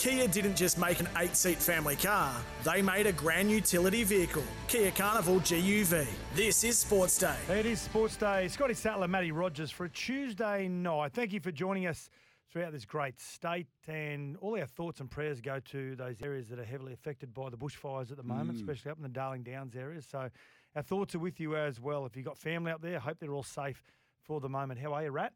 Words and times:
Kia 0.00 0.26
didn't 0.26 0.56
just 0.56 0.78
make 0.78 0.98
an 0.98 1.08
eight 1.18 1.36
seat 1.36 1.58
family 1.58 1.94
car, 1.94 2.34
they 2.64 2.80
made 2.80 3.06
a 3.06 3.12
grand 3.12 3.50
utility 3.50 4.02
vehicle. 4.02 4.42
Kia 4.66 4.90
Carnival 4.92 5.40
GUV. 5.40 6.06
This 6.34 6.64
is 6.64 6.78
Sports 6.78 7.18
Day. 7.18 7.36
It 7.50 7.66
is 7.66 7.82
Sports 7.82 8.16
Day. 8.16 8.48
Scotty 8.48 8.72
Sattler, 8.72 9.08
Matty 9.08 9.30
Rogers 9.30 9.70
for 9.70 9.84
a 9.84 9.90
Tuesday 9.90 10.68
night. 10.68 11.12
Thank 11.12 11.34
you 11.34 11.40
for 11.40 11.52
joining 11.52 11.86
us 11.86 12.08
throughout 12.50 12.72
this 12.72 12.86
great 12.86 13.20
state. 13.20 13.66
And 13.88 14.38
all 14.38 14.58
our 14.58 14.64
thoughts 14.64 15.00
and 15.00 15.10
prayers 15.10 15.42
go 15.42 15.60
to 15.60 15.94
those 15.96 16.22
areas 16.22 16.48
that 16.48 16.58
are 16.58 16.64
heavily 16.64 16.94
affected 16.94 17.34
by 17.34 17.50
the 17.50 17.58
bushfires 17.58 18.10
at 18.10 18.16
the 18.16 18.22
moment, 18.22 18.52
mm. 18.52 18.60
especially 18.62 18.92
up 18.92 18.96
in 18.96 19.02
the 19.02 19.10
Darling 19.10 19.42
Downs 19.42 19.76
areas. 19.76 20.06
So 20.10 20.30
our 20.76 20.82
thoughts 20.82 21.14
are 21.14 21.18
with 21.18 21.38
you 21.38 21.56
as 21.56 21.78
well. 21.78 22.06
If 22.06 22.16
you've 22.16 22.24
got 22.24 22.38
family 22.38 22.72
up 22.72 22.80
there, 22.80 23.00
hope 23.00 23.18
they're 23.20 23.34
all 23.34 23.42
safe 23.42 23.84
for 24.22 24.40
the 24.40 24.48
moment. 24.48 24.80
How 24.80 24.94
are 24.94 25.02
you, 25.02 25.10
Rat? 25.10 25.34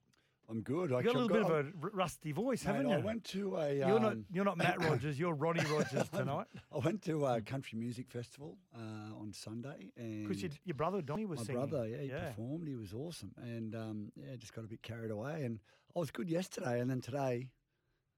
I'm 0.49 0.61
good. 0.61 0.91
You've 0.91 1.05
got 1.05 1.15
a 1.15 1.19
little 1.19 1.29
bit 1.29 1.43
of 1.43 1.51
a 1.51 1.55
r- 1.83 1.91
rusty 1.95 2.33
voice, 2.33 2.63
haven't 2.63 2.89
you? 2.89 2.95
I 2.95 2.99
went 2.99 3.25
to 3.25 3.57
a. 3.57 3.73
you're 3.75 3.99
not 3.99 4.13
um, 4.13 4.25
you're 4.31 4.45
not 4.45 4.59
Matt 4.59 4.79
Rogers. 4.85 5.19
You're 5.19 5.35
Ronnie 5.35 5.65
Rogers 5.71 6.09
tonight. 6.13 6.47
I 6.73 6.79
went 6.79 7.03
to 7.05 7.25
a 7.27 7.41
country 7.41 7.79
music 7.79 8.11
festival 8.11 8.59
uh, 8.77 9.19
on 9.21 9.33
Sunday, 9.33 9.91
and 9.97 10.27
Because 10.29 10.43
your, 10.43 10.51
your 10.67 10.75
brother 10.75 11.01
Donny 11.01 11.25
was 11.25 11.41
singing. 11.41 11.61
my 11.63 11.67
singing. 11.67 11.71
brother, 11.71 11.89
yeah, 11.89 12.03
he 12.03 12.27
performed. 12.27 12.69
He 12.69 12.75
was 12.75 12.93
awesome, 12.93 13.33
and 13.43 13.75
um, 13.75 14.13
yeah, 14.17 14.37
just 14.37 14.53
got 14.55 14.65
a 14.65 14.69
bit 14.69 14.83
carried 14.83 15.11
away. 15.11 15.45
And 15.45 15.61
I 15.97 15.99
was 15.99 16.11
good 16.11 16.29
yesterday, 16.29 16.81
and 16.81 16.91
then 16.91 17.01
today, 17.01 17.49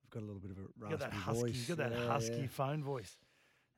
I've 0.05 0.11
got 0.11 0.23
a 0.23 0.27
little 0.27 0.41
bit 0.41 0.51
of 0.51 0.59
a 0.59 0.63
You 0.63 0.91
got 0.91 0.99
that 1.01 1.13
husky, 1.13 1.41
voice. 1.43 1.69
you 1.69 1.75
got 1.77 1.91
that 1.91 1.97
Yeah, 1.99 2.07
husky 2.09 2.37
yeah. 2.43 2.47
phone 2.49 2.83
voice. 2.83 3.17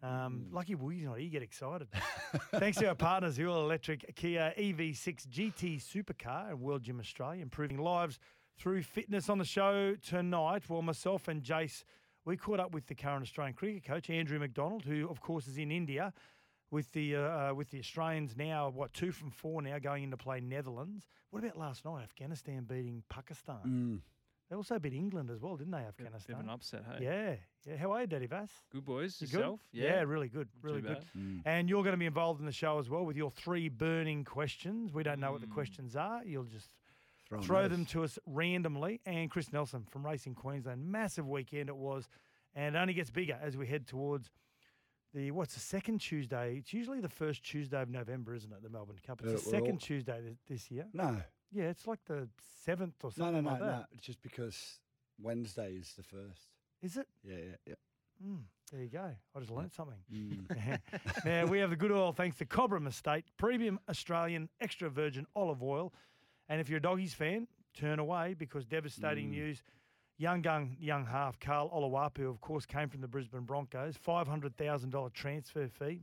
Um, 0.00 0.46
Lucky 0.52 0.76
Woody's 0.76 1.04
not 1.04 1.14
here. 1.16 1.24
You 1.24 1.30
get 1.30 1.42
excited. 1.42 1.88
Thanks 2.54 2.78
to 2.78 2.86
our 2.86 2.94
partners, 2.94 3.34
the 3.34 3.46
All 3.46 3.64
Electric 3.64 4.14
Kia 4.14 4.54
EV6 4.56 5.26
GT 5.26 5.82
Supercar 5.82 6.50
and 6.50 6.60
World 6.60 6.84
Gym 6.84 7.00
Australia, 7.00 7.42
improving 7.42 7.78
lives 7.78 8.20
through 8.58 8.82
fitness 8.82 9.28
on 9.28 9.38
the 9.38 9.44
show 9.44 9.94
tonight. 9.96 10.64
Well, 10.68 10.82
myself 10.82 11.28
and 11.28 11.42
Jace, 11.42 11.84
we 12.24 12.36
caught 12.36 12.60
up 12.60 12.72
with 12.72 12.86
the 12.86 12.94
current 12.94 13.22
Australian 13.22 13.54
cricket 13.54 13.84
coach, 13.84 14.10
Andrew 14.10 14.38
McDonald, 14.38 14.84
who, 14.84 15.08
of 15.08 15.20
course, 15.20 15.46
is 15.46 15.58
in 15.58 15.70
India 15.70 16.12
with 16.70 16.92
the 16.92 17.16
uh, 17.16 17.20
uh, 17.50 17.54
with 17.54 17.70
the 17.70 17.78
Australians 17.78 18.36
now, 18.36 18.68
what, 18.68 18.92
two 18.92 19.12
from 19.12 19.30
four 19.30 19.62
now 19.62 19.78
going 19.78 20.04
into 20.04 20.16
play 20.16 20.40
Netherlands. 20.40 21.08
What 21.30 21.42
about 21.44 21.56
last 21.58 21.84
night? 21.84 22.02
Afghanistan 22.02 22.64
beating 22.64 23.02
Pakistan. 23.08 23.58
Mm. 23.66 24.00
They 24.50 24.56
also 24.56 24.78
beat 24.78 24.94
England 24.94 25.30
as 25.30 25.42
well, 25.42 25.56
didn't 25.56 25.72
they, 25.72 25.78
Afghanistan? 25.78 26.36
Bit 26.36 26.40
of 26.40 26.40
an 26.44 26.50
upset, 26.50 26.82
hey? 26.90 27.04
Yeah. 27.04 27.34
Yeah. 27.70 27.76
How 27.76 27.92
are 27.92 28.00
you, 28.00 28.06
Daddy 28.06 28.24
Vass? 28.26 28.50
Good 28.72 28.82
boys. 28.84 29.20
You 29.20 29.26
good? 29.26 29.34
Yourself? 29.36 29.60
Yeah. 29.72 30.00
really 30.04 30.28
good. 30.28 30.48
Really 30.62 30.80
good. 30.80 31.04
Mm. 31.16 31.42
And 31.44 31.68
you're 31.68 31.82
going 31.82 31.92
to 31.92 31.98
be 31.98 32.06
involved 32.06 32.40
in 32.40 32.46
the 32.46 32.52
show 32.52 32.78
as 32.78 32.88
well 32.88 33.04
with 33.04 33.14
your 33.18 33.30
three 33.30 33.68
burning 33.68 34.24
questions. 34.24 34.94
We 34.94 35.02
don't 35.02 35.20
know 35.20 35.32
what 35.32 35.42
the 35.42 35.46
Mm. 35.46 35.52
questions 35.52 35.96
are. 35.96 36.24
You'll 36.24 36.44
just 36.44 36.70
Throw 37.28 37.40
throw 37.42 37.68
them 37.68 37.84
to 37.86 38.04
us 38.04 38.18
randomly. 38.26 39.00
And 39.04 39.30
Chris 39.30 39.52
Nelson 39.52 39.84
from 39.90 40.04
Racing 40.06 40.34
Queensland, 40.34 40.86
massive 40.86 41.28
weekend 41.28 41.68
it 41.68 41.76
was, 41.76 42.08
and 42.54 42.74
it 42.74 42.78
only 42.78 42.94
gets 42.94 43.10
bigger 43.10 43.38
as 43.42 43.56
we 43.56 43.66
head 43.66 43.86
towards 43.86 44.30
the 45.14 45.30
what's 45.30 45.54
the 45.54 45.60
second 45.60 46.00
Tuesday? 46.00 46.56
It's 46.58 46.72
usually 46.72 47.00
the 47.00 47.08
first 47.08 47.42
Tuesday 47.44 47.80
of 47.82 47.90
November, 47.90 48.34
isn't 48.34 48.50
it? 48.52 48.62
The 48.62 48.68
Melbourne 48.70 48.98
Cup. 49.06 49.20
It's 49.22 49.26
Yeah, 49.30 49.36
the 49.38 49.44
all- 49.44 49.50
second 49.62 49.78
Tuesday 49.80 50.20
th- 50.22 50.36
this 50.48 50.70
year. 50.70 50.86
No, 50.92 51.16
Yeah, 51.52 51.64
it's 51.64 51.86
like 51.86 52.04
the 52.06 52.28
seventh 52.64 52.94
or 53.02 53.10
something 53.12 53.34
no, 53.34 53.40
no, 53.40 53.50
like 53.50 53.60
no. 53.60 53.84
It's 53.92 54.02
just 54.06 54.22
because 54.22 54.80
Wednesday 55.20 55.72
is 55.74 55.92
the 55.96 56.02
first. 56.02 56.48
Is 56.82 56.96
it? 56.96 57.08
Yeah, 57.24 57.36
yeah, 57.36 57.56
yeah. 57.66 57.74
Mm, 58.26 58.42
there 58.72 58.82
you 58.82 58.88
go. 58.90 59.10
I 59.34 59.38
just 59.40 59.50
learnt 59.50 59.72
something. 59.72 59.98
Mm. 60.12 60.78
now 61.24 61.46
we 61.46 61.58
have 61.58 61.70
the 61.70 61.76
good 61.76 61.92
oil 61.92 62.12
thanks 62.12 62.36
to 62.38 62.44
Cobram 62.46 62.86
Estate, 62.86 63.24
premium 63.36 63.78
Australian 63.88 64.48
extra 64.60 64.88
virgin 64.90 65.26
olive 65.36 65.62
oil. 65.62 65.92
And 66.48 66.60
if 66.60 66.68
you're 66.68 66.78
a 66.78 66.82
doggies 66.82 67.14
fan, 67.14 67.46
turn 67.74 67.98
away 67.98 68.34
because 68.34 68.64
devastating 68.64 69.26
Mm. 69.28 69.30
news. 69.32 69.62
Young 70.16 70.42
gun, 70.42 70.76
young 70.80 71.06
half, 71.06 71.38
Karl 71.38 71.70
Oloapu, 71.70 72.28
of 72.28 72.40
course, 72.40 72.66
came 72.66 72.88
from 72.88 73.00
the 73.00 73.06
Brisbane 73.08 73.44
Broncos. 73.44 73.96
$500,000 73.96 75.10
transfer 75.12 75.68
fee, 75.68 76.00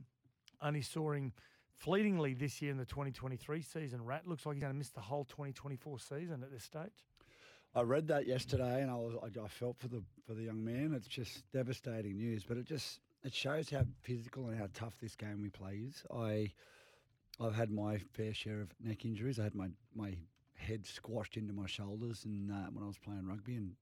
only 0.62 0.80
soaring 0.80 1.32
fleetingly 1.74 2.32
this 2.32 2.62
year 2.62 2.70
in 2.70 2.78
the 2.78 2.86
2023 2.86 3.60
season. 3.60 4.02
Rat 4.02 4.26
looks 4.26 4.46
like 4.46 4.54
he's 4.54 4.62
going 4.62 4.72
to 4.72 4.78
miss 4.78 4.88
the 4.90 5.02
whole 5.02 5.24
2024 5.24 5.98
season 5.98 6.42
at 6.42 6.50
this 6.50 6.64
stage. 6.64 7.04
I 7.74 7.82
read 7.82 8.08
that 8.08 8.26
yesterday, 8.26 8.80
and 8.80 8.90
I 8.90 8.94
was 8.94 9.14
I, 9.22 9.38
I 9.44 9.48
felt 9.48 9.76
for 9.76 9.88
the 9.88 10.02
for 10.24 10.32
the 10.32 10.44
young 10.44 10.64
man. 10.64 10.94
It's 10.94 11.08
just 11.08 11.42
devastating 11.52 12.16
news, 12.16 12.42
but 12.42 12.56
it 12.56 12.64
just 12.64 13.00
it 13.22 13.34
shows 13.34 13.68
how 13.68 13.84
physical 14.00 14.48
and 14.48 14.58
how 14.58 14.68
tough 14.72 14.98
this 14.98 15.14
game 15.14 15.42
we 15.42 15.50
play 15.50 15.74
is. 15.86 16.02
I 16.10 16.52
I've 17.38 17.54
had 17.54 17.70
my 17.70 17.98
fair 17.98 18.32
share 18.32 18.62
of 18.62 18.72
neck 18.80 19.04
injuries. 19.04 19.38
I 19.38 19.42
had 19.42 19.54
my 19.54 19.68
my 19.94 20.16
head 20.56 20.86
squashed 20.86 21.36
into 21.36 21.52
my 21.52 21.66
shoulders, 21.66 22.24
and 22.24 22.50
uh, 22.50 22.66
when 22.72 22.82
I 22.84 22.86
was 22.86 22.98
playing 22.98 23.26
rugby, 23.26 23.56
and 23.56 23.72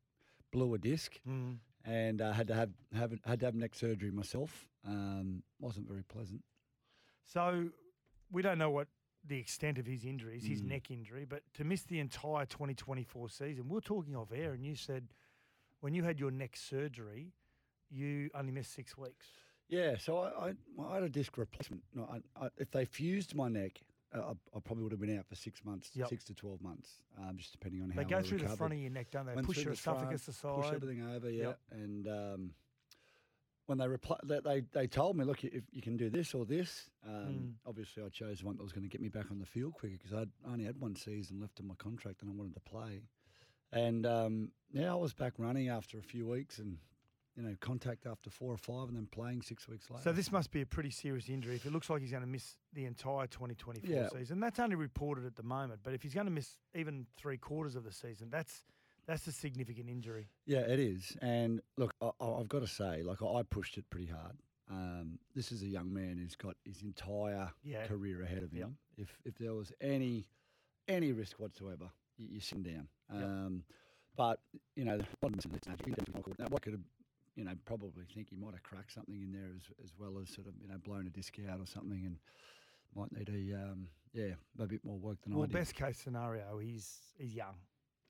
blew 0.53 0.75
a 0.75 0.79
disc, 0.79 1.19
Mm. 1.29 1.59
and 1.85 2.21
uh, 2.21 2.33
had 2.33 2.49
to 2.49 2.55
have 2.55 2.71
have 2.95 3.13
had 3.25 3.41
to 3.41 3.47
have 3.47 3.55
neck 3.55 3.75
surgery 3.75 4.11
myself. 4.11 4.69
Um, 4.87 5.43
wasn't 5.61 5.89
very 5.89 6.03
pleasant. 6.05 6.43
So 7.25 7.71
we 8.31 8.43
don't 8.43 8.59
know 8.59 8.71
what 8.71 8.89
the 9.27 9.39
extent 9.39 9.79
of 9.79 9.87
his 9.87 10.05
injuries, 10.05 10.45
his 10.45 10.63
Mm. 10.63 10.67
neck 10.69 10.91
injury, 10.91 11.25
but 11.25 11.43
to 11.55 11.65
miss 11.65 11.83
the 11.85 11.99
entire 11.99 12.45
2024 12.47 13.31
season, 13.31 13.69
we 13.69 13.79
are 13.79 13.81
talking 13.81 14.15
off 14.17 14.33
air, 14.33 14.53
and 14.53 14.65
you 14.65 14.75
said 14.77 15.09
when 15.81 15.95
you 15.95 16.03
had 16.03 16.21
your 16.21 16.31
neck 16.31 16.57
surgery, 16.57 17.33
you 17.91 18.31
only 18.35 18.53
missed 18.53 18.73
six 18.73 18.97
weeks. 18.99 19.27
Yeah, 19.69 19.97
so 19.97 20.19
I, 20.19 20.49
I, 20.49 20.55
I 20.87 20.95
had 20.95 21.03
a 21.05 21.09
disc 21.09 21.39
replacement. 21.39 21.83
No, 21.95 22.05
I, 22.11 22.45
I, 22.45 22.49
if 22.59 22.71
they 22.71 22.85
fused 22.85 23.35
my 23.35 23.49
neck, 23.49 23.81
I, 24.15 24.31
I 24.57 24.61
probably 24.65 24.83
would 24.85 24.93
have 24.93 25.01
been 25.01 25.19
out 25.19 25.27
for 25.27 25.35
six 25.35 25.65
months, 25.65 25.91
Yep. 25.95 26.09
six 26.09 26.25
to 26.25 26.35
twelve 26.35 26.61
months, 26.63 26.89
um, 27.19 27.37
just 27.37 27.53
depending 27.53 27.83
on 27.83 27.91
how 27.91 27.97
They 28.03 28.09
go 28.09 28.19
I 28.19 28.23
through 28.23 28.39
the 28.39 28.49
front 28.49 28.73
of 28.73 28.79
your 28.79 28.91
neck, 28.91 29.11
don't 29.11 29.27
they? 29.27 29.35
Went 29.35 29.47
Push 29.47 29.65
your 29.65 29.73
esophagus 29.73 30.29
aside. 30.29 30.55
push 30.63 30.73
everything 30.73 31.03
over, 31.07 31.29
yeah. 31.31 31.43
Yep. 31.49 31.59
And 31.73 32.09
um, 32.09 32.51
when 33.67 33.79
they, 33.79 33.87
repli- 33.87 34.21
they 34.25 34.41
they 34.41 34.61
they 34.73 34.87
told 34.87 35.17
me, 35.17 35.25
look, 35.25 35.43
if 35.43 35.65
you 35.73 35.81
can 35.83 35.97
do 35.97 36.11
this 36.11 36.35
or 36.35 36.45
this, 36.45 36.91
um, 37.07 37.13
Mm. 37.13 37.53
obviously 37.67 38.03
I 38.03 38.09
chose 38.11 38.41
the 38.41 38.47
one 38.47 38.57
that 38.57 38.63
was 38.63 38.73
going 38.73 38.85
to 38.85 38.91
get 38.91 39.01
me 39.01 39.09
back 39.09 39.31
on 39.31 39.39
the 39.39 39.47
field 39.47 39.73
quicker 39.75 39.97
because 39.97 40.13
I'd 40.15 40.31
only 40.47 40.65
had 40.65 40.79
one 40.79 40.95
season 40.97 41.41
left 41.41 41.59
in 41.61 41.67
my 41.67 41.75
contract 41.77 42.21
and 42.23 42.31
I 42.31 42.35
wanted 42.35 42.55
to 42.55 42.61
play. 42.61 43.03
And 43.73 44.07
um, 44.07 44.51
yeah, 44.73 44.93
I 44.93 44.97
was 44.97 45.15
back 45.15 45.33
running 45.39 45.69
after 45.69 45.99
a 45.99 46.03
few 46.03 46.27
weeks 46.29 46.59
and 46.59 46.77
you 47.37 47.43
know 47.43 47.55
contact 47.61 48.07
after 48.07 48.31
four 48.31 48.53
or 48.53 48.57
five 48.57 48.89
and 48.89 48.97
then 48.97 49.07
playing 49.11 49.43
six 49.43 49.69
weeks 49.69 49.91
later. 49.91 50.03
So 50.05 50.13
this 50.13 50.31
must 50.31 50.51
be 50.53 50.61
a 50.61 50.67
pretty 50.67 50.91
serious 50.91 51.29
injury. 51.29 51.57
If 51.57 51.67
it 51.67 51.73
looks 51.73 51.91
like 51.91 52.01
he's 52.01 52.11
going 52.11 52.23
to 52.23 52.29
miss 52.29 52.57
the 52.73 52.85
entire 52.85 53.27
2024 53.27 53.91
Yeah. 53.91 54.09
season, 54.09 54.41
that's 54.41 54.59
only 54.61 54.77
reported 54.77 55.27
at 55.27 55.35
the 55.37 55.43
moment. 55.43 55.81
But 55.83 55.95
if 55.95 56.03
he's 56.03 56.15
going 56.15 56.27
to 56.27 56.33
miss 56.33 56.57
even 56.75 57.07
three 57.17 57.37
quarters 57.39 57.75
of 57.77 57.85
the 57.85 57.93
season, 57.93 58.29
that's 58.31 58.63
that's 59.07 59.27
a 59.27 59.33
significant 59.33 59.89
injury. 59.91 60.29
Yeah, 60.47 60.61
it 60.61 60.79
is. 60.81 61.17
And 61.21 61.61
look, 61.77 61.93
I, 62.01 62.11
I've 62.21 62.49
got 62.49 62.61
to 62.61 62.67
say, 62.69 63.03
like 63.03 63.21
I 63.23 63.43
pushed 63.43 63.77
it 63.79 63.85
pretty 63.91 64.07
hard. 64.07 64.37
Um, 64.71 65.19
this 65.35 65.53
is 65.53 65.61
a 65.63 65.67
young 65.67 65.93
man 65.93 66.17
who's 66.19 66.37
got 66.37 66.57
his 66.65 66.81
entire 66.83 67.51
Yeah. 67.63 67.87
career 67.87 68.23
ahead 68.23 68.43
of 68.43 68.53
Yep. 68.55 68.63
him. 68.63 68.79
If 68.97 69.19
if 69.25 69.37
there 69.39 69.55
was 69.55 69.73
any 69.81 70.29
any 70.89 71.13
risk 71.13 71.39
whatsoever, 71.41 71.91
you, 72.17 72.29
you 72.35 72.41
sit 72.41 72.63
down. 72.63 72.89
Yep. 73.13 73.23
Um, 73.25 73.65
but 74.17 74.39
you 74.77 74.85
know, 74.85 75.01
what 75.21 76.63
could 76.63 76.73
have, 76.73 76.83
you 77.37 77.45
know, 77.45 77.53
probably 77.65 78.05
think 78.15 78.31
he 78.31 78.37
might 78.37 78.53
have 78.55 78.63
cracked 78.63 78.93
something 78.93 79.15
in 79.21 79.33
there 79.33 79.51
as 79.57 79.63
as 79.85 79.93
well 79.99 80.19
as 80.23 80.29
sort 80.31 80.47
of 80.47 80.55
you 80.61 80.69
know 80.69 80.79
blown 80.85 81.07
a 81.07 81.11
disc 81.11 81.37
out 81.51 81.61
or 81.61 81.67
something, 81.67 82.05
and 82.07 82.17
might 82.95 83.13
need 83.13 83.29
a 83.29 83.57
um, 83.57 83.89
yeah 84.13 84.35
a 84.61 84.67
bit 84.67 84.85
more 84.85 84.99
work 84.99 85.19
than 85.23 85.33
I 85.33 85.37
Well, 85.37 85.47
best 85.49 85.75
case 85.75 85.99
scenario, 85.99 86.59
he's 86.59 86.99
he's 87.19 87.35
young. 87.35 87.57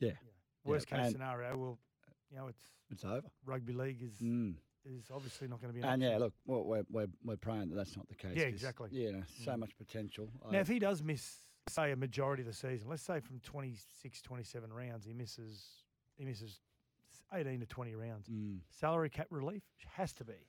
Yeah. 0.01 0.13
Worst 0.65 0.87
Yeah, 0.91 0.97
case 0.97 1.07
and- 1.07 1.13
scenario, 1.15 1.57
well, 1.57 1.79
you 2.31 2.37
know, 2.37 2.49
it's 2.49 2.63
It's 2.91 3.05
over. 3.05 3.23
rugby 3.47 3.73
league 3.73 4.03
is 4.03 4.19
Mm. 4.19 4.57
is 4.85 5.11
obviously 5.11 5.49
not 5.49 5.61
going 5.61 5.73
to 5.73 5.75
be. 5.75 5.81
An 5.81 5.89
And 5.89 6.03
option. 6.03 6.13
yeah, 6.13 6.19
look, 6.19 6.35
well, 6.47 6.65
we're, 6.65 6.85
we're, 6.91 7.07
we're 7.25 7.37
praying 7.37 7.69
that 7.71 7.77
that's 7.77 7.97
not 7.97 8.07
the 8.09 8.15
case. 8.15 8.37
Yeah, 8.37 8.45
exactly. 8.45 8.89
Yeah, 8.93 9.07
you 9.09 9.13
know, 9.13 9.23
so 9.45 9.53
Mm. 9.53 9.61
much 9.61 9.77
potential. 9.79 10.31
Now, 10.51 10.59
I- 10.59 10.61
if 10.61 10.69
he 10.69 10.79
does 10.79 11.03
miss, 11.03 11.39
say, 11.69 11.93
a 11.93 11.97
majority 11.97 12.43
of 12.43 12.47
the 12.49 12.53
season, 12.53 12.89
let's 12.89 13.03
say 13.03 13.21
from 13.21 13.41
26, 13.41 14.21
27 14.23 14.71
rounds, 14.73 15.05
he 15.07 15.15
misses, 15.15 15.85
he 16.17 16.25
misses 16.25 16.61
18 17.33 17.61
to 17.61 17.67
20 17.67 17.95
rounds. 17.95 18.29
Mm. 18.29 18.61
Salary 18.71 19.11
cap 19.11 19.27
relief 19.31 19.63
has 19.97 20.13
to 20.15 20.25
be. 20.25 20.49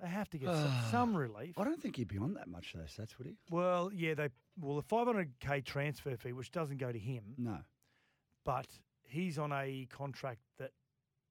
They 0.00 0.08
have 0.08 0.28
to 0.30 0.38
get 0.38 0.50
some, 0.54 0.72
some 0.90 1.16
relief. 1.16 1.58
I 1.58 1.64
don't 1.64 1.80
think 1.80 1.96
he'd 1.96 2.08
be 2.08 2.18
on 2.18 2.34
that 2.34 2.48
much, 2.48 2.74
though, 2.74 2.82
Stats, 2.82 3.16
would 3.18 3.26
he? 3.26 3.36
Well, 3.50 3.90
yeah, 3.92 4.14
they 4.14 4.28
well 4.60 4.76
the 4.76 4.82
500k 4.82 5.64
transfer 5.64 6.16
fee, 6.16 6.32
which 6.32 6.50
doesn't 6.50 6.78
go 6.78 6.92
to 6.92 6.98
him, 6.98 7.34
No. 7.38 7.58
but 8.44 8.66
he's 9.04 9.38
on 9.38 9.52
a 9.52 9.86
contract 9.90 10.40
that 10.58 10.72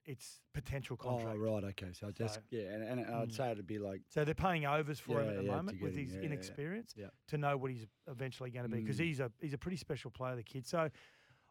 it's 0.06 0.40
potential 0.54 0.96
contract. 0.96 1.36
Oh, 1.40 1.54
right, 1.54 1.64
okay. 1.64 1.92
So 1.92 2.12
just, 2.12 2.40
yeah, 2.52 2.70
and, 2.74 2.84
and 2.84 3.00
I'd 3.02 3.30
Mm. 3.30 3.36
say 3.36 3.52
it'd 3.52 3.66
be 3.66 3.80
like, 3.80 4.02
So 4.08 4.24
they're 4.24 4.36
paying 4.36 4.66
overs 4.66 5.00
for 5.00 5.20
him 5.22 5.30
at 5.30 5.36
the 5.36 5.44
yeah, 5.44 5.56
moment 5.56 5.82
with 5.82 5.94
him, 5.96 6.04
his 6.04 6.12
yeah, 6.12 6.16
yeah, 6.18 6.22
yeah. 6.22 6.26
inexperience 6.28 6.94
Yeah. 6.96 7.08
to 7.30 7.38
know 7.40 7.58
what 7.58 7.72
he's 7.72 7.88
eventually 8.08 8.52
going 8.52 8.64
to 8.64 8.70
be 8.70 8.82
because 8.82 8.98
Mm. 9.00 9.04
he's 9.06 9.20
a 9.20 9.32
he's 9.42 9.54
a 9.54 9.58
pretty 9.58 9.78
special 9.78 10.12
player, 10.12 10.36
the 10.36 10.44
kid. 10.44 10.68
So 10.68 10.90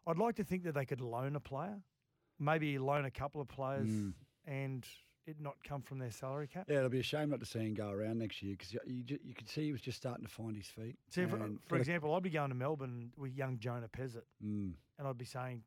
I'd 0.07 0.17
like 0.17 0.35
to 0.37 0.43
think 0.45 0.63
that 0.63 0.73
they 0.73 0.85
could 0.85 1.01
loan 1.01 1.35
a 1.35 1.41
player, 1.41 1.81
maybe 2.39 2.77
loan 2.77 3.05
a 3.05 3.11
couple 3.11 3.41
of 3.41 3.47
players, 3.47 3.89
Mm. 3.89 4.13
and 4.45 4.87
it 5.25 5.39
not 5.39 5.55
come 5.63 5.81
from 5.81 5.97
their 5.97 6.11
salary 6.11 6.47
cap. 6.47 6.65
yeah, 6.69 6.77
it'll 6.77 6.89
be 6.89 6.99
a 6.99 7.03
shame 7.03 7.29
not 7.29 7.39
to 7.39 7.45
see 7.47 7.59
him 7.59 7.73
go 7.73 7.89
around 7.89 8.19
next 8.19 8.43
year 8.43 8.53
because 8.53 8.73
you, 8.73 8.79
you, 8.85 9.19
you 9.23 9.33
could 9.33 9.49
see 9.49 9.63
he 9.65 9.71
was 9.71 9.81
just 9.81 9.97
starting 9.97 10.23
to 10.23 10.31
find 10.31 10.55
his 10.55 10.67
feet. 10.67 10.97
See, 11.09 11.25
for, 11.25 11.49
for 11.67 11.77
example, 11.77 12.13
I'd 12.13 12.21
be 12.23 12.29
going 12.29 12.49
to 12.49 12.55
Melbourne 12.55 13.11
with 13.17 13.33
young 13.33 13.57
Jonah 13.57 13.87
Pezet, 13.87 14.21
Mm. 14.43 14.73
and 14.99 15.07
I'd 15.07 15.17
be 15.17 15.25
saying, 15.25 15.63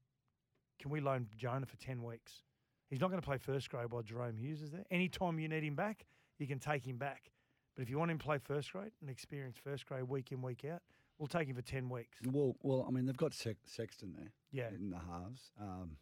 "Can 0.78 0.90
we 0.90 1.00
loan 1.00 1.28
Jonah 1.36 1.66
for 1.66 1.76
ten 1.76 2.02
weeks? 2.02 2.42
He's 2.88 3.00
not 3.00 3.08
going 3.10 3.20
to 3.20 3.26
play 3.26 3.36
first 3.38 3.68
grade 3.68 3.90
while 3.92 4.02
Jahrome 4.02 4.38
Hughes 4.38 4.62
is 4.62 4.70
there. 4.70 4.84
Anytime 4.90 5.38
you 5.38 5.48
need 5.48 5.62
him 5.64 5.74
back, 5.74 6.06
you 6.38 6.46
can 6.46 6.58
take 6.58 6.86
him 6.86 6.96
back. 6.96 7.32
But 7.74 7.82
if 7.82 7.90
you 7.90 7.98
want 7.98 8.10
him 8.10 8.18
to 8.18 8.24
play 8.24 8.38
first 8.38 8.72
grade 8.72 8.92
and 9.00 9.10
experience 9.10 9.56
first 9.62 9.86
grade 9.86 10.04
week 10.04 10.32
in 10.32 10.40
week 10.40 10.64
out, 10.64 10.80
we'll 11.18 11.26
take 11.26 11.48
him 11.48 11.56
for 11.56 11.62
ten 11.62 11.88
weeks. 11.88 12.18
Well, 12.24 12.54
well, 12.62 12.84
I 12.88 12.90
mean, 12.92 13.06
they've 13.06 13.16
got 13.16 13.34
Sexton 13.34 14.14
there 14.16 14.32
Yeah, 14.52 14.68
in 14.74 14.90
the 14.90 14.98
halves. 14.98 15.50
Um, 15.60 15.96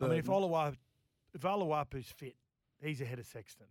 I 0.00 0.08
mean, 0.08 0.18
if 0.18 0.26
Oloapu, 0.26 0.76
if 1.34 1.42
Oloapu's 1.42 2.10
fit, 2.16 2.36
he's 2.82 3.00
ahead 3.00 3.18
of 3.18 3.26
Sexton. 3.26 3.66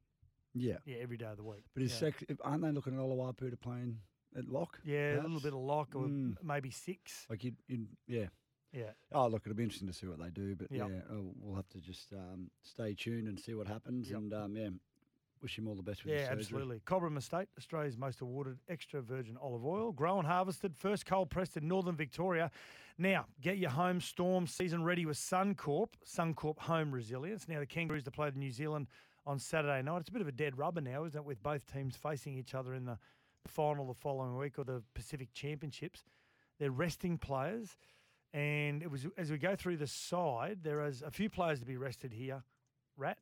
yeah, 0.54 0.78
Yeah, 0.86 0.98
every 1.02 1.18
day 1.18 1.26
of 1.26 1.38
the 1.38 1.44
week. 1.44 1.64
but 1.74 1.84
is 1.84 1.92
yeah. 1.94 1.98
Sex, 2.00 2.24
aren't 2.42 2.64
they 2.64 2.72
looking 2.72 2.94
at 2.94 3.00
Oloapu 3.00 3.50
to 3.50 3.58
playing 3.58 4.00
at 4.38 4.48
lock? 4.48 4.80
yeah, 4.84 5.20
a 5.20 5.22
little 5.22 5.40
bit 5.40 5.54
of 5.54 5.60
lock 5.60 5.96
or 5.96 6.04
Mm. 6.08 6.38
maybe 6.44 6.70
six. 6.72 7.26
Like 7.30 7.44
you'd, 7.44 7.58
you'd, 7.68 7.88
yeah. 8.08 8.28
Yeah, 8.72 8.92
Oh, 9.12 9.26
look, 9.28 9.42
it'll 9.48 9.56
be 9.56 9.64
interesting 9.64 9.88
to 9.88 9.94
see 9.94 10.06
what 10.06 10.20
they 10.20 10.30
do, 10.30 10.56
but 10.56 10.72
Yep. 10.72 10.90
yeah, 10.90 11.02
oh, 11.12 11.34
we'll 11.40 11.56
have 11.56 11.68
to 11.70 11.80
just 11.82 12.14
um, 12.14 12.52
stay 12.62 12.94
tuned 12.94 13.28
and 13.28 13.40
see 13.40 13.56
what 13.56 13.66
happens. 13.68 14.10
Yep. 14.12 14.18
And 14.20 14.34
um, 14.36 14.56
yeah, 14.56 14.70
wish 15.42 15.58
him 15.58 15.68
all 15.68 15.76
the 15.76 15.84
best 15.84 16.04
with 16.04 16.14
yeah, 16.14 16.20
his 16.20 16.28
surgery. 16.28 16.42
absolutely. 16.42 16.82
Cobram 16.86 17.18
Estate, 17.18 17.48
Australia's 17.58 17.98
most 17.98 18.22
awarded 18.22 18.58
extra 18.70 19.02
virgin 19.02 19.38
olive 19.42 19.66
oil, 19.66 19.92
grown, 19.92 20.20
and 20.20 20.28
harvested, 20.28 20.76
first 20.76 21.06
cold 21.06 21.30
pressed 21.30 21.58
in 21.58 21.68
northern 21.68 21.96
Victoria. 21.96 22.52
Now, 22.98 23.26
get 23.42 23.58
your 23.58 23.70
home 23.70 24.02
storm 24.02 24.46
season 24.48 24.84
ready 24.84 25.06
with 25.06 25.18
Suncorp, 25.18 25.90
Suncorp 26.06 26.60
Home 26.60 26.92
Resilience. 26.92 27.48
Now, 27.48 27.60
the 27.60 27.66
Kangaroos 27.66 28.04
to 28.04 28.12
play 28.12 28.30
the 28.30 28.40
New 28.40 28.52
Zealand 28.52 28.88
on 29.26 29.40
Saturday 29.40 29.82
night. 29.82 30.02
It's 30.02 30.10
a 30.10 30.12
bit 30.12 30.22
of 30.22 30.28
a 30.28 30.34
dead 30.34 30.58
rubber 30.58 30.82
now, 30.82 31.06
isn't 31.06 31.18
it, 31.18 31.26
with 31.26 31.42
both 31.42 31.66
teams 31.72 31.96
facing 31.96 32.38
each 32.38 32.54
other 32.54 32.74
in 32.74 32.86
the 32.86 32.98
final 33.48 33.88
the 33.88 33.94
following 33.94 34.36
week 34.36 34.60
or 34.60 34.64
the 34.64 34.84
Pacific 34.94 35.34
Championships. 35.34 36.04
They're 36.60 36.72
resting 36.72 37.18
players. 37.18 37.78
And 38.34 38.84
it 38.84 38.92
was 38.92 39.08
as 39.18 39.32
we 39.32 39.38
go 39.38 39.56
through 39.56 39.78
the 39.78 39.88
side, 39.88 40.60
there 40.64 40.86
is 40.86 41.02
a 41.02 41.10
few 41.10 41.30
players 41.30 41.60
to 41.62 41.66
be 41.66 41.78
rested 41.78 42.14
here. 42.14 42.44
Rat. 42.98 43.18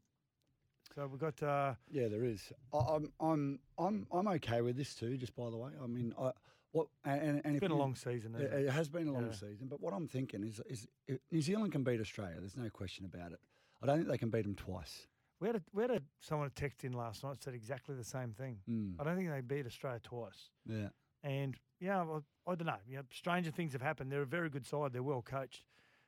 So 0.97 1.05
we've 1.05 1.19
got 1.19 1.43
uh, 1.43 1.75
Yeah, 1.91 2.07
there 2.07 2.23
is. 2.23 2.51
I, 2.73 2.77
I'm, 2.77 3.11
I'm, 3.19 3.59
I'm, 3.77 4.07
I'm 4.11 4.27
okay 4.29 4.61
with 4.61 4.75
this 4.75 4.95
too. 4.95 5.15
Just 5.15 5.35
by 5.35 5.51
the 5.51 5.55
way, 5.55 5.69
I 5.81 5.85
mean, 5.85 6.11
I, 6.19 6.31
what, 6.71 6.87
and, 7.05 7.39
and 7.45 7.55
it's 7.55 7.59
been 7.59 7.69
a 7.69 7.75
long 7.75 7.93
season. 7.93 8.33
It, 8.33 8.41
it? 8.41 8.65
it 8.65 8.71
has 8.71 8.89
been 8.89 9.07
a 9.07 9.13
long 9.13 9.27
Yeah. 9.27 9.33
season, 9.33 9.67
but 9.69 9.79
what 9.79 9.93
I'm 9.93 10.07
thinking 10.07 10.43
is, 10.43 10.59
is 10.67 10.87
if 11.07 11.19
New 11.31 11.43
Zealand 11.43 11.71
can 11.71 11.83
beat 11.83 12.01
Australia. 12.01 12.37
There's 12.39 12.57
no 12.57 12.71
question 12.71 13.05
about 13.05 13.31
it. 13.31 13.39
I 13.83 13.85
don't 13.85 13.97
think 13.97 14.09
they 14.09 14.17
can 14.17 14.31
beat 14.31 14.41
them 14.41 14.55
twice. 14.55 15.05
We 15.39 15.49
had 15.49 15.57
a, 15.57 15.61
we 15.71 15.83
had 15.83 15.91
a, 15.91 16.01
someone 16.19 16.49
text 16.55 16.83
in 16.83 16.93
last 16.93 17.23
night 17.23 17.43
said 17.43 17.53
exactly 17.53 17.93
the 17.93 18.03
same 18.03 18.31
thing. 18.31 18.57
Mm. 18.67 18.95
I 18.99 19.03
don't 19.03 19.17
think 19.17 19.29
they 19.29 19.41
beat 19.41 19.67
Australia 19.67 19.99
twice. 20.01 20.49
Yeah. 20.67 20.87
And 21.23 21.55
yeah, 21.79 22.01
well, 22.01 22.23
I 22.47 22.55
don't 22.55 22.65
know. 22.65 22.77
You 22.89 22.97
know, 22.97 23.03
stranger 23.11 23.51
things 23.51 23.73
have 23.73 23.83
happened. 23.83 24.11
They're 24.11 24.23
a 24.23 24.25
very 24.25 24.49
good 24.49 24.65
side. 24.65 24.93
They're 24.93 25.03
well 25.03 25.21
coached. 25.21 25.63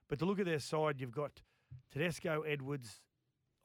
But 0.08 0.18
to 0.18 0.26
look 0.26 0.40
at 0.40 0.48
their 0.48 0.58
side, 0.58 1.00
you've 1.00 1.12
got 1.12 1.42
Tedesco, 1.92 2.42
Edwards 2.42 3.02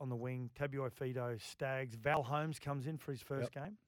on 0.00 0.08
the 0.08 0.17
wing, 0.17 0.50
Tabuai-Fidow, 0.58 1.41
Stags, 1.41 1.94
Val 1.96 2.23
Holmes 2.23 2.58
comes 2.58 2.87
in 2.87 2.99
for 2.99 3.12
his 3.12 3.23
first 3.23 3.52
game. 3.52 3.79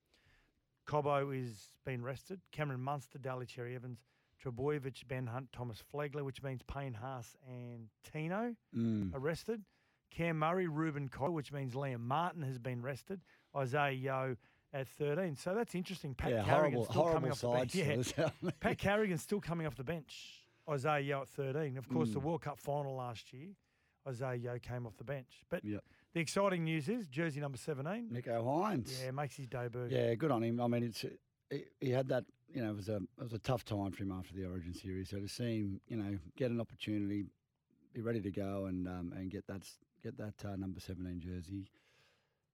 Cobbo 0.87 1.31
is 1.37 1.69
been 1.85 2.03
rested. 2.03 2.39
Cameron 2.51 2.81
Munster, 2.81 3.17
Daly 3.17 3.45
Cherry 3.45 3.75
Evans, 3.75 3.99
Trbojevic, 4.43 5.07
Ben 5.07 5.27
Hunt, 5.27 5.51
Thomas 5.51 5.83
Flegler, 5.93 6.23
which 6.23 6.41
means 6.41 6.61
Payne 6.63 6.93
Haas 6.93 7.35
and 7.47 7.89
Tino 8.11 8.55
Mm. 8.75 9.11
arrested. 9.13 9.63
Cam 10.11 10.39
Murray, 10.39 10.67
Reuben 10.67 11.09
Cotter, 11.09 11.31
which 11.31 11.51
means 11.51 11.73
Liam 11.73 11.99
Martin 11.99 12.41
has 12.43 12.57
been 12.57 12.81
rested. 12.81 13.19
Isaah 13.53 13.91
Yeo 13.91 14.37
at 14.73 14.87
13. 14.87 15.35
So 15.35 15.53
that's 15.53 15.75
interesting. 15.75 16.15
Pat 16.15 16.31
yeah, 16.31 16.43
Carrigan 16.45 16.83
still 16.85 17.03
coming 17.11 17.31
off 17.31 17.41
the 17.41 17.49
bench. 17.49 17.75
Yeah. 18.17 18.29
Pat 18.61 18.77
Carrigan's 18.77 19.21
still 19.21 19.41
coming 19.41 19.67
off 19.67 19.75
the 19.75 19.83
bench. 19.83 20.45
Isaah 20.69 20.99
Yeo 21.01 21.21
at 21.23 21.29
13. 21.29 21.77
Of 21.77 21.89
course, 21.89 22.11
the 22.13 22.19
Mm. 22.19 22.23
World 22.23 22.41
Cup 22.41 22.59
final 22.59 22.95
last 22.95 23.33
year, 23.33 23.49
Isaah 24.07 24.35
Yeo 24.35 24.57
came 24.59 24.85
off 24.85 24.95
the 24.97 25.03
bench. 25.03 25.43
But 25.49 25.63
Yep. 25.65 25.83
the 26.13 26.19
exciting 26.19 26.63
news 26.63 26.87
is 26.89 27.07
jersey 27.07 27.39
number 27.39 27.57
17. 27.57 28.09
Nicho 28.11 28.43
Hynes. 28.43 29.03
Yeah, 29.03 29.11
makes 29.11 29.35
his 29.35 29.47
debut. 29.47 29.87
Yeah, 29.89 30.15
good 30.15 30.31
on 30.31 30.43
him. 30.43 30.59
I 30.61 30.67
mean, 30.67 30.83
it's 30.83 31.05
he, 31.49 31.63
he 31.79 31.89
had 31.89 32.07
that. 32.09 32.25
You 32.53 32.63
know, 32.63 32.69
it 32.71 32.75
was 32.75 32.87
a 32.89 32.95
it 32.95 33.23
was 33.23 33.33
a 33.33 33.39
tough 33.39 33.65
time 33.65 33.91
for 33.91 34.03
him 34.03 34.11
after 34.11 34.33
the 34.33 34.45
Origin 34.45 34.73
series. 34.73 35.09
So 35.09 35.19
to 35.19 35.27
see 35.27 35.59
him, 35.59 35.81
you 35.87 35.97
know, 35.97 36.17
get 36.37 36.49
an 36.49 36.61
opportunity, 36.61 37.25
be 37.93 38.01
ready 38.01 38.21
to 38.21 38.31
go, 38.31 38.65
and 38.65 38.87
um, 38.87 39.13
and 39.15 39.29
get 39.29 39.45
that 39.47 39.63
get 40.01 40.17
that 40.17 40.33
uh, 40.45 40.55
number 40.55 40.79
seventeen 40.79 41.19
jersey. 41.19 41.67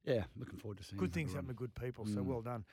Yeah, 0.03 0.23
looking 0.35 0.57
forward 0.59 0.79
to 0.79 0.83
seeing. 0.83 0.97
Good 0.99 1.13
things 1.13 1.31
happen 1.33 1.47
to 1.49 1.53
good 1.53 1.75
people, 1.75 2.05
so 2.05 2.21
Mm. 2.21 2.25
well 2.25 2.41
done. 2.41 2.65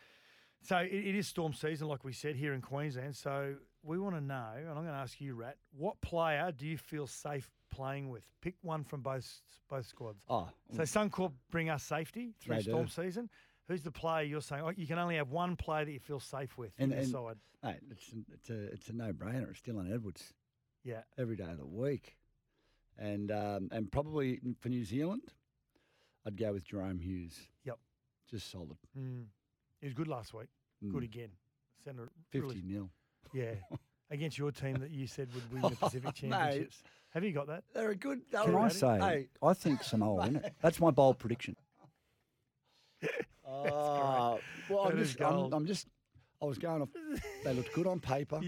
So 0.62 0.78
it, 0.78 0.92
it 0.92 1.14
is 1.14 1.26
storm 1.28 1.52
season, 1.52 1.88
like 1.88 2.04
we 2.04 2.12
said 2.12 2.36
here 2.36 2.54
in 2.54 2.60
Queensland. 2.62 3.14
So 3.16 3.56
we 3.82 3.98
want 3.98 4.14
to 4.14 4.20
know, 4.20 4.50
and 4.56 4.68
I'm 4.68 4.74
going 4.76 4.86
to 4.86 4.92
ask 4.92 5.20
you, 5.20 5.34
Rat, 5.34 5.56
what 5.76 6.00
player 6.00 6.52
do 6.56 6.66
you 6.66 6.76
feel 6.76 7.06
safe 7.06 7.50
playing 7.70 8.08
with? 8.10 8.24
Pick 8.42 8.54
one 8.62 8.84
from 8.84 9.00
both 9.00 9.26
both 9.68 9.86
squads. 9.86 10.22
Oh, 10.28 10.48
So 10.74 10.82
Suncorp 10.82 11.32
bring 11.50 11.70
us 11.70 11.82
safety 11.82 12.34
through 12.40 12.60
storm 12.62 12.87
do. 12.87 12.90
season. 12.90 13.30
Who's 13.68 13.82
the 13.82 13.92
player 13.92 14.25
you're 14.25 14.40
saying? 14.42 14.62
Oh, 14.64 14.70
you 14.76 14.87
can 14.87 14.99
only 14.99 15.16
have 15.16 15.30
one 15.30 15.54
player 15.56 15.84
that 15.84 15.92
you 15.92 16.00
feel 16.00 16.18
safe 16.20 16.58
with 16.58 16.72
And- 16.78 16.92
in 16.92 16.99
the 16.99 17.02
and- 17.04 17.12
side. 17.12 17.37
mate, 17.62 17.80
it's 17.90 18.12
it's 18.32 18.50
a 18.50 18.62
it's 18.72 18.88
a 18.88 18.92
no 18.92 19.12
brainer. 19.12 19.50
It's 19.50 19.60
Dylan 19.60 19.92
Edwards 19.92 20.34
Yeah, 20.82 21.02
every 21.16 21.37
day 21.37 21.44
of 21.50 21.58
the 21.58 21.66
week, 21.66 22.16
and 22.99 23.30
um, 23.30 23.68
and 23.70 23.90
probably 23.92 24.40
for 24.58 24.68
New 24.70 24.84
Zealand, 24.84 25.22
I'd 26.26 26.37
go 26.37 26.52
with 26.52 26.66
Jahrome 26.66 27.00
Hughes. 27.00 27.38
Yep. 27.64 27.78
just 28.28 28.50
solid. 28.50 28.76
mm. 28.99 29.25
he 29.80 29.87
was 29.87 29.94
good 29.94 30.08
last 30.08 30.34
week. 30.34 30.49
Good 30.82 31.02
Mm. 31.02 31.04
again. 31.04 31.30
Centre 31.84 32.10
Fifty 32.30 32.62
nil. 32.62 32.90
Yeah, 33.32 33.54
against 34.10 34.38
your 34.38 34.50
team 34.50 34.76
that 34.76 34.90
you 34.90 35.06
said 35.06 35.28
would 35.34 35.52
win 35.52 35.62
the 35.62 35.68
oh, 35.82 35.86
Pacific 35.86 36.04
Mate. 36.04 36.30
Championships. 36.30 36.82
Have 37.10 37.24
you 37.24 37.32
got 37.32 37.48
that? 37.48 37.64
They're 37.74 37.90
a 37.90 37.96
good. 37.96 38.20
Can 38.30 38.54
I 38.54 38.66
a- 38.68 38.70
say, 38.70 38.98
Hey, 39.00 39.28
I 39.42 39.54
think 39.54 39.82
Samoa 39.82 40.24
win 40.26 40.36
it. 40.36 40.54
That's 40.62 40.80
my 40.80 40.90
bold 40.90 41.18
prediction. 41.18 41.56
Oh, 43.46 44.38
well, 44.68 44.80
I'm 44.84 44.96
just, 44.98 45.20
I'm. 45.20 45.52
I'm 45.52 45.66
just, 45.66 45.88
I 46.40 46.44
was 46.44 46.58
going 46.58 46.82
off. 46.82 46.88
They 47.44 47.52
looked 47.52 47.72
good 47.72 47.86
on 47.86 47.98
paper. 47.98 48.40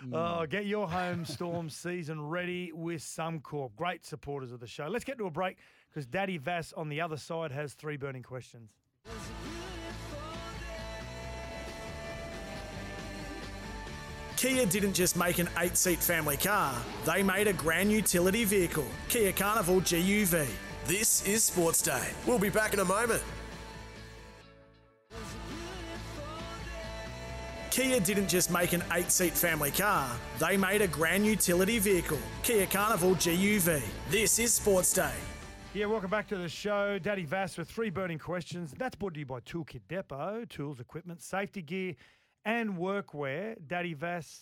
Hmm. 0.00 0.14
Oh, 0.14 0.46
get 0.46 0.66
your 0.66 0.88
home 0.88 1.24
storm 1.24 1.68
season 1.68 2.20
ready 2.28 2.72
with 2.72 3.02
Suncorp. 3.02 3.74
Great 3.76 4.04
supporters 4.04 4.52
of 4.52 4.60
the 4.60 4.66
show. 4.66 4.86
Let's 4.86 5.04
get 5.04 5.18
to 5.18 5.26
a 5.26 5.30
break 5.30 5.58
because 5.90 6.06
Daddy 6.06 6.38
Vass 6.38 6.72
on 6.72 6.88
the 6.88 7.00
other 7.00 7.16
side 7.16 7.52
has 7.52 7.74
three 7.74 7.96
burning 7.96 8.22
questions. 8.22 8.70
Kia 14.40 14.64
didn't 14.64 14.94
just 14.94 15.18
make 15.18 15.38
an 15.38 15.50
eight 15.58 15.76
seat 15.76 15.98
family 15.98 16.38
car, 16.38 16.74
they 17.04 17.22
made 17.22 17.46
a 17.46 17.52
grand 17.52 17.92
utility 17.92 18.46
vehicle, 18.46 18.86
Kia 19.10 19.32
Carnival 19.32 19.82
GUV. 19.82 20.46
This 20.86 21.26
is 21.26 21.44
Sports 21.44 21.82
Day. 21.82 22.08
We'll 22.26 22.38
be 22.38 22.48
back 22.48 22.72
in 22.72 22.80
a 22.80 22.84
moment. 22.86 23.22
Kia 27.70 28.00
didn't 28.00 28.28
just 28.28 28.50
make 28.50 28.72
an 28.72 28.82
eight 28.94 29.12
seat 29.12 29.34
family 29.34 29.72
car, 29.72 30.10
they 30.38 30.56
made 30.56 30.80
a 30.80 30.88
grand 30.88 31.26
utility 31.26 31.78
vehicle, 31.78 32.18
Kia 32.42 32.64
Carnival 32.64 33.16
GUV. 33.16 33.82
This 34.08 34.38
is 34.38 34.54
Sports 34.54 34.94
Day. 34.94 35.12
Yeah, 35.74 35.84
welcome 35.84 36.10
back 36.10 36.26
to 36.28 36.36
the 36.38 36.48
show. 36.48 36.98
Daddy 36.98 37.26
Vass 37.26 37.58
with 37.58 37.70
three 37.70 37.90
burning 37.90 38.18
questions. 38.18 38.74
That's 38.76 38.96
brought 38.96 39.12
to 39.14 39.20
you 39.20 39.26
by 39.26 39.40
Toolkit 39.40 39.82
Depot, 39.86 40.44
tools, 40.48 40.80
equipment, 40.80 41.22
safety 41.22 41.62
gear, 41.62 41.94
and 42.44 42.76
workwear. 42.76 43.56
Daddy 43.66 43.94
Vass, 43.94 44.40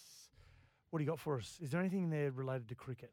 what 0.91 0.99
do 0.99 1.05
you 1.05 1.11
got 1.11 1.19
for 1.21 1.39
us? 1.39 1.59
Is 1.63 1.71
there 1.71 1.81
anything 1.81 2.11
there 2.11 2.31
related 2.31 2.69
to 2.69 2.75
cricket? 2.75 3.13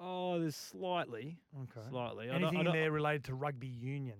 Oh, 0.00 0.38
there's 0.40 0.56
slightly, 0.56 1.38
Okay. 1.62 1.86
slightly. 1.88 2.28
I 2.30 2.34
Anything 2.34 2.54
don't, 2.54 2.60
I 2.60 2.62
don't, 2.64 2.72
there 2.72 2.90
related 2.90 3.24
to 3.24 3.34
rugby 3.34 3.68
union? 3.68 4.16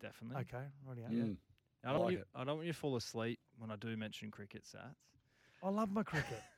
Definitely. 0.00 0.42
Okay, 0.42 0.64
right. 0.86 0.98
Yeah. 0.98 1.08
Mm. 1.08 1.36
I 1.84 1.88
don't, 1.88 1.96
I 1.96 1.98
want 1.98 2.02
like 2.04 2.12
you, 2.12 2.18
it. 2.18 2.26
I 2.34 2.44
don't 2.44 2.56
want 2.56 2.66
you 2.66 2.72
to 2.72 2.78
fall 2.78 2.96
asleep 2.96 3.38
when 3.58 3.70
I 3.70 3.76
do 3.76 3.96
mention 3.96 4.30
cricket 4.30 4.64
stats. 4.64 4.94
I 5.62 5.68
love 5.70 5.90
my 5.90 6.02
cricket. 6.02 6.42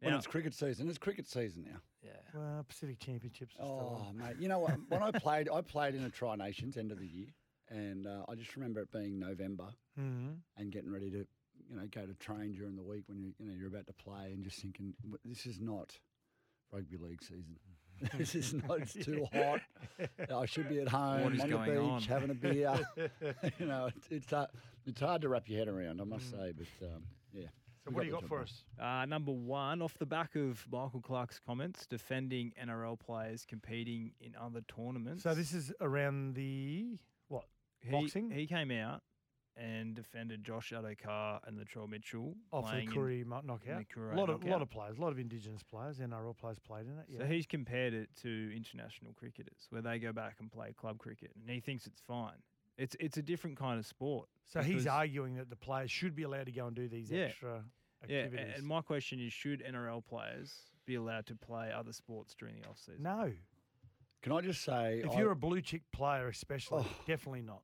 When 0.00 0.10
Now- 0.12 0.18
it's 0.18 0.26
cricket 0.26 0.52
season, 0.52 0.86
it's 0.90 0.98
cricket 0.98 1.26
season 1.26 1.64
now. 1.64 1.78
yeah. 2.02 2.10
well, 2.34 2.62
Pacific 2.68 2.98
Championships. 2.98 3.54
Are 3.58 3.64
still 3.64 4.00
Oh 4.04 4.06
on. 4.08 4.18
mate, 4.18 4.36
you 4.38 4.48
know 4.48 4.58
what? 4.58 4.76
When 4.88 5.02
I 5.02 5.10
played, 5.18 5.48
I 5.48 5.62
played 5.62 5.94
in 5.94 6.04
a 6.04 6.10
Tri 6.10 6.36
Nations 6.36 6.76
end 6.76 6.92
of 6.92 6.98
the 6.98 7.06
year, 7.06 7.28
and 7.70 8.06
uh, 8.06 8.26
I 8.28 8.34
just 8.34 8.54
remember 8.54 8.80
it 8.80 8.92
being 8.92 9.18
November 9.18 9.68
Mhm. 9.98 10.34
and 10.58 10.70
getting 10.70 10.92
ready 10.92 11.10
to, 11.12 11.26
you 11.70 11.76
know, 11.76 11.82
go 11.90 12.06
to 12.06 12.14
train 12.14 12.52
during 12.52 12.76
the 12.76 12.82
week 12.82 13.04
when 13.08 13.18
you, 13.18 13.32
you 13.38 13.46
know, 13.48 13.54
you're 13.58 13.68
about 13.68 13.86
to 13.86 13.92
play, 13.92 14.32
and 14.32 14.44
just 14.44 14.58
thinking, 14.60 14.94
this 15.24 15.46
is 15.46 15.60
not 15.60 15.98
rugby 16.72 16.96
league 16.96 17.22
season. 17.22 17.56
this 18.18 18.34
is 18.34 18.52
not. 18.54 18.80
It's 18.80 18.92
too 18.94 19.26
hot. 19.32 19.60
I 20.34 20.46
should 20.46 20.68
be 20.68 20.80
at 20.80 20.88
home 20.88 21.32
is 21.34 21.40
on 21.40 21.50
the 21.50 21.56
going 21.56 21.70
beach 21.70 21.78
on? 21.88 22.02
having 22.02 22.30
a 22.30 22.34
beer. 22.34 22.78
you 23.58 23.66
know, 23.66 23.88
it's 23.94 24.08
it's 24.10 24.30
hard, 24.30 24.48
it's 24.84 25.00
hard 25.00 25.22
to 25.22 25.28
wrap 25.28 25.48
your 25.48 25.58
head 25.60 25.68
around, 25.68 26.00
I 26.00 26.04
must 26.04 26.26
Mm. 26.26 26.30
say. 26.32 26.52
But 26.56 26.86
um, 26.86 27.02
yeah. 27.32 27.46
So 27.84 27.90
we 27.90 27.94
what 27.94 28.00
do 28.02 28.06
you 28.08 28.12
got 28.14 28.26
for 28.26 28.40
us? 28.40 28.64
Uh, 28.80 29.04
number 29.06 29.30
one, 29.30 29.80
off 29.82 29.96
the 29.98 30.06
back 30.06 30.34
of 30.36 30.66
Michael 30.72 31.02
Clarke's 31.02 31.38
comments, 31.38 31.86
defending 31.86 32.52
NRL 32.60 32.98
players 32.98 33.44
competing 33.46 34.12
in 34.20 34.34
other 34.40 34.62
tournaments. 34.74 35.22
So 35.22 35.34
this 35.34 35.52
is 35.52 35.70
around 35.80 36.34
the 36.34 36.98
what? 37.28 37.44
he, 37.84 37.90
boxing? 37.90 38.30
He 38.30 38.46
came 38.46 38.70
out 38.70 39.02
and 39.56 39.94
defended 39.94 40.42
Josh 40.44 40.72
Addo-Carr 40.74 41.40
and 41.46 41.56
Latrell 41.58 41.88
Mitchell 41.88 42.34
oh, 42.52 42.58
Off 42.58 42.64
the 42.66 42.70
playing 42.72 42.88
in- 42.90 42.94
Koori 42.94 43.24
mo- 43.24 43.40
knockout. 43.44 43.84
the 43.94 44.00
a 44.00 44.16
lot 44.16 44.28
of 44.28 44.40
knockout. 44.40 44.50
lot 44.50 44.62
of 44.62 44.70
players, 44.70 44.98
a 44.98 45.00
lot 45.00 45.12
of 45.12 45.18
Indigenous 45.18 45.62
players, 45.62 45.98
NRL 45.98 46.36
players 46.36 46.58
played 46.58 46.86
in 46.86 46.98
it. 46.98 47.06
Yeah. 47.08 47.18
So 47.20 47.26
he's 47.26 47.46
compared 47.46 47.94
it 47.94 48.08
to 48.22 48.52
international 48.56 49.12
cricketers, 49.14 49.66
where 49.70 49.80
they 49.82 49.98
go 49.98 50.12
back 50.12 50.36
and 50.40 50.50
play 50.50 50.72
club 50.72 50.98
cricket, 50.98 51.30
and 51.40 51.48
he 51.48 51.60
thinks 51.60 51.86
it's 51.86 52.00
fine. 52.00 52.42
It's 52.76 52.96
it's 52.98 53.16
a 53.16 53.22
different 53.22 53.56
kind 53.56 53.78
of 53.78 53.86
sport. 53.86 54.28
So 54.46 54.60
he's 54.60 54.86
arguing 54.88 55.36
that 55.36 55.48
the 55.50 55.56
players 55.56 55.90
should 55.92 56.16
be 56.16 56.24
allowed 56.24 56.46
to 56.46 56.52
go 56.52 56.66
and 56.66 56.74
do 56.74 56.88
these 56.88 57.08
Yeah. 57.10 57.26
extra 57.26 57.62
yeah. 58.08 58.16
activities. 58.22 58.54
And 58.58 58.66
my 58.66 58.80
question 58.82 59.20
is, 59.20 59.32
should 59.32 59.62
NRL 59.62 60.04
players 60.04 60.52
be 60.84 60.96
allowed 60.96 61.26
to 61.26 61.36
play 61.36 61.70
other 61.72 61.92
sports 61.92 62.34
during 62.36 62.60
the 62.60 62.68
off 62.68 62.78
season? 62.78 63.02
no, 63.04 63.32
Can 64.22 64.32
I 64.32 64.40
just 64.40 64.62
say, 64.64 65.02
if 65.04 65.10
I- 65.12 65.18
you're 65.20 65.30
a 65.30 65.36
blue 65.36 65.60
chick 65.60 65.82
player, 65.92 66.26
especially, 66.28 66.82
Oh. 66.84 66.96
definitely 67.06 67.42
not. 67.42 67.62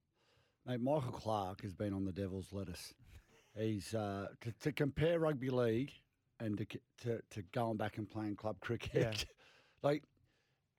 Mate, 0.67 0.81
Michael 0.81 1.13
Clarke 1.13 1.63
has 1.63 1.75
been 1.75 1.93
on 1.93 2.05
the 2.05 2.13
devil's 2.13 2.53
lettuce. 2.53 2.95
He's 3.57 3.95
uh, 3.95 4.29
to, 4.43 4.53
to 4.61 4.73
compare 4.73 5.19
rugby 5.19 5.51
league 5.51 5.91
and 6.39 6.57
to, 6.59 6.67
to 7.03 7.21
to 7.31 7.43
going 7.53 7.77
back 7.77 7.99
and 7.99 8.09
playing 8.09 8.37
club 8.37 8.61
cricket. 8.61 8.93
Yeah. 8.95 9.13
like 9.83 10.05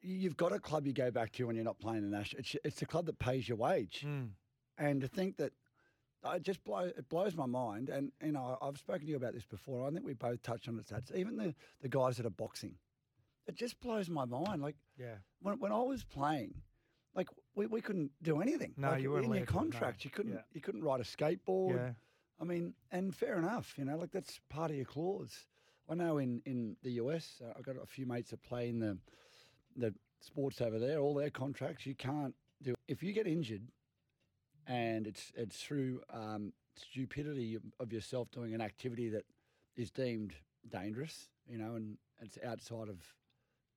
you've 0.02 0.38
got 0.38 0.52
a 0.54 0.60
club 0.60 0.88
you 0.88 0.94
go 0.94 1.12
back 1.12 1.32
to 1.34 1.46
when 1.46 1.56
you're 1.56 1.66
not 1.66 1.80
playing 1.80 2.02
the 2.10 2.16
national. 2.18 2.40
It's, 2.40 2.56
it's 2.64 2.80
the 2.80 2.86
club 2.86 3.06
that 3.08 3.20
pays 3.20 3.48
your 3.48 3.58
wage, 3.58 4.04
Mm. 4.06 4.30
and 4.78 5.02
to 5.02 5.08
think 5.08 5.38
that 5.38 5.52
I 6.24 6.40
just 6.40 6.64
blow 6.64 6.80
it 6.80 7.10
blows 7.10 7.36
my 7.36 7.46
mind. 7.46 7.90
And 7.90 8.12
you 8.24 8.32
know, 8.32 8.58
I've 8.62 8.78
spoken 8.78 9.02
to 9.02 9.08
you 9.08 9.18
about 9.18 9.34
this 9.34 9.46
before. 9.46 9.86
I 9.88 9.92
think 9.92 10.06
we 10.06 10.14
both 10.14 10.42
touched 10.42 10.68
on 10.70 10.80
it. 10.80 10.86
That's 10.88 11.12
even 11.14 11.36
the 11.36 11.54
the 11.82 11.90
guys 11.90 12.18
that 12.18 12.26
are 12.26 12.30
boxing. 12.30 12.76
It 13.48 13.56
just 13.56 13.80
blows 13.82 14.10
my 14.10 14.24
mind. 14.26 14.62
Like 14.62 14.76
Yeah. 14.98 15.16
when 15.42 15.60
when 15.60 15.72
I 15.74 15.80
was 15.82 16.04
playing, 16.06 16.54
like 17.16 17.28
we, 17.56 17.66
we 17.68 17.82
couldn't 17.82 18.12
do 18.22 18.42
anything. 18.42 18.74
No, 18.78 18.92
like, 18.92 19.02
you 19.02 19.12
weren't 19.12 19.26
in 19.26 19.34
your 19.34 19.46
to, 19.46 19.54
no. 19.54 19.60
contract. 19.60 20.06
You 20.06 20.12
couldn't 20.12 20.34
Yeah. 20.34 20.42
you 20.54 20.62
couldn't 20.62 20.84
ride 20.84 21.00
a 21.02 21.04
skateboard. 21.04 21.76
Yeah. 21.76 21.92
I 22.40 22.44
mean, 22.44 22.74
and 22.92 23.16
fair 23.16 23.38
enough, 23.38 23.78
you 23.78 23.86
know, 23.86 23.98
like 23.98 24.12
that's 24.12 24.40
part 24.50 24.72
of 24.72 24.78
your 24.78 24.86
clause. 24.86 25.46
I 25.90 25.96
know 25.96 26.18
in 26.20 26.42
in 26.46 26.78
the 26.84 26.92
US, 26.94 27.42
uh, 27.44 27.54
I've 27.58 27.64
got 27.64 27.76
a 27.82 27.86
few 27.86 28.06
mates 28.06 28.32
that 28.32 28.42
play 28.44 28.70
in 28.70 28.80
the 28.80 28.98
the 29.76 29.94
sports 30.22 30.62
over 30.62 30.80
there. 30.80 31.00
All 31.00 31.14
their 31.14 31.30
contracts, 31.30 31.86
you 31.86 31.96
can't 31.96 32.36
do. 32.62 32.74
If 32.88 33.04
you 33.04 33.14
get 33.14 33.28
injured, 33.28 33.68
and 34.68 35.08
it's 35.08 35.32
it's 35.36 35.62
through 35.62 36.02
um, 36.12 36.54
stupidity 36.76 37.56
of- 37.56 37.74
of 37.80 37.92
yourself 37.92 38.32
doing 38.32 38.54
an 38.54 38.62
activity 38.62 39.10
that 39.10 39.26
is 39.76 39.92
deemed 39.92 40.34
dangerous, 40.70 41.30
you 41.48 41.58
know, 41.58 41.76
and 41.76 41.98
it's 42.22 42.38
outside 42.46 42.88
of 42.90 43.00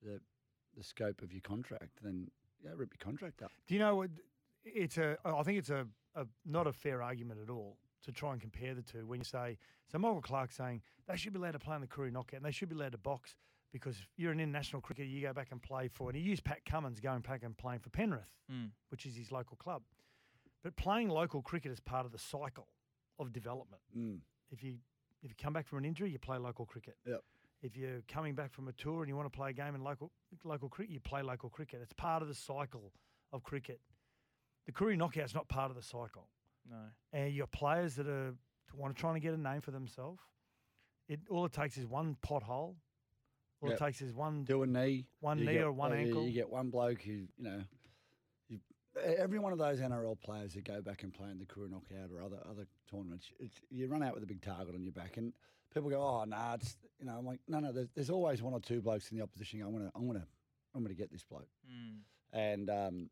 the 0.03 0.21
the 0.77 0.83
scope 0.85 1.23
of 1.23 1.33
your 1.33 1.41
contract, 1.43 1.99
then 2.03 2.31
yeah, 2.65 2.71
rip 2.77 2.91
your 2.93 3.05
contract 3.05 3.43
up. 3.43 3.51
Do 3.67 3.75
you 3.75 3.81
know 3.81 3.97
what? 3.97 4.11
It's 4.65 4.97
a. 4.99 5.17
I 5.25 5.43
think 5.43 5.59
it's 5.59 5.71
a, 5.71 5.87
a 6.15 6.27
not 6.47 6.67
a 6.67 6.73
fair 6.73 7.03
argument 7.03 7.41
at 7.43 7.51
all 7.51 7.77
to 8.05 8.13
try 8.13 8.33
and 8.33 8.41
compare 8.41 8.75
the 8.75 8.83
two. 8.83 9.07
When 9.07 9.21
you 9.21 9.25
say 9.25 9.59
so, 9.91 9.99
Michael 9.99 10.23
Clarke 10.23 10.53
saying 10.53 10.83
they 11.07 11.17
should 11.17 11.33
be 11.33 11.39
allowed 11.39 11.53
to 11.53 11.59
play 11.59 11.75
in 11.77 11.81
the 11.83 11.87
Koori 11.87 12.13
knockout 12.13 12.39
and 12.39 12.45
they 12.45 12.51
should 12.51 12.69
be 12.69 12.75
allowed 12.75 12.93
to 12.93 12.99
box 12.99 13.37
because 13.73 13.97
you're 14.17 14.31
an 14.33 14.41
international 14.41 14.81
cricketer, 14.81 15.09
you 15.09 15.21
go 15.21 15.33
back 15.33 15.49
and 15.51 15.61
play 15.61 15.89
for. 15.89 16.09
And 16.09 16.17
he 16.17 16.23
used 16.23 16.45
Pat 16.45 16.65
Cummins 16.65 17.01
going 17.01 17.21
back 17.21 17.43
and 17.43 17.57
playing 17.57 17.81
for 17.81 17.91
Penrith, 17.91 18.31
Mm. 18.53 18.71
which 18.91 19.05
is 19.07 19.17
his 19.17 19.33
local 19.33 19.57
club. 19.57 19.83
But 20.63 20.77
playing 20.77 21.09
local 21.09 21.43
cricket 21.43 21.73
is 21.73 21.81
part 21.81 22.05
of 22.07 22.13
the 22.13 22.19
cycle 22.19 22.69
of 23.19 23.33
development. 23.33 23.83
Mm. 23.97 24.19
If 24.51 24.63
you 24.63 24.75
if 25.23 25.31
you 25.31 25.35
come 25.43 25.53
back 25.55 25.67
from 25.67 25.79
an 25.79 25.85
injury, 25.87 26.11
you 26.11 26.19
play 26.19 26.37
local 26.39 26.67
cricket. 26.67 26.97
Yep. 27.07 27.23
If 27.65 27.79
you're 27.79 28.03
coming 28.09 28.35
back 28.35 28.53
from 28.53 28.69
a 28.69 28.73
tour 28.73 29.01
and 29.01 29.09
you 29.09 29.17
want 29.17 29.33
to 29.33 29.35
play 29.35 29.49
a 29.49 29.53
game 29.55 29.75
in 29.75 29.83
local 29.83 30.13
local 30.45 30.69
cricket, 30.69 30.93
you 30.93 31.01
play 31.01 31.23
local 31.23 31.49
cricket. 31.49 31.81
It's 31.83 31.95
part 31.95 32.21
of 32.21 32.29
the 32.29 32.35
cycle 32.35 32.93
of 33.33 33.43
cricket. 33.43 33.81
The 34.67 34.73
Koori 34.73 34.99
knockout's 34.99 35.35
not 35.35 35.49
part 35.49 35.71
of 35.71 35.77
the 35.77 35.83
cycle. 35.83 36.29
No. 36.71 36.77
And 37.15 37.33
your 37.35 37.47
players 37.47 37.95
that 37.97 38.07
are 38.07 38.35
want 38.75 38.95
to 38.95 39.01
try 39.01 39.13
and 39.15 39.23
get 39.23 39.33
a 39.33 39.39
name 39.39 39.63
for 39.63 39.71
themselves, 39.71 40.21
it 41.09 41.21
all 41.31 41.47
it 41.47 41.53
takes 41.55 41.79
is 41.79 41.87
one 41.87 42.17
pothole. 42.23 42.75
All 43.63 43.71
Yep. 43.71 43.73
it 43.73 43.79
takes 43.85 44.03
is 44.03 44.13
one 44.13 44.45
do 44.45 44.63
a 44.63 44.67
knee, 44.67 45.07
one 45.21 45.39
knee 45.39 45.55
get- 45.55 45.63
or 45.65 45.73
one 45.73 45.93
uh, 45.93 45.97
ankle. 45.97 46.27
You 46.27 46.33
get 46.33 46.51
one 46.51 46.69
bloke 46.69 47.01
who, 47.01 47.13
you 47.13 47.29
know, 47.39 47.57
you, 47.57 47.84
every 49.03 49.39
one 49.39 49.53
of 49.53 49.59
those 49.59 49.81
NRL 49.81 50.21
players 50.21 50.55
that 50.55 50.65
go 50.65 50.81
back 50.81 51.03
and 51.03 51.13
play 51.13 51.31
in 51.31 51.39
the 51.39 51.45
Koori 51.45 51.71
Knockout 51.71 52.11
or 52.13 52.23
other 52.23 52.39
other 52.49 52.67
tournaments, 52.91 53.31
it's, 53.39 53.57
you 53.71 53.87
run 53.89 54.03
out 54.03 54.15
with 54.15 54.23
a 54.23 54.27
big 54.27 54.43
target 54.43 54.75
on 54.75 54.83
your 54.83 54.93
back, 54.93 55.17
and 55.17 55.33
people 55.73 55.91
go, 55.91 56.01
"Oh, 56.01 56.25
nah, 56.25 56.55
it's 56.55 56.77
you 56.99 57.07
know." 57.07 57.17
I'm 57.19 57.27
like, 57.27 57.41
no, 57.49 57.61
no. 57.61 57.73
There's, 57.73 57.89
there's 57.95 58.11
always 58.11 58.43
one 58.43 58.53
or 58.53 58.61
two 58.61 58.81
blokes 58.81 59.11
in 59.11 59.17
the 59.17 59.23
opposition. 59.23 59.63
I'm 59.63 59.73
gonna, 59.73 59.91
I'm 59.95 60.07
gonna, 60.07 60.27
I'm 60.75 60.83
gonna 60.83 60.95
get 60.95 61.11
this 61.11 61.25
bloke. 61.25 61.49
Mm. 61.69 61.99
And 62.33 62.71
um, 62.71 63.11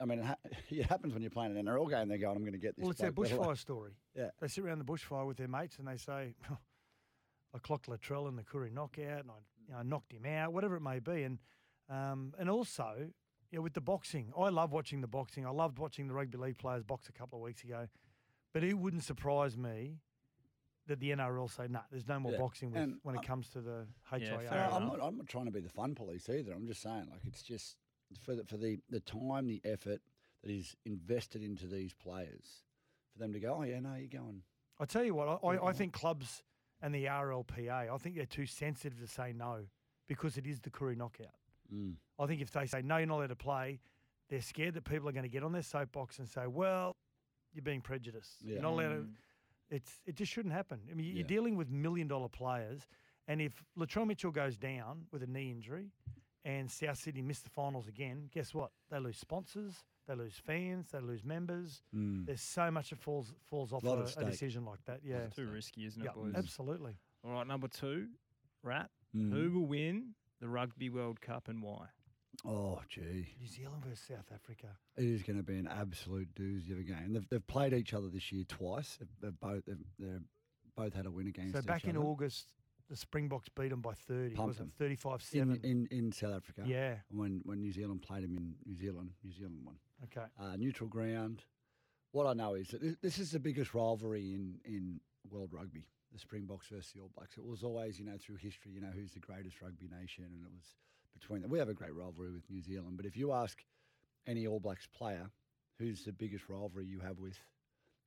I 0.00 0.04
mean, 0.06 0.18
it, 0.20 0.24
ha- 0.24 0.36
it 0.70 0.86
happens 0.86 1.12
when 1.12 1.22
you're 1.22 1.30
playing 1.30 1.56
an 1.56 1.64
NRL 1.64 1.88
game. 1.88 2.08
They're 2.08 2.18
going, 2.18 2.36
"I'm 2.36 2.42
going 2.42 2.52
to 2.52 2.58
get 2.58 2.76
this." 2.76 2.82
Well, 2.82 2.90
it's 2.90 3.00
their 3.00 3.12
bloke, 3.12 3.30
let 3.30 3.38
alone- 3.38 3.54
bushfire 3.54 3.58
story. 3.58 3.90
Yeah. 4.16 4.30
They 4.40 4.46
sit 4.46 4.62
around 4.62 4.78
the 4.78 4.84
bushfire 4.84 5.26
with 5.26 5.38
their 5.38 5.48
mates 5.48 5.76
and 5.80 5.88
they 5.88 5.96
say, 5.96 6.36
I 7.54 7.58
clocked 7.58 7.88
Latrell 7.88 8.28
in 8.28 8.36
the 8.36 8.44
Koori 8.44 8.72
knockout 8.72 9.22
and 9.22 9.30
I 9.30 9.40
you 9.68 9.74
know, 9.74 9.82
knocked 9.82 10.12
him 10.12 10.24
out, 10.24 10.52
whatever 10.52 10.76
it 10.76 10.82
may 10.82 11.00
be. 11.00 11.24
And 11.24 11.38
um, 11.90 12.32
and 12.38 12.48
also, 12.48 13.10
you 13.54 13.58
know, 13.60 13.62
with 13.62 13.74
the 13.74 13.80
boxing, 13.80 14.32
I 14.36 14.48
love 14.48 14.72
watching 14.72 15.00
the 15.00 15.06
boxing. 15.06 15.46
I 15.46 15.50
loved 15.50 15.78
watching 15.78 16.08
the 16.08 16.14
rugby 16.14 16.38
league 16.38 16.58
players 16.58 16.82
box 16.82 17.08
a 17.08 17.12
couple 17.12 17.38
of 17.38 17.42
weeks 17.44 17.62
ago. 17.62 17.86
But 18.52 18.64
it 18.64 18.74
wouldn't 18.74 19.04
surprise 19.04 19.56
me 19.56 20.00
that 20.88 20.98
the 20.98 21.10
NRL 21.12 21.48
say, 21.48 21.68
nah, 21.68 21.82
there's 21.88 22.08
no 22.08 22.18
more 22.18 22.32
Yeah. 22.32 22.38
boxing 22.38 22.72
with, 22.72 22.82
And 22.82 22.98
when 23.04 23.14
it 23.14 23.22
comes 23.22 23.48
to 23.50 23.60
the 23.60 23.86
HIA. 24.10 24.18
fair 24.26 24.42
No, 24.42 24.48
Fair 24.48 24.68
I'm 24.72 24.86
not, 24.88 25.00
I'm 25.00 25.16
not 25.16 25.28
trying 25.28 25.44
to 25.44 25.52
be 25.52 25.60
the 25.60 25.68
fun 25.68 25.94
police 25.94 26.28
either. 26.28 26.52
I'm 26.52 26.66
just 26.66 26.82
saying, 26.82 27.06
like, 27.12 27.24
it's 27.24 27.42
just 27.42 27.76
for 28.18 28.34
the, 28.34 28.42
for 28.44 28.56
the, 28.56 28.80
the 28.90 28.98
time, 28.98 29.46
the 29.46 29.60
effort 29.64 30.00
that 30.42 30.50
is 30.50 30.74
invested 30.84 31.44
into 31.44 31.68
these 31.68 31.94
players, 31.94 32.64
for 33.12 33.20
them 33.20 33.32
to 33.34 33.38
go, 33.38 33.58
oh, 33.60 33.62
yeah, 33.62 33.78
no, 33.78 33.94
you're 33.94 34.08
going. 34.08 34.42
I 34.80 34.84
tell 34.84 35.04
you 35.04 35.14
what, 35.14 35.28
I, 35.28 35.46
I, 35.46 35.68
I 35.68 35.72
think 35.72 35.92
clubs 35.92 36.42
and 36.82 36.92
the 36.92 37.04
RLPA, 37.04 37.70
I 37.88 37.96
think 37.98 38.16
they're 38.16 38.26
too 38.26 38.46
sensitive 38.46 38.98
to 38.98 39.06
say 39.06 39.32
no 39.32 39.60
because 40.08 40.36
it 40.36 40.44
is 40.44 40.58
the 40.60 40.70
Koori 40.70 40.96
knockout. 40.96 41.28
Mm. 41.72 41.94
I 42.18 42.26
think 42.26 42.40
if 42.40 42.50
they 42.50 42.66
say 42.66 42.82
no, 42.82 42.96
you're 42.98 43.06
not 43.06 43.18
allowed 43.18 43.28
to 43.28 43.36
play, 43.36 43.80
they're 44.28 44.40
scared 44.40 44.74
that 44.74 44.84
people 44.84 45.08
are 45.08 45.12
going 45.12 45.24
to 45.24 45.28
get 45.28 45.42
on 45.42 45.52
their 45.52 45.62
soapbox 45.62 46.18
and 46.18 46.28
say, 46.28 46.46
"Well, 46.46 46.96
you're 47.52 47.62
being 47.62 47.80
prejudiced. 47.80 48.42
Yeah. 48.42 48.54
You're 48.54 48.62
not 48.62 48.72
allowed 48.72 48.88
to." 48.88 48.94
Mm. 49.02 49.08
It's 49.70 50.00
it 50.06 50.14
just 50.16 50.30
shouldn't 50.32 50.54
happen. 50.54 50.80
I 50.90 50.94
mean, 50.94 51.06
you're 51.06 51.16
Yeah. 51.18 51.26
dealing 51.26 51.56
with 51.56 51.70
million 51.70 52.08
dollar 52.08 52.28
players, 52.28 52.86
and 53.28 53.40
if 53.40 53.64
Latrell 53.78 54.06
Mitchell 54.06 54.30
goes 54.30 54.56
down 54.56 55.06
with 55.10 55.22
a 55.22 55.26
knee 55.26 55.50
injury, 55.50 55.90
and 56.44 56.70
South 56.70 56.98
Sydney 56.98 57.22
miss 57.22 57.40
the 57.40 57.48
finals 57.50 57.88
again, 57.88 58.28
guess 58.32 58.52
what? 58.54 58.70
They 58.90 58.98
lose 58.98 59.16
sponsors, 59.16 59.82
they 60.06 60.14
lose 60.14 60.34
fans, 60.36 60.90
they 60.92 61.00
lose 61.00 61.24
members. 61.24 61.82
Mm. 61.96 62.26
There's 62.26 62.42
so 62.42 62.70
much 62.70 62.90
that 62.90 62.98
falls 62.98 63.32
falls 63.46 63.72
off 63.72 63.82
a, 63.84 63.90
at 63.92 63.98
a 64.00 64.06
stake. 64.06 64.26
decision 64.26 64.64
like 64.66 64.84
that. 64.84 65.00
Yeah, 65.02 65.26
Too 65.28 65.46
risky, 65.46 65.86
isn't 65.86 66.00
it, 66.02 66.04
yeah, 66.04 66.12
boys? 66.12 66.34
absolutely. 66.36 66.98
All 67.24 67.32
right, 67.32 67.46
number 67.46 67.66
two, 67.68 68.08
Rat. 68.62 68.90
Mm. 69.16 69.32
Who 69.32 69.50
will 69.60 69.66
win 69.66 70.14
the 70.44 70.50
Rugby 70.50 70.90
World 70.90 71.22
Cup 71.22 71.48
and 71.48 71.62
why? 71.62 71.86
Oh, 72.44 72.78
gee. 72.90 73.28
New 73.40 73.46
Zealand 73.48 73.82
versus 73.82 74.04
South 74.06 74.26
Africa. 74.34 74.66
It 74.98 75.06
is 75.06 75.22
going 75.22 75.38
to 75.38 75.42
be 75.42 75.56
an 75.56 75.66
absolute 75.66 76.34
doozy 76.34 76.70
of 76.72 76.80
a 76.80 76.82
game. 76.82 77.14
They've, 77.14 77.26
they've 77.30 77.46
played 77.46 77.72
each 77.72 77.94
other 77.94 78.08
this 78.08 78.30
year 78.30 78.44
twice. 78.46 78.98
They've, 79.00 79.08
they've 79.22 79.40
both 79.40 79.64
they've, 79.64 79.78
they're 79.98 80.20
both 80.76 80.92
had 80.92 81.06
a 81.06 81.10
win 81.10 81.28
against 81.28 81.54
So 81.54 81.62
back 81.62 81.84
in 81.84 81.96
other. 81.96 82.04
August, 82.04 82.52
the 82.90 82.96
Springboks 82.96 83.48
beat 83.48 83.70
them 83.70 83.80
by 83.80 83.94
30. 83.94 84.34
Pumped 84.34 84.48
was 84.48 84.60
it 84.60 84.72
35 84.78 85.12
in, 85.32 85.40
7? 85.40 85.60
in, 85.64 85.88
in 85.90 86.12
South 86.12 86.34
Africa. 86.34 86.64
yeah. 86.66 86.96
When 87.10 87.40
when 87.44 87.62
New 87.62 87.72
Zealand 87.72 88.02
played 88.02 88.24
them 88.24 88.36
in 88.36 88.54
New 88.66 88.76
Zealand, 88.76 89.12
New 89.24 89.32
Zealand 89.32 89.60
won. 89.64 89.76
Okay. 90.04 90.26
uh, 90.38 90.56
neutral 90.56 90.90
ground. 90.90 91.42
What 92.12 92.26
I 92.26 92.34
know 92.34 92.52
is 92.52 92.68
that 92.68 92.82
this, 92.82 92.96
this 93.00 93.18
is 93.18 93.30
the 93.30 93.40
biggest 93.40 93.72
rivalry 93.72 94.34
in, 94.34 94.58
in 94.66 95.00
world 95.30 95.50
rugby, 95.54 95.86
the 96.14 96.18
Springboks 96.20 96.68
versus 96.68 96.92
the 96.94 97.00
All 97.00 97.10
Blacks. 97.16 97.36
It 97.36 97.44
was 97.44 97.62
always, 97.62 97.98
you 97.98 98.06
know, 98.06 98.16
through 98.18 98.36
history, 98.36 98.70
you 98.72 98.80
know, 98.80 98.92
who's 98.94 99.12
the 99.12 99.20
greatest 99.20 99.60
rugby 99.60 99.88
nation, 100.00 100.24
and 100.24 100.42
it 100.44 100.50
was 100.54 100.74
between 101.12 101.42
them. 101.42 101.50
We 101.50 101.58
have 101.58 101.68
a 101.68 101.74
great 101.74 101.94
rivalry 101.94 102.30
with 102.32 102.48
New 102.48 102.62
Zealand, 102.62 102.96
but 102.96 103.04
if 103.06 103.16
you 103.16 103.32
ask 103.32 103.58
any 104.26 104.46
All 104.46 104.60
Blacks 104.60 104.86
player 104.86 105.28
who's 105.78 106.04
the 106.04 106.12
biggest 106.12 106.48
rivalry 106.48 106.86
you 106.86 107.00
have 107.00 107.18
with, 107.18 107.36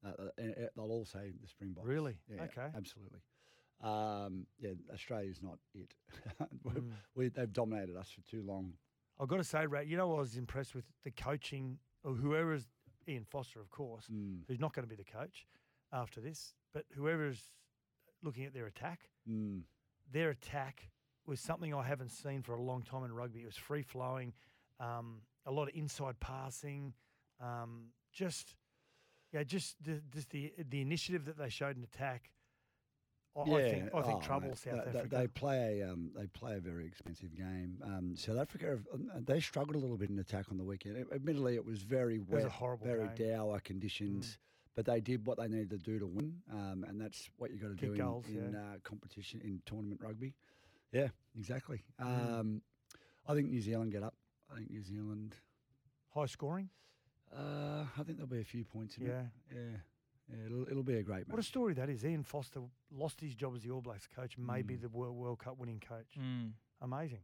uh, 0.05 0.09
uh, 0.19 0.23
uh, 0.41 0.67
they'll 0.75 0.85
all 0.91 1.05
say 1.05 1.31
the 1.41 1.47
Springboks. 1.47 1.85
Really? 1.87 2.17
Yeah, 2.33 2.43
Okay. 2.43 2.67
absolutely. 2.75 3.19
Um, 3.81 4.47
yeah, 4.59 4.71
Australia's 4.93 5.41
not 5.43 5.59
it. 5.75 5.93
Mm. 6.67 6.91
we, 7.15 7.27
they've 7.29 7.51
dominated 7.53 7.95
us 7.95 8.09
for 8.09 8.21
too 8.29 8.41
long. 8.43 8.73
I've 9.19 9.27
got 9.27 9.37
to 9.37 9.43
say, 9.43 9.65
Rat, 9.65 9.87
you 9.87 9.97
know, 9.97 10.15
I 10.15 10.19
was 10.19 10.35
impressed 10.37 10.75
with 10.75 10.85
the 11.03 11.11
coaching 11.11 11.77
or 12.03 12.13
whoever 12.13 12.53
is 12.53 12.67
Ian 13.07 13.23
Foster, 13.25 13.59
of 13.59 13.69
course, 13.69 14.05
Mm. 14.11 14.39
who's 14.47 14.59
not 14.59 14.73
going 14.73 14.87
to 14.87 14.89
be 14.89 14.95
the 15.01 15.09
coach 15.09 15.45
after 15.93 16.19
this, 16.21 16.53
but 16.73 16.85
whoever 16.95 17.27
is 17.27 17.41
looking 18.23 18.45
at 18.45 18.53
their 18.53 18.65
attack, 18.67 19.09
Mm. 19.29 19.63
their 20.11 20.29
attack 20.29 20.89
was 21.25 21.39
something 21.39 21.73
I 21.73 21.83
haven't 21.83 22.09
seen 22.11 22.41
for 22.41 22.53
a 22.55 22.61
long 22.61 22.83
time 22.83 23.03
in 23.03 23.11
rugby. 23.11 23.41
It 23.41 23.45
was 23.45 23.57
free 23.57 23.81
flowing, 23.83 24.33
um, 24.79 25.21
a 25.45 25.51
lot 25.51 25.67
of 25.67 25.75
inside 25.75 26.19
passing, 26.19 26.93
um, 27.39 27.91
just 28.11 28.55
yeah, 29.33 29.43
just 29.43 29.75
the, 29.83 30.01
just 30.11 30.29
the 30.29 30.53
the 30.69 30.81
initiative 30.81 31.25
that 31.25 31.37
they 31.37 31.49
showed 31.49 31.75
in 31.77 31.83
attack. 31.83 32.31
I, 33.35 33.41
I 33.41 33.69
think 33.69 33.93
I 33.93 34.01
think 34.01 34.17
oh, 34.17 34.21
trouble 34.21 34.47
mate, 34.47 34.57
South 34.57 34.73
they, 34.85 34.99
Africa. 34.99 35.15
They 35.15 35.27
play 35.27 35.81
a 35.81 35.91
um, 35.91 36.11
they 36.15 36.25
play 36.27 36.55
a 36.55 36.59
very 36.59 36.87
expensive 36.87 37.35
game. 37.35 37.77
Um, 37.83 38.15
South 38.15 38.37
Africa 38.39 38.79
um, 38.93 39.11
they 39.25 39.39
struggled 39.39 39.75
a 39.75 39.79
little 39.79 39.97
bit 39.97 40.09
in 40.09 40.17
attack 40.17 40.45
on 40.49 40.57
the 40.57 40.63
weekend. 40.63 41.05
Admittedly, 41.13 41.55
it 41.55 41.65
was 41.65 41.81
very 41.83 42.19
was 42.19 42.29
a 42.29 42.47
wet, 42.47 42.51
horrible 42.51 42.87
very 42.87 43.09
game. 43.15 43.27
Mm. 43.27 43.37
dour 43.37 43.59
conditions. 43.59 44.39
But 44.77 44.85
they 44.85 45.01
did 45.01 45.25
what 45.25 45.39
they 45.39 45.47
needed 45.47 45.71
to 45.71 45.77
do 45.79 45.97
to 45.97 46.05
win, 46.05 46.35
um, 46.53 46.85
and 46.87 47.01
that's 47.01 47.29
what 47.37 47.49
you've 47.51 47.61
got 47.61 47.69
to 47.69 47.73
Kick 47.75 47.89
do 47.89 47.93
in, 47.93 47.97
goals, 47.99 48.25
in 48.29 48.51
yeah. 48.53 48.59
uh, 48.59 48.77
competition 48.83 49.41
in 49.43 49.59
tournament 49.65 49.99
rugby. 50.03 50.35
Yeah, 50.91 51.07
exactly. 51.35 51.81
Mm. 51.99 52.39
Um, 52.39 52.61
I 53.27 53.33
think 53.33 53.49
New 53.49 53.59
Zealand 53.59 53.91
get 53.91 54.03
up. 54.03 54.13
I 54.51 54.55
think 54.57 54.69
New 54.69 54.83
Zealand. 54.83 55.33
High 56.13 56.27
scoring. 56.27 56.69
Uh, 57.35 57.85
I 57.97 58.03
think 58.03 58.17
there'll 58.17 58.27
be 58.27 58.39
a 58.39 58.43
few 58.45 58.63
points 58.65 58.97
in 58.97 59.07
Yeah. 59.07 59.21
it. 59.21 59.25
Yeah, 59.55 59.59
yeah. 60.29 60.45
It'll, 60.45 60.67
it'll 60.69 60.83
be 60.83 60.97
a 60.97 61.03
great 61.03 61.27
match. 61.27 61.33
What 61.33 61.39
a 61.39 61.43
story 61.43 61.73
that 61.73 61.89
is. 61.89 62.05
Ian 62.05 62.21
Foster 62.23 62.59
lost 62.95 63.19
his 63.19 63.33
job 63.33 63.55
as 63.55 63.63
the 63.63 63.71
All 63.71 63.81
Blacks 63.81 64.07
coach, 64.15 64.37
maybe 64.37 64.75
Mm. 64.75 64.81
the 64.81 64.89
World, 64.89 65.15
World 65.17 65.39
Cup 65.39 65.57
winning 65.57 65.79
coach. 65.79 66.17
Mm, 66.19 66.51
Amazing. 66.81 67.21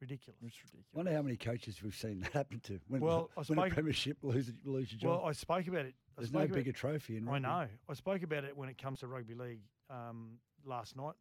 Ridiculous. 0.00 0.36
it's 0.42 0.58
ridiculous. 0.62 0.86
Wonder 0.92 1.12
how 1.14 1.22
many 1.22 1.36
coaches 1.36 1.82
we've 1.82 1.94
seen 1.94 2.20
that 2.20 2.32
happen 2.32 2.60
to. 2.64 2.78
When, 2.88 3.00
Well, 3.00 3.30
I 3.36 3.40
win 3.48 3.58
a 3.58 3.62
spoke- 3.62 3.72
premiership, 3.72 4.18
lose, 4.22 4.52
lose 4.64 4.92
your 4.92 4.98
job. 5.00 5.10
Well, 5.22 5.28
I 5.28 5.32
spoke 5.32 5.66
about 5.66 5.86
it. 5.86 5.94
I 6.16 6.20
There's 6.20 6.32
no 6.32 6.40
about- 6.40 6.54
bigger 6.54 6.72
trophy 6.72 7.16
in 7.16 7.24
rugby. 7.24 7.46
I 7.46 7.64
know. 7.64 7.68
I 7.88 7.94
spoke 7.94 8.22
about 8.22 8.44
it 8.44 8.56
when 8.56 8.68
it 8.68 8.76
comes 8.78 9.00
to 9.00 9.06
rugby 9.06 9.34
league 9.34 9.60
um, 9.90 10.38
last 10.64 10.96
night 10.96 11.14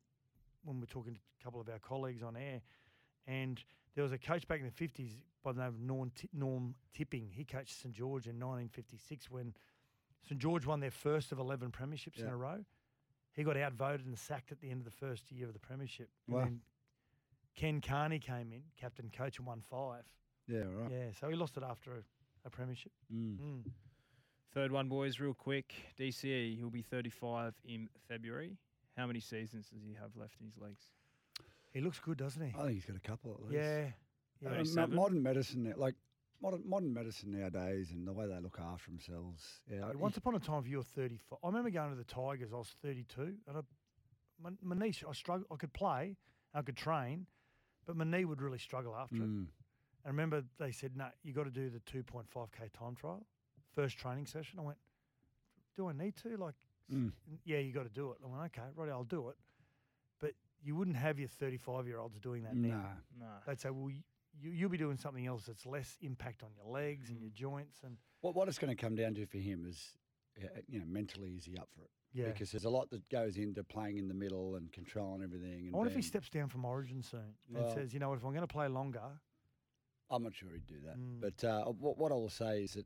when 0.63 0.75
we 0.77 0.82
were 0.82 0.86
talking 0.88 1.13
to 1.13 1.20
a 1.39 1.44
couple 1.44 1.62
of 1.62 1.70
our 1.70 1.79
colleagues 1.79 2.24
on 2.24 2.36
air. 2.36 2.62
And 3.27 3.63
there 3.96 4.03
was 4.03 4.12
a 4.12 4.17
coach 4.17 4.48
back 4.48 4.60
in 4.60 4.65
the 4.65 4.72
50s 4.88 5.12
by 5.44 5.51
the 5.51 5.60
name 5.60 5.67
of 5.70 5.79
Norm, 5.79 6.12
Ti- 6.15 6.29
Norm 6.34 6.75
Tipping. 6.94 7.29
He 7.32 7.44
coached 7.46 7.79
St 7.82 7.94
George 7.94 8.25
in 8.27 8.34
1956 8.39 9.29
when 9.32 9.53
St 10.27 10.39
George 10.39 10.65
won 10.65 10.79
their 10.79 10.91
first 10.91 11.32
of 11.32 11.39
11 11.39 11.72
premierships 11.72 12.20
in 12.20 12.27
a 12.27 12.36
row. 12.36 12.65
He 13.34 13.44
got 13.44 13.58
outvoted 13.58 14.05
and 14.08 14.17
sacked 14.17 14.51
at 14.51 14.60
the 14.62 14.70
end 14.72 14.79
of 14.79 14.86
the 14.86 14.91
first 15.05 15.32
year 15.32 15.48
of 15.48 15.53
the 15.53 15.60
premiership. 15.60 16.10
And 16.27 16.36
Wow. 16.36 16.44
then 16.46 16.62
Ken 17.55 17.81
Kearney 17.81 18.19
came 18.19 18.51
in, 18.51 18.62
captain 18.79 19.09
coach, 19.15 19.38
and 19.38 19.47
won 19.47 19.62
five. 19.69 20.03
Yeah, 20.47 20.59
right. 20.71 20.91
Yeah, 20.91 21.05
so 21.19 21.29
he 21.29 21.35
lost 21.35 21.57
it 21.57 21.63
after 21.63 21.91
a, 21.93 22.03
a 22.45 22.50
premiership. 22.50 22.91
Mm. 23.13 23.38
Mm. 23.38 23.71
Third 24.53 24.71
one, 24.71 24.88
boys, 24.88 25.19
real 25.19 25.33
quick. 25.33 25.74
DCE, 26.00 26.57
he'll 26.57 26.69
be 26.69 26.81
35 26.81 27.53
in 27.65 27.89
February. 28.07 28.57
How 28.97 29.07
many 29.07 29.19
seasons 29.19 29.67
does 29.69 29.81
he 29.83 29.93
have 30.00 30.15
left 30.15 30.35
in 30.39 30.45
his 30.45 30.57
legs? 30.57 30.81
He 31.74 31.81
looks 31.81 32.00
good, 32.00 32.17
doesn't 32.17 32.41
he? 32.41 32.53
I 32.57 32.62
think 32.63 32.74
he's 32.75 32.85
got 32.85 32.95
a 32.95 33.00
couple 33.01 33.31
at 33.33 33.41
least. 33.41 33.53
yeah. 33.63 33.88
Yeah. 34.41 34.47
Uh, 34.50 34.51
mo- 34.51 34.55
37? 34.57 34.95
modern 34.95 35.24
medicine, 35.24 35.63
now- 35.63 35.74
like 35.77 35.95
modern 36.41 36.62
modern 36.65 36.93
medicine 36.93 37.31
nowadays, 37.31 37.91
and 37.91 38.07
the 38.07 38.13
way 38.13 38.27
they 38.27 38.39
look 38.39 38.59
after 38.62 38.91
themselves. 38.91 39.43
Yeah, 39.69 39.79
Yeah, 39.79 39.89
he- 39.91 39.97
Once 39.97 40.17
upon 40.17 40.35
a 40.35 40.39
time, 40.39 40.59
if 40.63 40.67
you 40.69 40.77
were 40.77 40.83
35, 40.83 41.39
I 41.44 41.48
remember 41.48 41.70
going 41.70 41.89
to 41.91 41.96
the 41.98 42.03
Tigers. 42.03 42.51
I 42.53 42.57
was 42.57 42.75
32, 42.81 43.35
and 43.48 43.57
I, 43.57 43.61
my, 44.41 44.51
my 44.61 44.75
knee, 44.75 44.94
I 45.07 45.13
struggled. 45.13 45.48
I 45.51 45.55
could 45.55 45.74
play, 45.74 46.15
I 46.53 46.61
could 46.61 46.77
train, 46.77 47.27
but 47.85 47.95
my 47.95 48.03
knee 48.05 48.25
would 48.25 48.41
really 48.41 48.57
struggle 48.59 48.95
after 48.95 49.17
it. 49.17 49.21
And 49.21 49.48
I 50.05 50.09
remember 50.09 50.43
they 50.59 50.71
said, 50.71 50.95
"No, 50.95 51.07
you 51.24 51.33
got 51.33 51.43
to 51.45 51.51
do 51.51 51.69
the 51.69 51.79
2.5k 51.81 52.69
time 52.74 52.95
trial, 52.95 53.25
first 53.74 53.98
training 53.98 54.25
session." 54.25 54.59
I 54.59 54.63
went, 54.63 54.77
"Do 55.75 55.87
I 55.87 55.93
need 55.93 56.15
to?" 56.17 56.37
Like, 56.37 56.55
Mm. 56.91 57.11
yeah, 57.43 57.57
you 57.59 57.74
got 57.74 57.83
to 57.83 57.89
do 57.89 58.11
it. 58.11 58.17
I 58.24 58.27
went, 58.27 58.43
"Okay, 58.57 58.69
right, 58.75 58.89
I'll 58.89 59.03
do 59.03 59.29
it." 59.29 59.37
But 60.19 60.33
you 60.61 60.75
wouldn't 60.75 60.98
have 60.98 61.17
your 61.19 61.27
35 61.27 61.87
year 61.87 62.00
olds 62.00 62.19
doing 62.19 62.43
that 62.43 62.55
No. 62.55 62.69
now. 62.69 62.98
No. 63.17 63.25
They'd 63.45 63.59
say, 63.59 63.69
"Well, 63.71 63.89
you, 63.89 64.03
you, 64.39 64.51
you'll 64.51 64.69
be 64.69 64.77
doing 64.77 64.98
something 64.98 65.25
else 65.25 65.45
that's 65.45 65.65
less 65.65 65.98
impact 66.01 66.43
on 66.43 66.53
your 66.55 66.65
legs 66.65 67.09
and 67.09 67.19
your 67.19 67.31
Mm. 67.31 67.35
joints." 67.35 67.83
And 67.83 67.98
What 68.21 68.35
what 68.35 68.48
it's 68.48 68.59
going 68.59 68.75
to 68.75 68.81
come 68.81 68.95
down 68.95 69.15
to 69.15 69.25
for 69.25 69.37
him 69.39 69.65
is, 69.65 69.98
you 70.67 70.79
know, 70.79 70.85
mentally 70.85 71.31
is 71.35 71.45
he 71.45 71.57
up 71.57 71.69
for 71.75 71.83
it? 71.83 71.91
Yeah, 72.15 72.27
Because 72.27 72.49
there's 72.51 72.63
a 72.65 72.69
lot 72.69 72.89
that 72.91 73.07
goes 73.09 73.35
into 73.37 73.61
playing 73.63 73.97
in 73.97 74.07
the 74.07 74.13
middle 74.13 74.55
and 74.55 74.71
controlling 74.71 75.21
everything. 75.21 75.67
And 75.67 75.75
I 75.75 75.77
wonder 75.77 75.89
if 75.91 75.95
he 75.97 76.01
steps 76.01 76.29
down 76.29 76.47
from 76.47 76.63
Origin 76.63 77.03
soon 77.03 77.35
and 77.49 77.57
Well- 77.57 77.73
says, 77.75 77.93
"You 77.93 77.99
know? 77.99 78.13
If 78.13 78.23
I'm 78.23 78.31
going 78.31 78.47
to 78.47 78.51
play 78.51 78.67
longer, 78.69 79.19
I'm 80.09 80.23
not 80.23 80.33
sure 80.33 80.49
he'd 80.53 80.65
do 80.67 80.79
that. 80.85 80.97
Mm. 80.97 81.19
But 81.19 81.43
uh, 81.43 81.65
what, 81.65 81.97
what 81.97 82.11
I 82.11 82.15
will 82.15 82.29
say 82.29 82.63
is 82.63 82.73
that, 82.75 82.85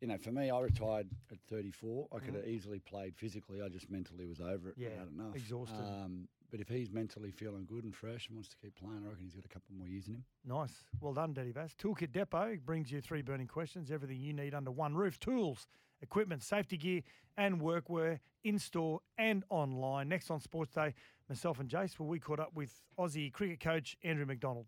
you 0.00 0.08
know, 0.08 0.16
for 0.16 0.30
me, 0.32 0.48
I 0.48 0.58
retired 0.60 1.08
at 1.30 1.38
34. 1.48 2.08
I 2.12 2.18
could 2.20 2.32
Mhm. 2.32 2.36
have 2.36 2.46
easily 2.48 2.78
played 2.78 3.14
physically. 3.16 3.60
I 3.60 3.68
just 3.68 3.90
mentally 3.90 4.24
was 4.26 4.40
over 4.40 4.70
it. 4.70 4.78
Yeah, 4.78 4.90
had 4.98 5.08
enough. 5.08 5.34
exhausted. 5.36 5.82
Um, 5.84 6.28
but 6.50 6.60
if 6.60 6.68
he's 6.68 6.90
mentally 6.90 7.32
feeling 7.32 7.66
good 7.66 7.84
and 7.84 7.94
fresh 7.94 8.28
and 8.28 8.36
wants 8.36 8.48
to 8.50 8.56
keep 8.56 8.74
playing, 8.76 9.02
I 9.04 9.08
reckon 9.08 9.24
he's 9.24 9.34
got 9.34 9.44
a 9.44 9.48
couple 9.48 9.74
more 9.74 9.88
years 9.88 10.06
in 10.08 10.14
him. 10.14 10.24
nice, 10.44 10.84
well 11.00 11.12
done, 11.12 11.34
Daddy 11.34 11.50
Vass." 11.50 11.74
Toolkit 11.74 12.12
Depot 12.12 12.56
brings 12.64 12.90
you 12.92 13.00
three 13.02 13.20
burning 13.22 13.48
questions, 13.48 13.90
everything 13.90 14.20
you 14.20 14.32
need 14.32 14.54
under 14.54 14.70
one 14.70 14.94
roof: 14.94 15.18
tools, 15.18 15.66
equipment, 16.02 16.42
safety 16.42 16.76
gear, 16.76 17.02
and 17.36 17.60
workwear 17.60 18.18
in 18.44 18.58
store 18.58 19.00
and 19.18 19.44
online. 19.50 20.08
Next 20.08 20.30
on 20.30 20.40
Sports 20.40 20.74
Day, 20.74 20.94
myself 21.28 21.60
and 21.60 21.68
Jace, 21.68 21.98
well, 21.98 22.08
we 22.08 22.18
caught 22.18 22.40
up 22.40 22.52
with 22.54 22.72
Aussie 22.98 23.32
cricket 23.32 23.60
coach 23.60 23.96
Andrew 24.04 24.26
McDonald. 24.26 24.66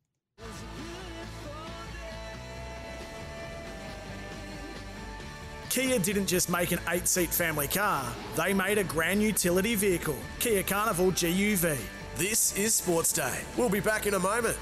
Kia 5.71 5.99
didn't 5.99 6.27
just 6.27 6.49
make 6.51 6.73
an 6.73 6.81
eight 6.89 7.07
seat 7.07 7.33
family 7.33 7.69
car, 7.69 8.11
they 8.37 8.55
made 8.55 8.79
a 8.79 8.85
grand 8.85 9.23
utility 9.23 9.75
vehicle, 9.75 10.17
Kia 10.41 10.63
Carnival 10.63 11.13
GUV. 11.13 11.79
This 12.17 12.57
is 12.57 12.75
Sports 12.75 13.13
Day. 13.13 13.39
We'll 13.57 13.69
be 13.69 13.81
back 13.81 14.07
in 14.07 14.15
a 14.15 14.19
moment. 14.19 14.57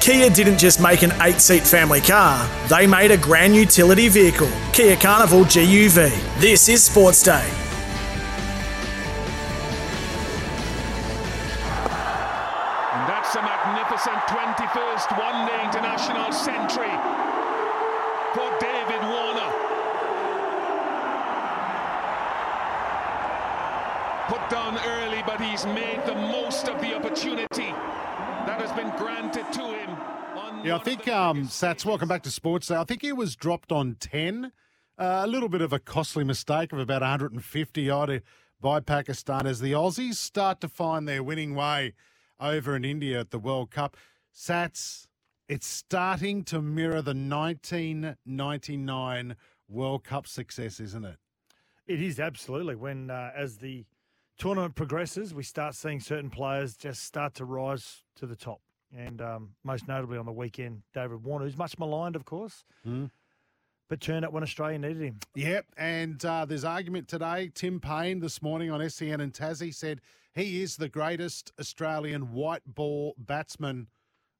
Kia 0.00 0.30
didn't 0.30 0.58
just 0.58 0.80
make 0.80 1.02
an 1.02 1.12
eight 1.22 1.40
seat 1.40 1.66
family 1.66 2.00
car, 2.00 2.48
they 2.68 2.86
made 2.86 3.10
a 3.10 3.16
grand 3.16 3.54
utility 3.54 4.08
vehicle, 4.08 4.50
Kia 4.72 4.96
Carnival 4.96 5.44
GUV. 5.44 6.40
This 6.40 6.68
is 6.68 6.84
Sports 6.84 7.22
Day. 7.22 7.67
Yeah, 30.68 30.76
I 30.76 30.80
think, 30.80 31.08
um, 31.08 31.44
Sats, 31.44 31.86
welcome 31.86 32.08
back 32.08 32.22
to 32.24 32.30
Sports 32.30 32.66
Day. 32.66 32.76
I 32.76 32.84
think 32.84 33.00
he 33.00 33.10
was 33.10 33.34
dropped 33.34 33.72
on 33.72 33.94
10. 33.94 34.52
Uh, 34.98 35.22
a 35.24 35.26
little 35.26 35.48
bit 35.48 35.62
of 35.62 35.72
a 35.72 35.78
costly 35.78 36.24
mistake 36.24 36.74
of 36.74 36.78
about 36.78 37.00
150 37.00 37.88
odd 37.88 38.22
by 38.60 38.80
Pakistan 38.80 39.46
as 39.46 39.60
the 39.60 39.72
Aussies 39.72 40.16
start 40.16 40.60
to 40.60 40.68
find 40.68 41.08
their 41.08 41.22
winning 41.22 41.54
way 41.54 41.94
over 42.38 42.76
in 42.76 42.84
India 42.84 43.18
at 43.18 43.30
the 43.30 43.38
World 43.38 43.70
Cup. 43.70 43.96
Sats, 44.34 45.06
it's 45.48 45.66
starting 45.66 46.44
to 46.44 46.60
mirror 46.60 47.00
the 47.00 47.14
1999 47.14 49.36
World 49.70 50.04
Cup 50.04 50.26
success, 50.26 50.80
isn't 50.80 51.06
it? 51.06 51.16
It 51.86 52.02
is 52.02 52.20
absolutely 52.20 52.74
when, 52.74 53.08
uh, 53.08 53.30
as 53.34 53.56
the 53.56 53.86
tournament 54.36 54.74
progresses, 54.74 55.32
we 55.32 55.44
start 55.44 55.74
seeing 55.74 56.00
certain 56.00 56.28
players 56.28 56.76
just 56.76 57.04
start 57.04 57.32
to 57.36 57.46
rise 57.46 58.02
to 58.16 58.26
the 58.26 58.36
top. 58.36 58.60
And 58.96 59.20
um, 59.20 59.50
most 59.64 59.86
notably 59.86 60.16
on 60.18 60.24
the 60.26 60.32
weekend, 60.32 60.82
David 60.94 61.22
Warner, 61.22 61.44
who's 61.44 61.58
much 61.58 61.78
maligned, 61.78 62.16
of 62.16 62.24
course, 62.24 62.64
Mm. 62.86 63.10
but 63.88 64.00
turned 64.00 64.24
up 64.24 64.32
when 64.32 64.42
Australia 64.42 64.78
needed 64.78 65.02
him. 65.02 65.18
Yep, 65.34 65.66
and 65.76 66.24
uh, 66.24 66.44
there's 66.46 66.64
argument 66.64 67.06
today. 67.08 67.50
Tim 67.54 67.80
Paine 67.80 68.20
this 68.20 68.40
morning 68.40 68.70
on 68.70 68.88
SEN 68.88 69.20
and 69.20 69.32
Tassie 69.32 69.74
said 69.74 70.00
he 70.34 70.62
is 70.62 70.76
the 70.76 70.88
greatest 70.88 71.52
Australian 71.60 72.32
white 72.32 72.62
ball 72.66 73.14
batsman 73.18 73.88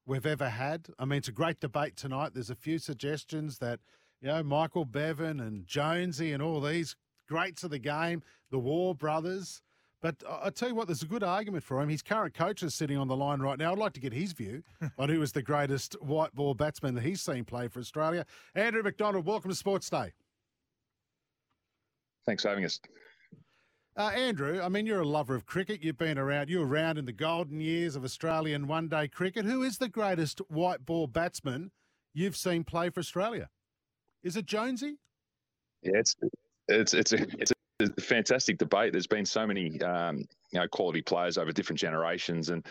we've 0.06 0.26
ever 0.26 0.48
had. 0.48 0.88
I 0.98 1.04
mean, 1.04 1.18
it's 1.18 1.28
a 1.28 1.32
great 1.32 1.60
debate 1.60 1.96
tonight. 1.96 2.32
There's 2.32 2.50
a 2.50 2.54
few 2.54 2.78
suggestions 2.78 3.58
that, 3.58 3.80
you 4.22 4.28
know, 4.28 4.42
Michael 4.42 4.86
Bevan 4.86 5.40
and 5.40 5.66
Jonesy 5.66 6.32
and 6.32 6.42
all 6.42 6.60
these 6.62 6.96
greats 7.28 7.64
of 7.64 7.70
the 7.70 7.78
game, 7.78 8.22
the 8.50 8.58
Waugh 8.58 8.94
brothers, 8.94 9.60
But 10.00 10.22
I 10.28 10.46
I 10.46 10.50
tell 10.50 10.68
you 10.68 10.74
what, 10.74 10.86
there's 10.86 11.02
a 11.02 11.06
good 11.06 11.22
argument 11.22 11.64
for 11.64 11.80
him. 11.80 11.88
His 11.88 12.02
current 12.02 12.34
coach 12.34 12.62
is 12.62 12.74
sitting 12.74 12.96
on 12.96 13.08
the 13.08 13.16
line 13.16 13.40
right 13.40 13.58
now. 13.58 13.72
I'd 13.72 13.78
like 13.78 13.92
to 13.94 14.00
get 14.00 14.12
his 14.12 14.32
view 14.32 14.62
on 14.98 15.08
who 15.08 15.22
is 15.22 15.32
the 15.32 15.42
greatest 15.42 16.00
white 16.02 16.34
ball 16.34 16.54
batsman 16.54 16.94
that 16.94 17.02
he's 17.02 17.20
seen 17.20 17.44
play 17.44 17.68
for 17.68 17.80
Australia. 17.80 18.24
Andrew 18.54 18.82
McDonald, 18.82 19.26
welcome 19.26 19.50
to 19.50 19.56
Sports 19.56 19.90
Day. 19.90 20.12
Thanks 22.26 22.42
for 22.42 22.50
having 22.50 22.64
us. 22.64 22.80
Uh, 23.96 24.10
Andrew, 24.10 24.60
I 24.62 24.68
mean, 24.68 24.86
you're 24.86 25.00
a 25.00 25.08
lover 25.08 25.34
of 25.34 25.44
cricket. 25.44 25.82
You've 25.82 25.98
been 25.98 26.18
around, 26.18 26.48
you 26.48 26.60
were 26.60 26.68
around 26.68 26.98
in 26.98 27.04
the 27.04 27.12
golden 27.12 27.60
years 27.60 27.96
of 27.96 28.04
Australian 28.04 28.68
one 28.68 28.86
day 28.86 29.08
cricket. 29.08 29.44
Who 29.44 29.64
is 29.64 29.78
the 29.78 29.88
greatest 29.88 30.40
white 30.48 30.86
ball 30.86 31.08
batsman 31.08 31.72
you've 32.14 32.36
seen 32.36 32.62
play 32.62 32.90
for 32.90 33.00
Australia? 33.00 33.48
Is 34.22 34.36
it 34.36 34.46
Jonesy? 34.46 34.98
Yeah, 35.82 35.98
it's 35.98 36.14
it's 36.68 36.94
it's 36.94 37.12
a, 37.12 37.26
it's 37.38 37.52
a 37.80 38.00
fantastic 38.00 38.58
debate. 38.58 38.92
There's 38.92 39.06
been 39.06 39.24
so 39.26 39.46
many 39.46 39.80
um, 39.82 40.18
you 40.50 40.60
know 40.60 40.68
quality 40.68 41.02
players 41.02 41.38
over 41.38 41.52
different 41.52 41.78
generations, 41.78 42.48
and 42.48 42.66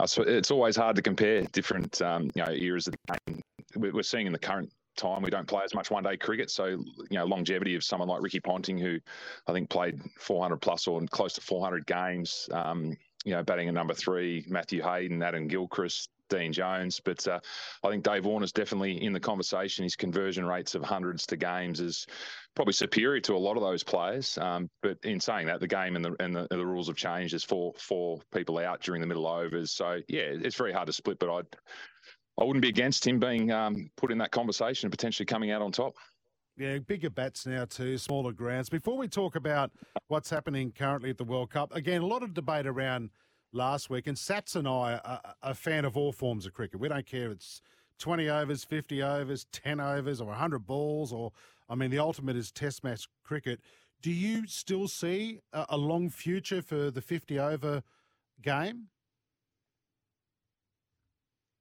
it's 0.00 0.50
always 0.50 0.76
hard 0.76 0.96
to 0.96 1.02
compare 1.02 1.42
different 1.52 2.00
um, 2.02 2.30
you 2.34 2.44
know 2.44 2.52
eras 2.52 2.86
of 2.86 2.94
the 3.06 3.18
game. 3.26 3.42
We- 3.76 3.90
We're 3.90 4.02
seeing 4.02 4.26
in 4.26 4.32
the 4.32 4.38
current 4.38 4.72
time 4.96 5.22
we 5.22 5.30
don't 5.30 5.46
play 5.46 5.62
as 5.64 5.74
much 5.74 5.90
one 5.90 6.02
day 6.02 6.16
cricket, 6.16 6.50
so 6.50 6.66
you 6.66 6.82
know 7.10 7.26
longevity 7.26 7.74
of 7.74 7.84
someone 7.84 8.08
like 8.08 8.22
Ricky 8.22 8.40
Ponting, 8.40 8.78
who 8.78 8.98
I 9.46 9.52
think 9.52 9.68
played 9.68 10.00
400 10.18 10.56
plus 10.58 10.86
or 10.86 11.00
close 11.10 11.34
to 11.34 11.40
400 11.40 11.86
games. 11.86 12.48
Um, 12.52 12.96
you 13.24 13.32
know, 13.32 13.42
batting 13.42 13.68
at 13.68 13.74
number 13.74 13.94
three, 13.94 14.44
Matthew 14.48 14.80
Hayden, 14.80 15.22
Adam 15.22 15.48
Gilchrist, 15.48 16.08
Dean 16.28 16.52
Jones. 16.52 17.00
But 17.04 17.26
uh, 17.26 17.40
I 17.84 17.90
think 17.90 18.04
Dave 18.04 18.24
Warner's 18.24 18.52
definitely 18.52 19.02
in 19.02 19.12
the 19.12 19.20
conversation. 19.20 19.84
His 19.84 19.96
conversion 19.96 20.46
rates 20.46 20.74
of 20.74 20.82
hundreds 20.82 21.26
to 21.26 21.36
games 21.36 21.80
is 21.80 22.06
probably 22.54 22.72
superior 22.74 23.20
to 23.22 23.34
a 23.34 23.38
lot 23.38 23.56
of 23.56 23.62
those 23.62 23.82
players. 23.82 24.36
Um, 24.38 24.68
but 24.82 24.98
in 25.04 25.20
saying 25.20 25.46
that, 25.46 25.60
the 25.60 25.68
game 25.68 25.96
and 25.96 26.04
the 26.04 26.14
and 26.20 26.34
the, 26.34 26.46
the 26.50 26.66
rules 26.66 26.88
have 26.88 26.96
changed. 26.96 27.32
There's 27.32 27.44
four 27.44 27.72
four 27.78 28.20
people 28.34 28.58
out 28.58 28.82
during 28.82 29.00
the 29.00 29.06
middle 29.06 29.26
overs, 29.26 29.72
so 29.72 30.00
yeah, 30.08 30.22
it's 30.22 30.56
very 30.56 30.72
hard 30.72 30.86
to 30.86 30.92
split. 30.92 31.18
But 31.18 31.34
I'd 31.34 31.46
I 32.40 32.44
wouldn't 32.44 32.62
be 32.62 32.68
against 32.68 33.06
him 33.06 33.18
being 33.18 33.50
um, 33.50 33.90
put 33.96 34.12
in 34.12 34.18
that 34.18 34.30
conversation 34.30 34.86
and 34.86 34.92
potentially 34.92 35.26
coming 35.26 35.50
out 35.50 35.60
on 35.60 35.72
top. 35.72 35.94
Yeah, 36.56 36.78
bigger 36.78 37.10
bats 37.10 37.46
now 37.46 37.64
too, 37.64 37.98
smaller 37.98 38.32
grounds. 38.32 38.68
Before 38.68 38.96
we 38.96 39.06
talk 39.06 39.36
about 39.36 39.70
what's 40.08 40.30
happening 40.30 40.72
currently 40.76 41.10
at 41.10 41.18
the 41.18 41.24
World 41.24 41.50
Cup, 41.50 41.74
again, 41.74 42.02
a 42.02 42.06
lot 42.06 42.22
of 42.22 42.34
debate 42.34 42.66
around 42.66 43.10
last 43.52 43.90
week, 43.90 44.06
and 44.06 44.16
Sats 44.16 44.56
and 44.56 44.68
I 44.68 45.00
are 45.04 45.20
a 45.42 45.54
fan 45.54 45.84
of 45.84 45.96
all 45.96 46.12
forms 46.12 46.46
of 46.46 46.52
cricket. 46.52 46.80
We 46.80 46.88
don't 46.88 47.06
care 47.06 47.26
if 47.26 47.32
it's 47.32 47.62
20 47.98 48.28
overs, 48.28 48.64
50 48.64 49.02
overs, 49.02 49.46
10 49.52 49.80
overs, 49.80 50.20
or 50.20 50.28
100 50.28 50.66
balls, 50.66 51.12
or, 51.12 51.32
I 51.68 51.74
mean, 51.74 51.90
the 51.90 51.98
ultimate 51.98 52.36
is 52.36 52.50
test 52.52 52.84
match 52.84 53.06
cricket. 53.24 53.60
Do 54.00 54.12
you 54.12 54.46
still 54.46 54.88
see 54.88 55.40
a, 55.52 55.66
a 55.70 55.76
long 55.76 56.08
future 56.08 56.62
for 56.62 56.90
the 56.90 57.00
50 57.00 57.38
over 57.38 57.82
game? 58.40 58.88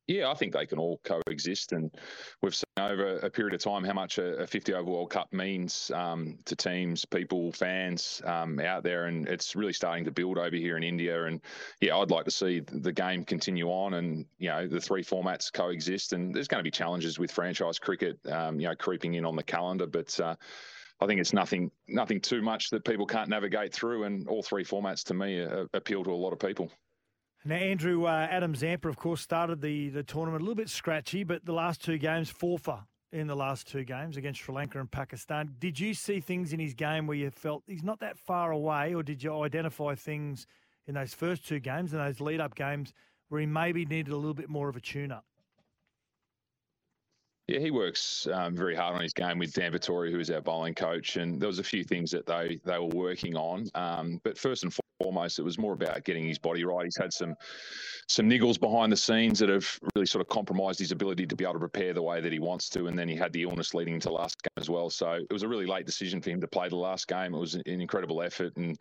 Yeah, 0.07 0.31
I 0.31 0.35
think 0.35 0.53
they 0.53 0.65
can 0.65 0.79
all 0.79 1.01
coexist, 1.03 1.73
and 1.73 1.93
we've 2.41 2.55
seen 2.55 2.63
over 2.77 3.17
a 3.17 3.29
period 3.29 3.53
of 3.53 3.59
time 3.59 3.83
how 3.83 3.91
much 3.91 4.17
a, 4.17 4.37
a 4.37 4.47
50 4.47 4.73
over 4.73 4.89
World 4.89 5.09
Cup 5.09 5.33
means 5.33 5.91
um, 5.93 6.37
to 6.45 6.55
teams, 6.55 7.03
people, 7.03 7.51
fans 7.51 8.21
um, 8.23 8.57
out 8.61 8.83
there, 8.83 9.07
and 9.07 9.27
it's 9.27 9.53
really 9.53 9.73
starting 9.73 10.05
to 10.05 10.11
build 10.11 10.37
over 10.37 10.55
here 10.55 10.77
in 10.77 10.83
India. 10.83 11.25
And 11.25 11.41
yeah, 11.81 11.97
I'd 11.97 12.09
like 12.09 12.23
to 12.23 12.31
see 12.31 12.61
the 12.61 12.93
game 12.93 13.25
continue 13.25 13.67
on, 13.67 13.95
and 13.95 14.25
you 14.37 14.47
know 14.47 14.65
the 14.65 14.79
three 14.79 15.03
formats 15.03 15.51
coexist. 15.51 16.13
And 16.13 16.33
there's 16.33 16.47
going 16.47 16.59
to 16.59 16.63
be 16.63 16.71
challenges 16.71 17.19
with 17.19 17.29
franchise 17.29 17.77
cricket, 17.77 18.17
um, 18.31 18.61
you 18.61 18.69
know, 18.69 18.75
creeping 18.75 19.15
in 19.15 19.25
on 19.25 19.35
the 19.35 19.43
calendar, 19.43 19.87
but. 19.87 20.17
Uh, 20.19 20.35
I 20.99 21.05
think 21.05 21.21
it's 21.21 21.31
nothing, 21.31 21.69
nothing 21.87 22.19
too 22.19 22.41
much 22.41 22.71
that 22.71 22.83
people 22.83 23.05
can't 23.05 23.29
navigate 23.29 23.71
through, 23.71 24.05
and 24.05 24.27
all 24.27 24.41
three 24.41 24.63
formats 24.63 25.03
to 25.03 25.13
me 25.13 25.45
appeal 25.75 26.03
to 26.03 26.09
a 26.09 26.15
lot 26.15 26.33
of 26.33 26.39
people. 26.39 26.71
Now, 27.47 27.55
Andrew, 27.55 28.03
uh, 28.03 28.27
Adam 28.29 28.53
Zampa, 28.55 28.89
of 28.89 28.97
course, 28.97 29.21
started 29.21 29.61
the, 29.61 29.87
the 29.87 30.03
tournament 30.03 30.41
a 30.41 30.43
little 30.43 30.53
bit 30.53 30.67
scratchy, 30.67 31.23
but 31.23 31.45
the 31.45 31.53
last 31.53 31.81
two 31.81 31.97
games, 31.97 32.29
four 32.29 32.59
for 32.59 32.83
in 33.13 33.27
the 33.27 33.37
last 33.37 33.67
two 33.67 33.85
games 33.85 34.17
against 34.17 34.41
Sri 34.41 34.53
Lanka 34.53 34.81
and 34.81 34.91
Pakistan. 34.91 35.55
Did 35.57 35.79
you 35.79 35.93
see 35.93 36.19
things 36.19 36.51
in 36.51 36.59
his 36.59 36.73
game 36.73 37.07
where 37.07 37.15
you 37.15 37.31
felt 37.31 37.63
he's 37.65 37.83
not 37.83 38.01
that 38.01 38.19
far 38.19 38.51
away, 38.51 38.93
or 38.93 39.01
did 39.01 39.23
you 39.23 39.43
identify 39.43 39.95
things 39.95 40.45
in 40.87 40.95
those 40.95 41.13
first 41.13 41.47
two 41.47 41.61
games 41.61 41.93
and 41.93 42.01
those 42.01 42.19
lead 42.19 42.41
up 42.41 42.53
games 42.53 42.91
where 43.29 43.39
he 43.39 43.47
maybe 43.47 43.85
needed 43.85 44.11
a 44.11 44.17
little 44.17 44.33
bit 44.33 44.49
more 44.49 44.67
of 44.67 44.75
a 44.75 44.81
tune 44.81 45.13
up? 45.13 45.23
Yeah, 47.47 47.59
he 47.59 47.71
works 47.71 48.27
um, 48.33 48.55
very 48.55 48.75
hard 48.75 48.95
on 48.95 49.01
his 49.01 49.13
game 49.13 49.39
with 49.39 49.53
Dan 49.53 49.71
Vettori, 49.71 50.11
who 50.11 50.19
is 50.19 50.29
our 50.29 50.41
bowling 50.41 50.73
coach, 50.73 51.15
and 51.15 51.39
there 51.39 51.47
was 51.47 51.59
a 51.59 51.63
few 51.63 51.81
things 51.83 52.11
that 52.11 52.25
they 52.25 52.59
they 52.65 52.77
were 52.77 52.87
working 52.87 53.37
on. 53.37 53.67
Um, 53.73 54.19
but 54.25 54.37
first 54.37 54.63
and 54.63 54.77
foremost, 55.01 55.39
it 55.39 55.43
was 55.43 55.57
more 55.57 55.73
about 55.73 56.03
getting 56.03 56.25
his 56.25 56.37
body 56.37 56.65
right. 56.65 56.85
He's 56.85 56.97
had 56.97 57.13
some 57.13 57.35
some 58.09 58.29
niggles 58.29 58.59
behind 58.59 58.91
the 58.91 58.97
scenes 58.97 59.39
that 59.39 59.49
have 59.49 59.79
really 59.95 60.05
sort 60.05 60.21
of 60.21 60.29
compromised 60.29 60.79
his 60.79 60.91
ability 60.91 61.25
to 61.25 61.35
be 61.35 61.43
able 61.43 61.53
to 61.53 61.59
prepare 61.59 61.93
the 61.93 62.01
way 62.01 62.21
that 62.21 62.31
he 62.31 62.39
wants 62.39 62.69
to. 62.69 62.87
And 62.87 62.97
then 62.97 63.09
he 63.09 63.15
had 63.15 63.33
the 63.33 63.43
illness 63.43 63.73
leading 63.73 63.95
into 63.95 64.09
last 64.11 64.41
game 64.41 64.49
as 64.57 64.69
well. 64.69 64.89
So 64.89 65.11
it 65.11 65.31
was 65.31 65.43
a 65.43 65.47
really 65.47 65.65
late 65.65 65.85
decision 65.85 66.21
for 66.21 66.29
him 66.29 66.39
to 66.41 66.47
play 66.47 66.69
the 66.69 66.77
last 66.77 67.07
game. 67.07 67.33
It 67.33 67.39
was 67.39 67.55
an 67.55 67.63
incredible 67.65 68.21
effort, 68.21 68.55
and 68.57 68.77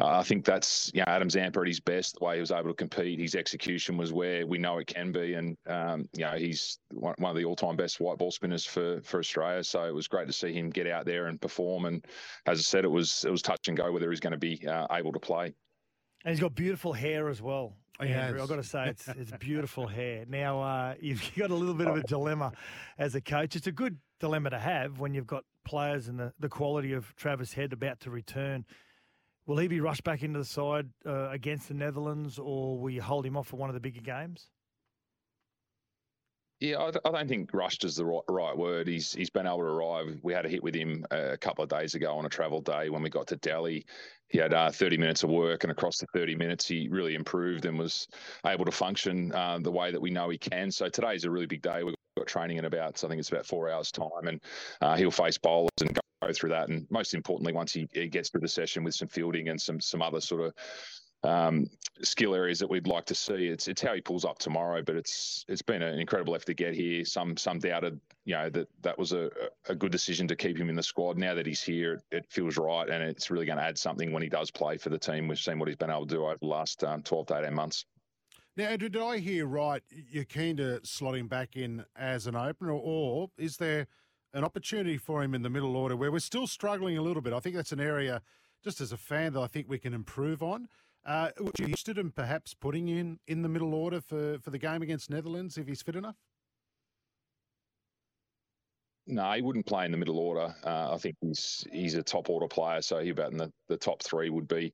uh, 0.00 0.18
I 0.18 0.22
think 0.22 0.44
that's 0.44 0.90
you 0.94 1.00
know 1.00 1.06
Adam 1.08 1.30
Zampa 1.30 1.60
at 1.60 1.66
his 1.66 1.80
best. 1.80 2.16
The 2.18 2.24
way 2.24 2.34
he 2.36 2.40
was 2.40 2.52
able 2.52 2.68
to 2.68 2.74
compete, 2.74 3.18
his 3.18 3.34
execution 3.34 3.96
was 3.96 4.12
where 4.12 4.46
we 4.46 4.58
know 4.58 4.78
it 4.78 4.86
can 4.86 5.12
be, 5.12 5.34
and 5.34 5.56
um, 5.66 6.08
you 6.14 6.24
know 6.24 6.32
he's 6.32 6.78
one, 6.92 7.14
one 7.18 7.30
of 7.30 7.36
the 7.36 7.44
all-time 7.44 7.76
best 7.76 7.97
white 8.04 8.18
ball 8.18 8.30
spinners 8.30 8.64
for 8.64 9.00
for 9.02 9.18
Australia. 9.18 9.62
So 9.64 9.84
it 9.84 9.94
was 9.94 10.08
great 10.08 10.26
to 10.26 10.32
see 10.32 10.52
him 10.52 10.70
get 10.70 10.86
out 10.86 11.06
there 11.06 11.26
and 11.26 11.40
perform. 11.40 11.84
And 11.84 12.04
as 12.46 12.58
I 12.58 12.62
said, 12.62 12.84
it 12.84 12.90
was 12.90 13.24
it 13.24 13.30
was 13.30 13.42
touch 13.42 13.68
and 13.68 13.76
go 13.76 13.92
whether 13.92 14.10
he's 14.10 14.20
going 14.20 14.32
to 14.32 14.38
be 14.38 14.66
uh, 14.66 14.86
able 14.90 15.12
to 15.12 15.20
play. 15.20 15.54
And 16.24 16.32
he's 16.32 16.40
got 16.40 16.54
beautiful 16.54 16.92
hair 16.92 17.28
as 17.28 17.40
well. 17.40 17.74
He 18.00 18.08
Andrew. 18.08 18.38
has. 18.38 18.42
I've 18.42 18.48
got 18.48 18.62
to 18.62 18.68
say, 18.68 18.88
it's, 18.88 19.08
it's 19.16 19.32
beautiful 19.38 19.86
hair. 19.86 20.24
Now, 20.28 20.60
uh, 20.62 20.94
you've 21.00 21.22
got 21.36 21.50
a 21.50 21.54
little 21.54 21.74
bit 21.74 21.88
of 21.88 21.96
a 21.96 22.02
dilemma 22.02 22.52
as 22.98 23.14
a 23.14 23.20
coach. 23.20 23.56
It's 23.56 23.66
a 23.66 23.72
good 23.72 23.98
dilemma 24.20 24.50
to 24.50 24.58
have 24.58 24.98
when 24.98 25.14
you've 25.14 25.26
got 25.26 25.44
players 25.64 26.08
and 26.08 26.18
the, 26.18 26.32
the 26.38 26.48
quality 26.48 26.92
of 26.92 27.14
Travis 27.16 27.52
Head 27.52 27.72
about 27.72 28.00
to 28.00 28.10
return. 28.10 28.64
Will 29.46 29.58
he 29.58 29.68
be 29.68 29.80
rushed 29.80 30.04
back 30.04 30.22
into 30.22 30.38
the 30.38 30.44
side 30.44 30.88
uh, 31.06 31.30
against 31.30 31.68
the 31.68 31.74
Netherlands, 31.74 32.38
or 32.38 32.78
will 32.78 32.90
you 32.90 33.00
hold 33.00 33.24
him 33.24 33.36
off 33.36 33.48
for 33.48 33.56
one 33.56 33.70
of 33.70 33.74
the 33.74 33.80
bigger 33.80 34.02
games? 34.02 34.50
Yeah, 36.60 36.78
I, 36.78 36.88
I 37.08 37.12
don't 37.12 37.28
think 37.28 37.54
rushed 37.54 37.84
is 37.84 37.96
the 37.96 38.04
right, 38.04 38.22
right 38.28 38.56
word. 38.56 38.88
He's 38.88 39.12
he's 39.12 39.30
been 39.30 39.46
able 39.46 39.58
to 39.58 39.64
arrive. 39.64 40.18
We 40.22 40.32
had 40.32 40.44
a 40.44 40.48
hit 40.48 40.62
with 40.62 40.74
him 40.74 41.04
a 41.10 41.36
couple 41.36 41.62
of 41.62 41.70
days 41.70 41.94
ago 41.94 42.16
on 42.16 42.26
a 42.26 42.28
travel 42.28 42.60
day 42.60 42.90
when 42.90 43.02
we 43.02 43.10
got 43.10 43.28
to 43.28 43.36
Delhi. 43.36 43.86
He 44.28 44.38
had 44.38 44.52
uh, 44.52 44.70
30 44.70 44.98
minutes 44.98 45.22
of 45.22 45.30
work, 45.30 45.64
and 45.64 45.70
across 45.70 45.98
the 45.98 46.06
30 46.12 46.34
minutes, 46.34 46.66
he 46.66 46.88
really 46.90 47.14
improved 47.14 47.64
and 47.64 47.78
was 47.78 48.08
able 48.44 48.64
to 48.64 48.72
function 48.72 49.32
uh, 49.32 49.58
the 49.60 49.70
way 49.70 49.90
that 49.92 50.00
we 50.00 50.10
know 50.10 50.28
he 50.28 50.36
can. 50.36 50.70
So 50.70 50.88
today 50.88 51.14
is 51.14 51.24
a 51.24 51.30
really 51.30 51.46
big 51.46 51.62
day. 51.62 51.82
We've 51.82 51.94
got 52.16 52.26
training 52.26 52.58
in 52.58 52.64
about, 52.64 53.02
I 53.02 53.08
think 53.08 53.20
it's 53.20 53.30
about 53.30 53.46
four 53.46 53.70
hours' 53.70 53.92
time, 53.92 54.26
and 54.26 54.40
uh, 54.82 54.96
he'll 54.96 55.10
face 55.10 55.38
bowlers 55.38 55.70
and 55.80 55.94
go 55.94 56.32
through 56.32 56.50
that. 56.50 56.68
And 56.68 56.86
most 56.90 57.14
importantly, 57.14 57.52
once 57.52 57.72
he, 57.72 57.88
he 57.92 58.08
gets 58.08 58.28
through 58.30 58.42
the 58.42 58.48
session 58.48 58.84
with 58.84 58.94
some 58.94 59.08
fielding 59.08 59.48
and 59.48 59.60
some 59.60 59.80
some 59.80 60.02
other 60.02 60.20
sort 60.20 60.42
of 60.42 60.52
um, 61.24 61.68
skill 62.02 62.34
areas 62.34 62.58
that 62.60 62.70
we'd 62.70 62.86
like 62.86 63.04
to 63.06 63.14
see. 63.14 63.46
It's 63.46 63.68
it's 63.68 63.82
how 63.82 63.94
he 63.94 64.00
pulls 64.00 64.24
up 64.24 64.38
tomorrow, 64.38 64.82
but 64.82 64.96
it's 64.96 65.44
it's 65.48 65.62
been 65.62 65.82
an 65.82 65.98
incredible 65.98 66.34
effort 66.34 66.46
to 66.46 66.54
get 66.54 66.74
here. 66.74 67.04
Some 67.04 67.36
some 67.36 67.58
doubted, 67.58 68.00
you 68.24 68.34
know, 68.34 68.50
that 68.50 68.68
that 68.82 68.98
was 68.98 69.12
a, 69.12 69.30
a 69.68 69.74
good 69.74 69.92
decision 69.92 70.28
to 70.28 70.36
keep 70.36 70.56
him 70.56 70.68
in 70.68 70.76
the 70.76 70.82
squad. 70.82 71.18
Now 71.18 71.34
that 71.34 71.46
he's 71.46 71.62
here, 71.62 72.00
it, 72.10 72.26
feels 72.30 72.56
right, 72.56 72.88
and 72.88 73.02
it's 73.02 73.30
really 73.30 73.46
going 73.46 73.58
to 73.58 73.64
add 73.64 73.78
something 73.78 74.12
when 74.12 74.22
he 74.22 74.28
does 74.28 74.50
play 74.50 74.76
for 74.76 74.90
the 74.90 74.98
team. 74.98 75.28
We've 75.28 75.38
seen 75.38 75.58
what 75.58 75.68
he's 75.68 75.76
been 75.76 75.90
able 75.90 76.06
to 76.06 76.14
do 76.14 76.24
over 76.24 76.36
the 76.40 76.46
last 76.46 76.84
um, 76.84 77.02
12 77.02 77.26
to 77.28 77.38
18 77.38 77.54
months. 77.54 77.84
Now, 78.56 78.64
Andrew, 78.64 78.88
did 78.88 79.02
I 79.02 79.18
hear 79.18 79.46
right? 79.46 79.82
You're 79.88 80.24
keen 80.24 80.56
to 80.56 80.80
slot 80.84 81.14
him 81.14 81.28
back 81.28 81.56
in 81.56 81.84
as 81.96 82.26
an 82.26 82.34
opener, 82.34 82.72
or 82.72 83.30
is 83.38 83.56
there 83.56 83.86
an 84.34 84.44
opportunity 84.44 84.98
for 84.98 85.22
him 85.22 85.34
in 85.34 85.42
the 85.42 85.50
middle 85.50 85.76
order 85.76 85.96
where 85.96 86.10
we're 86.10 86.18
still 86.18 86.46
struggling 86.46 86.98
a 86.98 87.02
little 87.02 87.22
bit? 87.22 87.32
I 87.32 87.40
think 87.40 87.54
that's 87.54 87.72
an 87.72 87.80
area, 87.80 88.20
just 88.62 88.80
as 88.80 88.92
a 88.92 88.96
fan, 88.96 89.32
that 89.34 89.40
I 89.40 89.46
think 89.46 89.68
we 89.68 89.78
can 89.78 89.94
improve 89.94 90.42
on. 90.42 90.68
Uh, 91.08 91.30
would 91.40 91.58
you 91.58 91.64
be 91.64 91.70
interested 91.70 91.96
in 91.96 92.10
perhaps 92.10 92.52
putting 92.52 92.88
in 92.88 93.18
in 93.26 93.40
the 93.40 93.48
middle 93.48 93.74
order 93.74 93.98
for, 93.98 94.38
for 94.40 94.50
the 94.50 94.58
game 94.58 94.82
against 94.82 95.08
Netherlands 95.08 95.56
if 95.56 95.66
he's 95.66 95.80
fit 95.80 95.96
enough? 95.96 96.16
No, 99.06 99.32
he 99.32 99.40
wouldn't 99.40 99.64
play 99.64 99.86
in 99.86 99.90
the 99.90 99.96
middle 99.96 100.18
order. 100.18 100.54
Uh, 100.62 100.92
I 100.92 100.98
think 100.98 101.16
he's 101.22 101.66
he's 101.72 101.94
a 101.94 102.02
top 102.02 102.28
order 102.28 102.46
player, 102.46 102.82
so 102.82 102.98
he 102.98 103.08
about 103.08 103.32
in 103.32 103.38
the, 103.38 103.50
the 103.68 103.78
top 103.78 104.02
three 104.02 104.28
would 104.28 104.46
be 104.46 104.70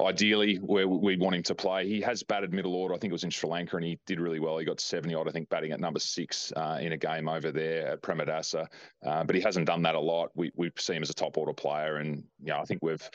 ideally 0.00 0.54
where 0.58 0.86
we'd 0.86 1.18
want 1.18 1.34
him 1.34 1.42
to 1.42 1.54
play. 1.56 1.88
He 1.88 2.00
has 2.02 2.22
batted 2.22 2.52
middle 2.52 2.76
order. 2.76 2.94
I 2.94 2.98
think 2.98 3.10
it 3.10 3.14
was 3.14 3.24
in 3.24 3.30
Sri 3.30 3.50
Lanka, 3.50 3.74
and 3.74 3.84
he 3.84 3.98
did 4.06 4.20
really 4.20 4.38
well. 4.38 4.58
He 4.58 4.64
got 4.64 4.78
70 4.78 5.12
odd, 5.16 5.28
I 5.28 5.32
think, 5.32 5.48
batting 5.48 5.72
at 5.72 5.80
number 5.80 5.98
six 5.98 6.52
uh, 6.54 6.78
in 6.80 6.92
a 6.92 6.96
game 6.96 7.28
over 7.28 7.50
there 7.50 7.88
at 7.88 8.02
Premadasa. 8.02 8.68
Uh, 9.04 9.24
but 9.24 9.34
he 9.34 9.42
hasn't 9.42 9.66
done 9.66 9.82
that 9.82 9.96
a 9.96 10.00
lot. 10.00 10.30
We 10.36 10.52
we 10.54 10.70
see 10.78 10.94
him 10.94 11.02
as 11.02 11.10
a 11.10 11.14
top 11.14 11.36
order 11.36 11.52
player, 11.52 11.96
and 11.96 12.22
you 12.40 12.52
know, 12.52 12.58
I 12.58 12.64
think 12.66 12.82
we've 12.84 13.10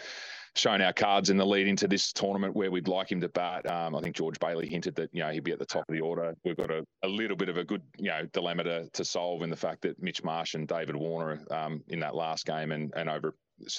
shown 0.58 0.82
our 0.82 0.94
cards 0.94 1.30
in 1.30 1.38
the 1.38 1.46
lead 1.46 1.68
into 1.68 1.88
this 1.88 2.12
tournament 2.12 2.56
where 2.56 2.72
we'd 2.72 2.88
like 2.88 3.12
him 3.12 3.22
to 3.22 3.30
bat. 3.30 3.70
Um, 3.70 3.96
I 3.96 4.02
think 4.02 4.16
George 4.16 4.40
Bailey 4.40 4.68
hinted 4.68 4.96
that 4.96 5.10
you 5.14 5.22
know 5.22 5.30
he'd 5.30 5.44
be 5.44 5.52
at 5.52 5.60
the 5.60 5.66
top 5.66 5.86
of 5.88 5.94
the 5.96 6.02
order. 6.02 6.36
We've 6.44 6.58
got 6.58 6.72
a, 6.72 6.86
a 7.04 7.08
little 7.08 7.38
bit 7.38 7.50
of 7.50 7.58
a 7.58 7.64
good 7.64 7.82
you 7.98 8.10
know 8.10 8.26
dilemma 8.34 8.64
to, 8.64 8.90
to 8.90 9.06
solve 9.06 9.42
in 9.44 9.50
the 9.50 9.56
fact 9.56 9.82
that 9.82 10.02
Mitch 10.02 10.24
Marsh 10.24 10.56
and 10.56 10.68
David 10.68 10.96
Warner 10.96 11.44
um, 11.52 11.84
in 11.88 12.00
that 12.00 12.16
last 12.16 12.46
game 12.46 12.72
and, 12.72 12.94
and 12.96 13.10
over 13.10 13.34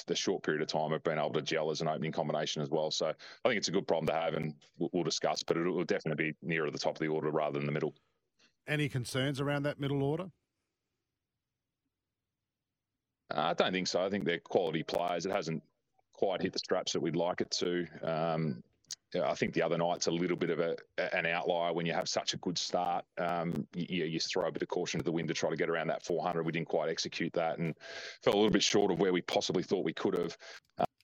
the 0.07 0.15
short 0.15 0.43
period 0.43 0.63
of 0.63 0.69
time 0.69 0.91
have 0.91 1.05
been 1.05 1.19
able 1.19 1.33
to 1.33 1.43
gel 1.43 1.71
as 1.71 1.81
an 1.81 1.89
opening 1.89 2.13
combination 2.13 2.63
as 2.63 2.69
well. 2.69 2.91
So 2.91 3.07
I 3.09 3.49
think 3.49 3.59
it's 3.59 3.69
a 3.69 3.73
good 3.73 3.87
problem 3.87 4.07
to 4.07 4.13
have, 4.13 4.35
and 4.35 4.55
we'll, 4.79 4.91
we'll 4.93 5.05
discuss. 5.05 5.43
But 5.43 5.57
it 5.57 5.63
will 5.63 5.85
definitely 5.85 6.33
be 6.33 6.37
nearer 6.43 6.71
the 6.71 6.79
top 6.79 6.97
of 6.97 7.01
the 7.01 7.09
order 7.09 7.31
rather 7.31 7.59
than 7.59 7.67
the 7.67 7.73
middle. 7.73 7.95
Any 8.67 8.89
concerns 8.89 9.41
around 9.41 9.63
that 9.63 9.81
middle 9.81 10.03
order? 10.03 10.27
Uh, 13.35 13.41
I 13.41 13.55
don't 13.55 13.73
think 13.73 13.87
so. 13.87 14.05
I 14.05 14.11
think 14.11 14.25
they're 14.25 14.41
quality 14.41 14.83
players. 14.83 15.27
It 15.27 15.33
hasn't 15.33 15.63
quite 16.19 16.43
hit 16.43 16.53
the 16.53 16.59
straps 16.59 16.93
that 16.93 17.01
we'd 17.01 17.15
like 17.15 17.41
it 17.41 17.51
to. 17.53 17.87
Um, 18.03 18.63
I 19.15 19.35
think 19.35 19.55
the 19.55 19.63
other 19.63 19.79
night's 19.79 20.09
a 20.09 20.11
little 20.11 20.37
bit 20.37 20.51
of 20.51 20.59
a, 20.59 20.77
an 21.17 21.27
outlier 21.27 21.73
when 21.73 21.87
you 21.87 21.93
have 21.93 22.09
such 22.09 22.35
a 22.35 22.37
good 22.39 22.59
start. 22.59 23.05
Um, 23.17 23.67
you, 23.73 24.05
you 24.05 24.19
throw 24.19 24.49
a 24.49 24.53
bit 24.53 24.63
of 24.63 24.69
caution 24.69 24.99
to 24.99 25.05
the 25.05 25.13
wind 25.13 25.29
to 25.29 25.35
try 25.35 25.49
to 25.49 25.57
get 25.57 25.71
around 25.71 25.87
that 25.87 26.05
400. 26.05 26.45
We 26.45 26.53
didn't 26.53 26.69
quite 26.69 26.91
execute 26.91 27.33
that 27.35 27.59
and 27.59 27.75
fell 28.23 28.35
a 28.35 28.37
little 28.37 28.51
bit 28.51 28.65
short 28.65 28.91
of 28.91 28.99
where 28.99 29.13
we 29.13 29.23
possibly 29.23 29.63
thought 29.63 29.85
we 29.85 29.95
could 29.95 30.19
have. 30.19 30.37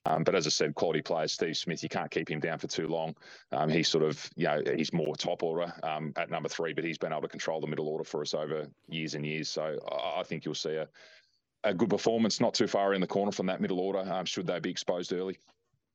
Um, 0.06 0.22
but 0.22 0.34
as 0.34 0.46
I 0.46 0.50
said, 0.50 0.74
quality 0.74 1.00
players, 1.00 1.32
Steve 1.32 1.56
Smith, 1.56 1.82
you 1.82 1.88
can't 1.88 2.10
keep 2.10 2.28
him 2.28 2.40
down 2.40 2.58
for 2.58 2.66
too 2.66 2.88
long. 2.88 3.14
Um, 3.52 3.70
he's 3.70 3.88
sort 3.88 4.04
of, 4.04 4.28
you 4.36 4.44
know, 4.44 4.60
he's 4.76 4.92
more 4.92 5.16
top 5.16 5.42
order 5.42 5.72
um, 5.82 6.12
at 6.16 6.28
number 6.28 6.48
three, 6.48 6.74
but 6.74 6.84
he's 6.84 6.98
been 6.98 7.12
able 7.12 7.22
to 7.22 7.28
control 7.28 7.60
the 7.60 7.66
middle 7.66 7.88
order 7.88 8.04
for 8.04 8.20
us 8.20 8.34
over 8.34 8.66
years 8.88 9.14
and 9.14 9.24
years. 9.24 9.48
So 9.48 9.78
I, 9.90 10.20
I 10.20 10.22
think 10.24 10.44
you'll 10.44 10.54
see 10.54 10.74
a, 10.74 10.88
a 11.64 11.74
good 11.74 11.90
performance, 11.90 12.40
not 12.40 12.54
too 12.54 12.66
far 12.66 12.94
in 12.94 13.00
the 13.00 13.06
corner 13.06 13.32
from 13.32 13.46
that 13.46 13.60
middle 13.60 13.80
order, 13.80 14.00
um, 14.00 14.24
should 14.24 14.46
they 14.46 14.60
be 14.60 14.70
exposed 14.70 15.12
early. 15.12 15.38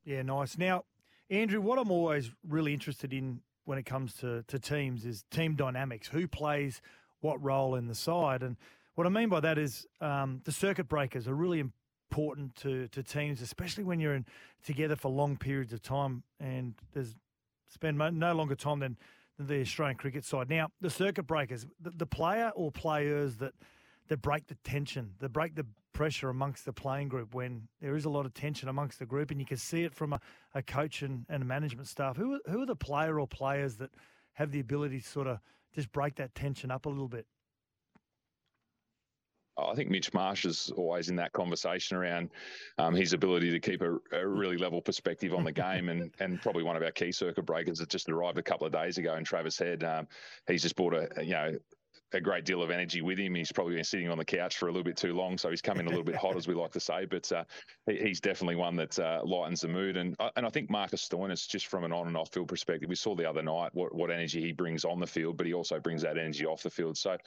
Yeah, 0.04 0.24
nice. 0.24 0.58
Now, 0.58 0.86
Andrew, 1.30 1.62
what 1.62 1.78
I'm 1.78 1.92
always 1.92 2.32
really 2.48 2.74
interested 2.74 3.14
in 3.14 3.42
when 3.66 3.78
it 3.78 3.86
comes 3.86 4.16
to, 4.16 4.44
to 4.48 4.58
teams 4.58 5.06
is 5.06 5.24
team 5.30 5.56
dynamics. 5.56 6.08
Who 6.08 6.28
plays 6.28 6.82
what 7.22 7.42
role 7.44 7.76
in 7.76 7.88
the 7.88 7.96
side? 7.96 8.42
And 8.42 8.58
what 8.96 9.06
I 9.06 9.10
mean 9.10 9.30
by 9.30 9.40
that 9.42 9.58
is 9.58 9.86
um, 10.02 10.42
the 10.44 10.52
circuit 10.52 10.90
breakers 10.90 11.28
are 11.28 11.36
really 11.36 11.60
important 11.60 12.56
to, 12.58 12.88
to 12.88 13.04
teams, 13.04 13.42
especially 13.42 13.84
when 13.84 14.00
you're 14.00 14.16
in 14.16 14.26
together 14.64 14.96
for 14.96 15.12
long 15.12 15.38
periods 15.38 15.72
of 15.72 15.84
time 15.84 16.24
and 16.40 16.74
there's 16.94 17.16
spend 17.72 17.98
no 17.98 18.34
longer 18.34 18.56
time 18.56 18.80
than, 18.80 18.98
than 19.38 19.46
the 19.46 19.62
Australian 19.62 19.98
cricket 19.98 20.26
side. 20.26 20.50
Now, 20.50 20.70
the 20.82 20.90
circuit 20.90 21.28
breakers, 21.28 21.68
the, 21.80 21.92
the 21.92 22.08
player 22.08 22.52
or 22.56 22.72
players 22.72 23.36
that 23.38 23.54
that 24.10 24.22
break 24.22 24.48
the 24.48 24.56
tension, 24.64 25.12
that 25.20 25.30
break 25.30 25.56
the 25.56 25.66
pressure 25.94 26.30
amongst 26.30 26.66
the 26.66 26.74
playing 26.74 27.08
group 27.08 27.34
when 27.34 27.68
there 27.82 27.96
is 27.96 28.06
a 28.06 28.10
lot 28.10 28.26
of 28.26 28.34
tension 28.34 28.68
amongst 28.70 29.00
the 29.00 29.06
group, 29.06 29.32
and 29.32 29.40
you 29.40 29.46
can 29.46 29.58
see 29.58 29.84
it 29.84 29.94
from 29.94 30.14
a, 30.14 30.20
a 30.56 30.62
coach 30.62 31.02
and, 31.02 31.26
and 31.30 31.44
a 31.44 31.46
management 31.46 31.88
staff. 31.88 32.18
Who 32.18 32.34
are, 32.34 32.52
who 32.52 32.62
are 32.62 32.66
the 32.66 32.76
player 32.76 33.20
or 33.20 33.28
players 33.28 33.76
that 33.78 33.92
have 34.34 34.52
the 34.52 34.60
ability 34.60 35.00
to 35.00 35.08
sort 35.08 35.28
of 35.28 35.40
just 35.74 35.92
break 35.92 36.16
that 36.16 36.36
tension 36.36 36.72
up 36.72 36.86
a 36.86 36.90
little 36.90 37.08
bit? 37.08 37.26
I 39.58 39.76
think 39.76 39.90
Mitch 39.90 40.14
Marsh 40.14 40.46
is 40.46 40.72
always 40.78 41.10
in 41.10 41.16
that 41.18 41.34
conversation 41.34 41.98
around 41.98 42.30
um, 42.78 42.96
his 42.96 43.14
ability 43.14 43.52
to 43.52 43.60
keep 43.60 43.82
a, 43.82 43.98
a, 44.14 44.26
really 44.26 44.58
level 44.58 44.82
perspective 44.82 45.34
on 45.34 45.44
the 45.44 45.52
game, 45.52 45.90
and 45.90 46.12
and 46.20 46.42
probably 46.42 46.64
one 46.64 46.78
of 46.78 46.84
our 46.84 46.92
key 46.92 47.12
circuit 47.12 47.46
breakers 47.46 47.80
that 47.80 47.90
just 47.90 48.10
arrived 48.10 48.38
a 48.38 48.44
couple 48.44 48.66
of 48.66 48.74
days 48.74 48.98
ago 48.98 49.16
in 49.16 49.24
Travis 49.24 49.58
Head. 49.58 49.84
Um, 49.84 50.08
he's 50.48 50.62
just 50.62 50.76
brought 50.76 50.94
a 50.94 51.10
you 51.22 51.32
know 51.32 51.58
a 52.14 52.22
great 52.22 52.46
deal 52.46 52.64
of 52.64 52.72
energy 52.72 53.02
with 53.02 53.18
him. 53.18 53.36
He's 53.36 53.52
probably 53.52 53.76
been 53.76 53.84
sitting 53.84 54.10
on 54.10 54.18
the 54.18 54.26
couch 54.26 54.58
for 54.58 54.68
a 54.68 54.72
little 54.72 54.84
bit 54.84 54.98
too 54.98 55.14
long, 55.14 55.38
so 55.38 55.50
he's 55.50 55.62
come 55.62 55.80
in 55.80 55.86
a 55.86 55.90
little 55.90 56.04
bit 56.04 56.16
hot, 56.16 56.36
as 56.36 56.48
we 56.48 56.56
like 56.56 56.72
to 56.72 56.80
say. 56.80 57.06
But 57.06 57.32
uh, 57.32 57.44
he, 57.86 57.98
he's 57.98 58.20
definitely 58.20 58.56
one 58.56 58.76
that 58.78 58.98
uh, 58.98 59.22
lightens 59.24 59.62
the 59.62 59.68
mood. 59.68 59.98
And 59.98 60.16
and 60.36 60.46
I 60.46 60.50
think 60.50 60.70
Marcus 60.70 61.08
Stoinis, 61.08 61.48
just 61.48 61.68
from 61.68 61.84
an 61.84 61.92
on 61.92 62.08
and 62.08 62.18
off 62.18 62.32
field 62.32 62.48
perspective, 62.48 62.90
we 62.90 62.96
saw 62.96 63.16
the 63.16 63.30
other 63.30 63.44
night 63.44 63.70
what, 63.74 63.94
what 63.94 64.12
energy 64.12 64.42
he 64.42 64.52
brings 64.52 64.86
on 64.86 65.00
the 65.00 65.08
field, 65.08 65.38
but 65.38 65.46
he 65.46 65.54
also 65.54 65.80
brings 65.80 66.02
that 66.02 66.18
energy 66.18 66.46
off 66.46 66.64
the 66.64 66.70
field. 66.70 66.98
So, 66.98 67.18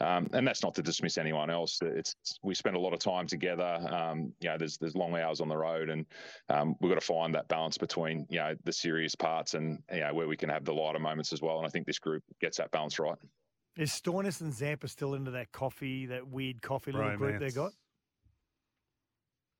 um, 0.00 0.28
and 0.32 0.46
that's 0.46 0.62
not 0.62 0.74
to 0.74 0.82
dismiss 0.82 1.18
anyone 1.18 1.50
else. 1.50 1.78
It's 1.82 2.14
we 2.42 2.54
spend 2.54 2.76
a 2.76 2.80
lot 2.80 2.94
of 2.94 2.98
time 2.98 3.26
together. 3.26 3.78
Um, 3.90 4.32
you 4.40 4.48
know, 4.48 4.58
there's 4.58 4.76
there's 4.78 4.96
long 4.96 5.16
hours 5.16 5.40
on 5.40 5.48
the 5.48 5.56
road, 5.56 5.88
and 5.88 6.04
um, 6.48 6.74
we've 6.80 6.90
got 6.90 7.00
to 7.00 7.06
find 7.06 7.34
that 7.34 7.48
balance 7.48 7.78
between 7.78 8.26
you 8.28 8.38
know 8.38 8.54
the 8.64 8.72
serious 8.72 9.14
parts 9.14 9.54
and 9.54 9.78
you 9.92 10.00
know 10.00 10.14
where 10.14 10.26
we 10.26 10.36
can 10.36 10.48
have 10.48 10.64
the 10.64 10.74
lighter 10.74 10.98
moments 10.98 11.32
as 11.32 11.40
well. 11.40 11.58
And 11.58 11.66
I 11.66 11.70
think 11.70 11.86
this 11.86 11.98
group 11.98 12.22
gets 12.40 12.58
that 12.58 12.70
balance 12.72 12.98
right. 12.98 13.18
Is 13.76 13.90
Stoinis 13.90 14.40
and 14.42 14.52
Zampa 14.52 14.88
still 14.88 15.14
into 15.14 15.30
that 15.30 15.50
coffee, 15.52 16.06
that 16.06 16.26
weird 16.26 16.60
coffee 16.60 16.92
little 16.92 17.16
group 17.16 17.40
they 17.40 17.50
got? 17.50 17.72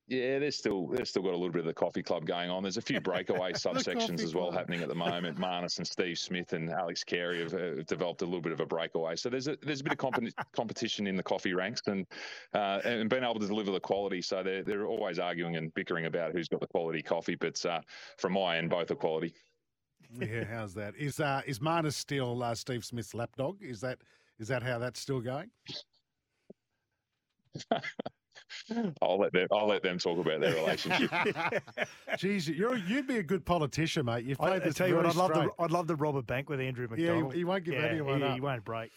Yeah, 0.09 0.41
there's 0.41 0.57
still 0.57 0.89
there's 0.89 1.09
still 1.09 1.23
got 1.23 1.31
a 1.31 1.37
little 1.37 1.51
bit 1.51 1.61
of 1.61 1.65
the 1.65 1.73
coffee 1.73 2.03
club 2.03 2.27
going 2.27 2.51
on. 2.51 2.63
There's 2.63 2.77
a 2.77 2.83
few 2.83 3.01
breakaway 3.01 3.53
subsections 3.53 4.23
as 4.23 4.35
well 4.35 4.47
club. 4.47 4.59
happening 4.59 4.83
at 4.83 4.89
the 4.89 4.95
moment. 4.95 5.39
Marnus 5.39 5.79
and 5.79 5.87
Steve 5.87 6.19
Smith 6.19 6.53
and 6.53 6.69
Alex 6.71 7.05
Carey 7.05 7.39
have, 7.39 7.55
uh, 7.55 7.83
developed 7.85 8.21
a 8.21 8.25
little 8.27 8.43
bit 8.43 8.53
of 8.53 8.61
a 8.61 8.67
breakaway. 8.67 9.17
So 9.17 9.31
there's 9.31 9.47
a 9.47 9.57
there's 9.63 9.81
a 9.81 9.85
bit 9.85 9.93
of 9.93 9.99
comp- 9.99 10.29
competition 10.53 11.07
in 11.07 11.17
the 11.17 11.23
coffee 11.23 11.55
ranks 11.55 11.81
and 11.87 12.05
uh, 12.53 12.81
and 12.85 13.09
being 13.09 13.23
able 13.23 13.39
to 13.39 13.47
deliver 13.47 13.71
the 13.71 13.81
quality. 13.81 14.21
So 14.21 14.43
they're 14.43 14.63
they're 14.63 14.87
always 14.87 15.19
arguing 15.19 15.57
and 15.57 15.73
bickering 15.73 16.05
about 16.07 16.33
who's 16.33 16.49
got 16.49 16.61
the 16.61 16.67
quality 16.67 17.01
coffee. 17.01 17.37
But 17.37 17.65
uh, 17.65 17.81
from 18.19 18.35
my 18.35 18.59
end, 18.59 18.69
both 18.69 18.91
are 18.91 18.97
quality. 18.97 19.35
Yeah, 20.19 20.45
how's 20.45 20.75
that? 20.75 20.95
Is 20.97 21.21
uh, 21.21 21.43
is 21.47 21.59
Marnus 21.61 21.95
still 21.95 22.43
uh, 22.43 22.55
Steve 22.55 22.85
Smith's 22.85 23.15
lapdog? 23.15 23.63
Is 23.63 23.81
that 23.81 23.99
is 24.39 24.49
that 24.49 24.63
how 24.63 24.79
that's 24.79 25.01
still 25.01 25.21
going? 25.21 25.51
I'll 29.03 29.19
let 29.19 29.33
them. 29.33 29.49
I'll 29.53 29.67
let 29.67 29.83
them 29.83 29.99
talk 29.99 30.19
about 30.19 30.41
their 30.41 30.55
relationship. 30.55 31.11
Jeez, 32.13 32.55
you're 32.55 32.77
you'd 32.77 33.07
be 33.07 33.19
a 33.19 33.23
good 33.23 33.45
politician, 33.45 34.07
mate. 34.07 34.25
You've 34.25 34.39
played 34.39 34.63
I, 34.63 34.67
this 34.67 34.75
tell 34.75 34.89
you 34.89 34.97
what, 34.97 35.07
I'd 35.07 35.15
love 35.15 35.33
to. 35.33 35.51
I'd 35.59 35.71
love 35.71 35.87
to 35.89 35.97
rob 35.97 36.17
a 36.17 36.23
bank 36.23 36.49
with 36.49 36.61
Andrew 36.61 36.87
McDonald. 36.89 37.25
Yeah, 37.25 37.33
he, 37.33 37.39
he 37.39 37.45
won't 37.45 37.65
give 37.65 37.75
yeah, 37.75 37.87
anyone 37.87 38.19
he, 38.19 38.25
up. 38.25 38.35
he 38.35 38.41
won't 38.41 38.65
break. 38.65 38.91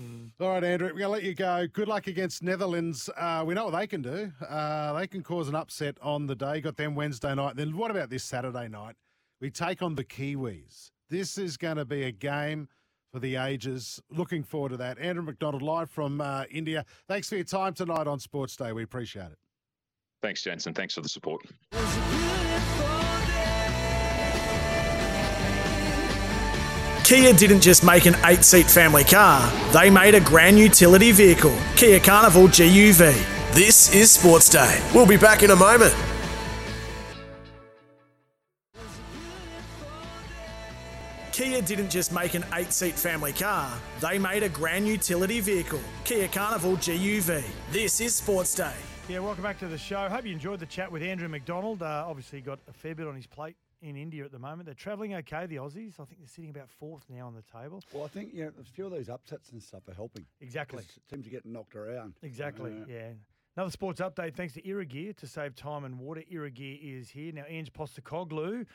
Mm. 0.00 0.30
All 0.40 0.50
right, 0.50 0.62
Andrew, 0.62 0.88
we're 0.88 1.00
going 1.00 1.02
to 1.02 1.08
let 1.08 1.22
you 1.24 1.34
go. 1.34 1.66
Good 1.72 1.88
luck 1.88 2.06
against 2.06 2.42
Netherlands. 2.42 3.10
Uh, 3.16 3.42
we 3.44 3.54
know 3.54 3.64
what 3.64 3.76
they 3.76 3.86
can 3.86 4.00
do. 4.00 4.30
Uh, 4.48 4.92
they 4.92 5.08
can 5.08 5.22
cause 5.22 5.48
an 5.48 5.56
upset 5.56 5.96
on 6.00 6.26
the 6.26 6.36
day. 6.36 6.60
Got 6.60 6.76
them 6.76 6.94
Wednesday 6.94 7.34
night. 7.34 7.56
Then 7.56 7.76
what 7.76 7.90
about 7.90 8.08
this 8.08 8.22
Saturday 8.22 8.68
night? 8.68 8.94
We 9.40 9.50
take 9.50 9.82
on 9.82 9.94
the 9.94 10.04
Kiwis. 10.04 10.90
This 11.10 11.38
is 11.38 11.56
going 11.56 11.76
to 11.76 11.84
be 11.84 12.02
a 12.02 12.12
game 12.12 12.68
for 13.12 13.20
the 13.20 13.36
ages. 13.36 14.00
Looking 14.10 14.42
forward 14.42 14.70
to 14.70 14.76
that. 14.78 14.98
Andrew 14.98 15.24
McDonald 15.24 15.62
live 15.62 15.90
from 15.90 16.20
uh, 16.20 16.44
India. 16.50 16.84
Thanks 17.06 17.28
for 17.28 17.36
your 17.36 17.44
time 17.44 17.72
tonight 17.72 18.06
on 18.06 18.18
Sports 18.18 18.56
Day. 18.56 18.72
We 18.72 18.82
appreciate 18.82 19.26
it. 19.26 19.38
Thanks, 20.22 20.42
Jensen. 20.42 20.74
Thanks 20.74 20.94
for 20.94 21.00
the 21.00 21.08
support. 21.08 21.42
Kia 27.04 27.32
didn't 27.32 27.62
just 27.62 27.84
make 27.84 28.04
an 28.04 28.16
eight 28.26 28.44
seat 28.44 28.66
family 28.66 29.04
car, 29.04 29.50
they 29.72 29.88
made 29.88 30.14
a 30.14 30.20
grand 30.20 30.58
utility 30.58 31.10
vehicle, 31.10 31.56
Kia 31.74 32.00
Carnival 32.00 32.48
GUV. 32.48 33.54
This 33.54 33.94
is 33.94 34.10
Sports 34.10 34.50
Day. 34.50 34.82
We'll 34.92 35.06
be 35.06 35.16
back 35.16 35.42
in 35.42 35.50
a 35.50 35.56
moment. 35.56 35.94
Kia 41.38 41.62
didn't 41.62 41.88
just 41.88 42.12
make 42.12 42.34
an 42.34 42.44
eight 42.54 42.72
seat 42.72 42.96
family 42.96 43.32
car, 43.32 43.72
they 44.00 44.18
made 44.18 44.42
a 44.42 44.48
grand 44.48 44.88
utility 44.88 45.38
vehicle, 45.38 45.78
Kia 46.02 46.26
Carnival 46.26 46.72
GUV. 46.78 47.44
This 47.70 48.00
is 48.00 48.16
Sports 48.16 48.56
Day. 48.56 48.72
Yeah, 49.08 49.20
welcome 49.20 49.44
back 49.44 49.56
to 49.60 49.68
the 49.68 49.78
show. 49.78 50.08
Hope 50.08 50.26
you 50.26 50.32
enjoyed 50.32 50.58
the 50.58 50.66
chat 50.66 50.90
with 50.90 51.00
Andrew 51.00 51.28
McDonald. 51.28 51.80
Uh, 51.80 52.04
obviously, 52.08 52.40
got 52.40 52.58
a 52.66 52.72
fair 52.72 52.96
bit 52.96 53.06
on 53.06 53.14
his 53.14 53.28
plate 53.28 53.54
in 53.82 53.94
India 53.94 54.24
at 54.24 54.32
the 54.32 54.38
moment. 54.40 54.64
They're 54.64 54.74
travelling 54.74 55.14
okay, 55.14 55.46
the 55.46 55.58
Aussies. 55.58 56.00
I 56.00 56.04
think 56.06 56.18
they're 56.18 56.26
sitting 56.26 56.50
about 56.50 56.70
fourth 56.70 57.04
now 57.08 57.28
on 57.28 57.36
the 57.36 57.42
table. 57.42 57.84
Well, 57.92 58.04
I 58.04 58.08
think, 58.08 58.30
yeah, 58.34 58.48
a 58.60 58.64
few 58.64 58.86
of 58.86 58.90
those 58.90 59.08
upsets 59.08 59.52
and 59.52 59.62
stuff 59.62 59.86
are 59.86 59.94
helping. 59.94 60.26
Exactly. 60.40 60.82
Teams 61.08 61.24
are 61.24 61.30
getting 61.30 61.52
knocked 61.52 61.76
around. 61.76 62.14
Exactly, 62.20 62.72
uh, 62.72 62.86
yeah. 62.88 63.10
Another 63.56 63.70
sports 63.70 64.00
update 64.00 64.34
thanks 64.34 64.54
to 64.54 64.62
Irrigear 64.62 65.16
to 65.18 65.26
save 65.28 65.54
time 65.54 65.84
and 65.84 66.00
water. 66.00 66.24
Irrigear 66.32 66.80
is 66.82 67.08
here. 67.08 67.32
Now, 67.32 67.44
Ange 67.46 67.72
Postecoglou, 67.72 68.66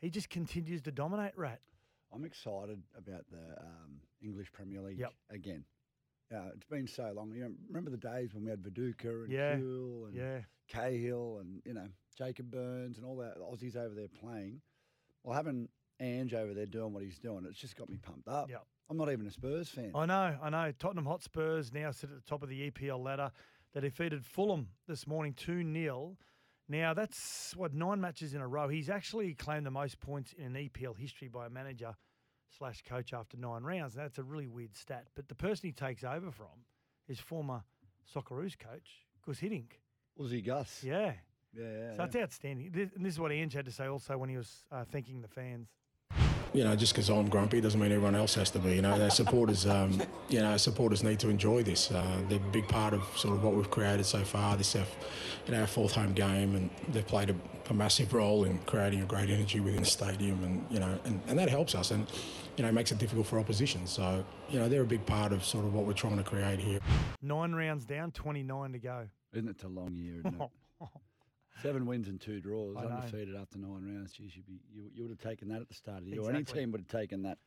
he 0.00 0.10
just 0.10 0.28
continues 0.28 0.82
to 0.82 0.90
dominate, 0.90 1.38
Rat. 1.38 1.60
I'm 2.12 2.24
excited 2.24 2.82
about 2.96 3.24
the 3.30 3.60
um, 3.60 4.00
English 4.22 4.52
Premier 4.52 4.80
League 4.80 4.98
yep. 4.98 5.12
again. 5.30 5.64
Uh, 6.32 6.50
it's 6.54 6.66
been 6.66 6.86
so 6.86 7.12
long. 7.14 7.32
You 7.34 7.42
know, 7.42 7.50
remember 7.68 7.90
the 7.90 7.96
days 7.96 8.34
when 8.34 8.44
we 8.44 8.50
had 8.50 8.62
Viduka 8.62 9.24
and 9.24 9.32
yeah. 9.32 9.56
Kewell 9.56 10.06
and 10.06 10.14
yeah. 10.14 10.38
Cahill 10.68 11.38
and 11.40 11.60
you 11.64 11.74
know 11.74 11.88
Jacob 12.16 12.50
Burns 12.50 12.98
and 12.98 13.06
all 13.06 13.16
that 13.16 13.38
Aussies 13.38 13.76
over 13.76 13.94
there 13.94 14.08
playing. 14.08 14.60
Well, 15.24 15.34
having 15.34 15.68
Ange 16.00 16.34
over 16.34 16.54
there 16.54 16.66
doing 16.66 16.92
what 16.92 17.02
he's 17.02 17.18
doing, 17.18 17.44
it's 17.48 17.58
just 17.58 17.76
got 17.76 17.88
me 17.88 17.96
pumped 17.96 18.28
up. 18.28 18.48
Yep. 18.48 18.64
I'm 18.88 18.96
not 18.96 19.10
even 19.10 19.26
a 19.26 19.30
Spurs 19.30 19.68
fan. 19.68 19.92
I 19.94 20.06
know, 20.06 20.36
I 20.42 20.50
know. 20.50 20.72
Tottenham 20.78 21.06
Hotspurs 21.06 21.72
now 21.72 21.92
sit 21.92 22.10
at 22.10 22.16
the 22.16 22.28
top 22.28 22.42
of 22.42 22.48
the 22.48 22.70
EPL 22.70 23.02
ladder. 23.02 23.30
They 23.72 23.80
defeated 23.80 24.24
Fulham 24.24 24.68
this 24.88 25.06
morning 25.06 25.34
2 25.34 25.72
0. 25.72 26.16
Now, 26.70 26.94
that's 26.94 27.52
what, 27.56 27.74
nine 27.74 28.00
matches 28.00 28.32
in 28.32 28.40
a 28.40 28.46
row. 28.46 28.68
He's 28.68 28.88
actually 28.88 29.34
claimed 29.34 29.66
the 29.66 29.72
most 29.72 29.98
points 29.98 30.32
in 30.38 30.54
an 30.54 30.70
EPL 30.70 30.96
history 30.96 31.26
by 31.26 31.46
a 31.46 31.50
manager 31.50 31.96
slash 32.56 32.84
coach 32.88 33.12
after 33.12 33.36
nine 33.36 33.64
rounds. 33.64 33.92
That's 33.94 34.18
a 34.18 34.22
really 34.22 34.46
weird 34.46 34.76
stat. 34.76 35.08
But 35.16 35.26
the 35.26 35.34
person 35.34 35.66
he 35.66 35.72
takes 35.72 36.04
over 36.04 36.30
from 36.30 36.64
is 37.08 37.18
former 37.18 37.64
Socceroos 38.14 38.56
coach, 38.56 38.88
Gus 39.26 39.40
Hiddink. 39.40 39.72
Was 40.16 40.30
he 40.30 40.42
Gus? 40.42 40.84
Yeah. 40.84 41.14
Yeah, 41.52 41.64
yeah. 41.64 41.90
So 41.90 41.96
that's 41.98 42.14
outstanding. 42.14 42.70
This, 42.70 42.90
and 42.94 43.04
this 43.04 43.14
is 43.14 43.18
what 43.18 43.32
Ange 43.32 43.54
had 43.54 43.64
to 43.64 43.72
say 43.72 43.86
also 43.86 44.16
when 44.16 44.28
he 44.28 44.36
was 44.36 44.64
uh, 44.70 44.84
thanking 44.84 45.22
the 45.22 45.28
fans. 45.28 45.66
You 46.52 46.64
know, 46.64 46.74
just 46.76 46.92
because 46.92 47.08
I'm 47.08 47.28
grumpy 47.28 47.60
doesn't 47.60 47.80
mean 47.80 47.92
everyone 47.92 48.14
else 48.14 48.34
has 48.34 48.50
to 48.50 48.58
be. 48.58 48.74
You 48.74 48.82
know, 48.82 49.00
our 49.00 49.10
supporters, 49.10 49.66
um, 49.66 50.00
you 50.28 50.40
know, 50.40 50.52
our 50.52 50.58
supporters 50.58 51.02
need 51.02 51.18
to 51.20 51.28
enjoy 51.28 51.62
this. 51.62 51.90
Uh, 51.90 52.20
they're 52.28 52.38
a 52.38 52.52
big 52.52 52.68
part 52.68 52.94
of 52.94 53.02
sort 53.16 53.34
of 53.34 53.44
what 53.44 53.54
we've 53.54 53.70
created 53.70 54.06
so 54.06 54.24
far. 54.24 54.56
This 54.56 54.74
is 54.74 54.82
our, 54.82 54.86
you 55.46 55.52
know, 55.52 55.60
our 55.60 55.66
fourth 55.66 55.92
home 55.92 56.12
game, 56.12 56.54
and 56.54 56.70
they've 56.88 57.06
played 57.06 57.30
a, 57.30 57.36
a 57.70 57.74
massive 57.74 58.12
role 58.12 58.44
in 58.44 58.58
creating 58.60 59.02
a 59.02 59.06
great 59.06 59.30
energy 59.30 59.60
within 59.60 59.80
the 59.80 59.86
stadium, 59.88 60.42
and 60.42 60.66
you 60.70 60.80
know, 60.80 60.98
and, 61.04 61.20
and 61.28 61.38
that 61.38 61.48
helps 61.48 61.74
us, 61.74 61.90
and 61.90 62.06
you 62.56 62.64
know, 62.64 62.72
makes 62.72 62.92
it 62.92 62.98
difficult 62.98 63.26
for 63.26 63.38
opposition. 63.38 63.86
So, 63.86 64.24
you 64.50 64.58
know, 64.58 64.68
they're 64.68 64.82
a 64.82 64.86
big 64.86 65.06
part 65.06 65.32
of 65.32 65.44
sort 65.44 65.64
of 65.64 65.72
what 65.72 65.86
we're 65.86 65.92
trying 65.92 66.18
to 66.18 66.22
create 66.22 66.58
here. 66.58 66.80
Nine 67.22 67.52
rounds 67.52 67.86
down, 67.86 68.10
29 68.10 68.72
to 68.72 68.78
go. 68.78 69.08
Isn't 69.32 69.48
it 69.48 69.62
a 69.62 69.68
long 69.68 69.94
year? 69.94 70.22
Isn't 71.60 71.68
it? 71.68 71.72
Seven 71.72 71.86
wins 71.86 72.08
and 72.08 72.20
two 72.20 72.40
draws, 72.40 72.76
I 72.76 72.82
know. 72.82 72.88
undefeated 72.88 73.36
after 73.36 73.58
nine 73.58 73.82
rounds. 73.94 74.12
Geez, 74.12 74.36
you'd 74.36 74.46
be, 74.46 74.60
you, 74.72 74.90
you 74.94 75.02
would 75.02 75.10
have 75.10 75.18
taken 75.20 75.48
that 75.48 75.60
at 75.60 75.68
the 75.68 75.74
start 75.74 75.98
of 75.98 76.04
the 76.04 76.10
year. 76.10 76.20
Exactly. 76.20 76.36
any 76.36 76.44
team 76.66 76.72
would 76.72 76.80
have 76.80 76.88
taken 77.00 77.22
that. 77.22 77.38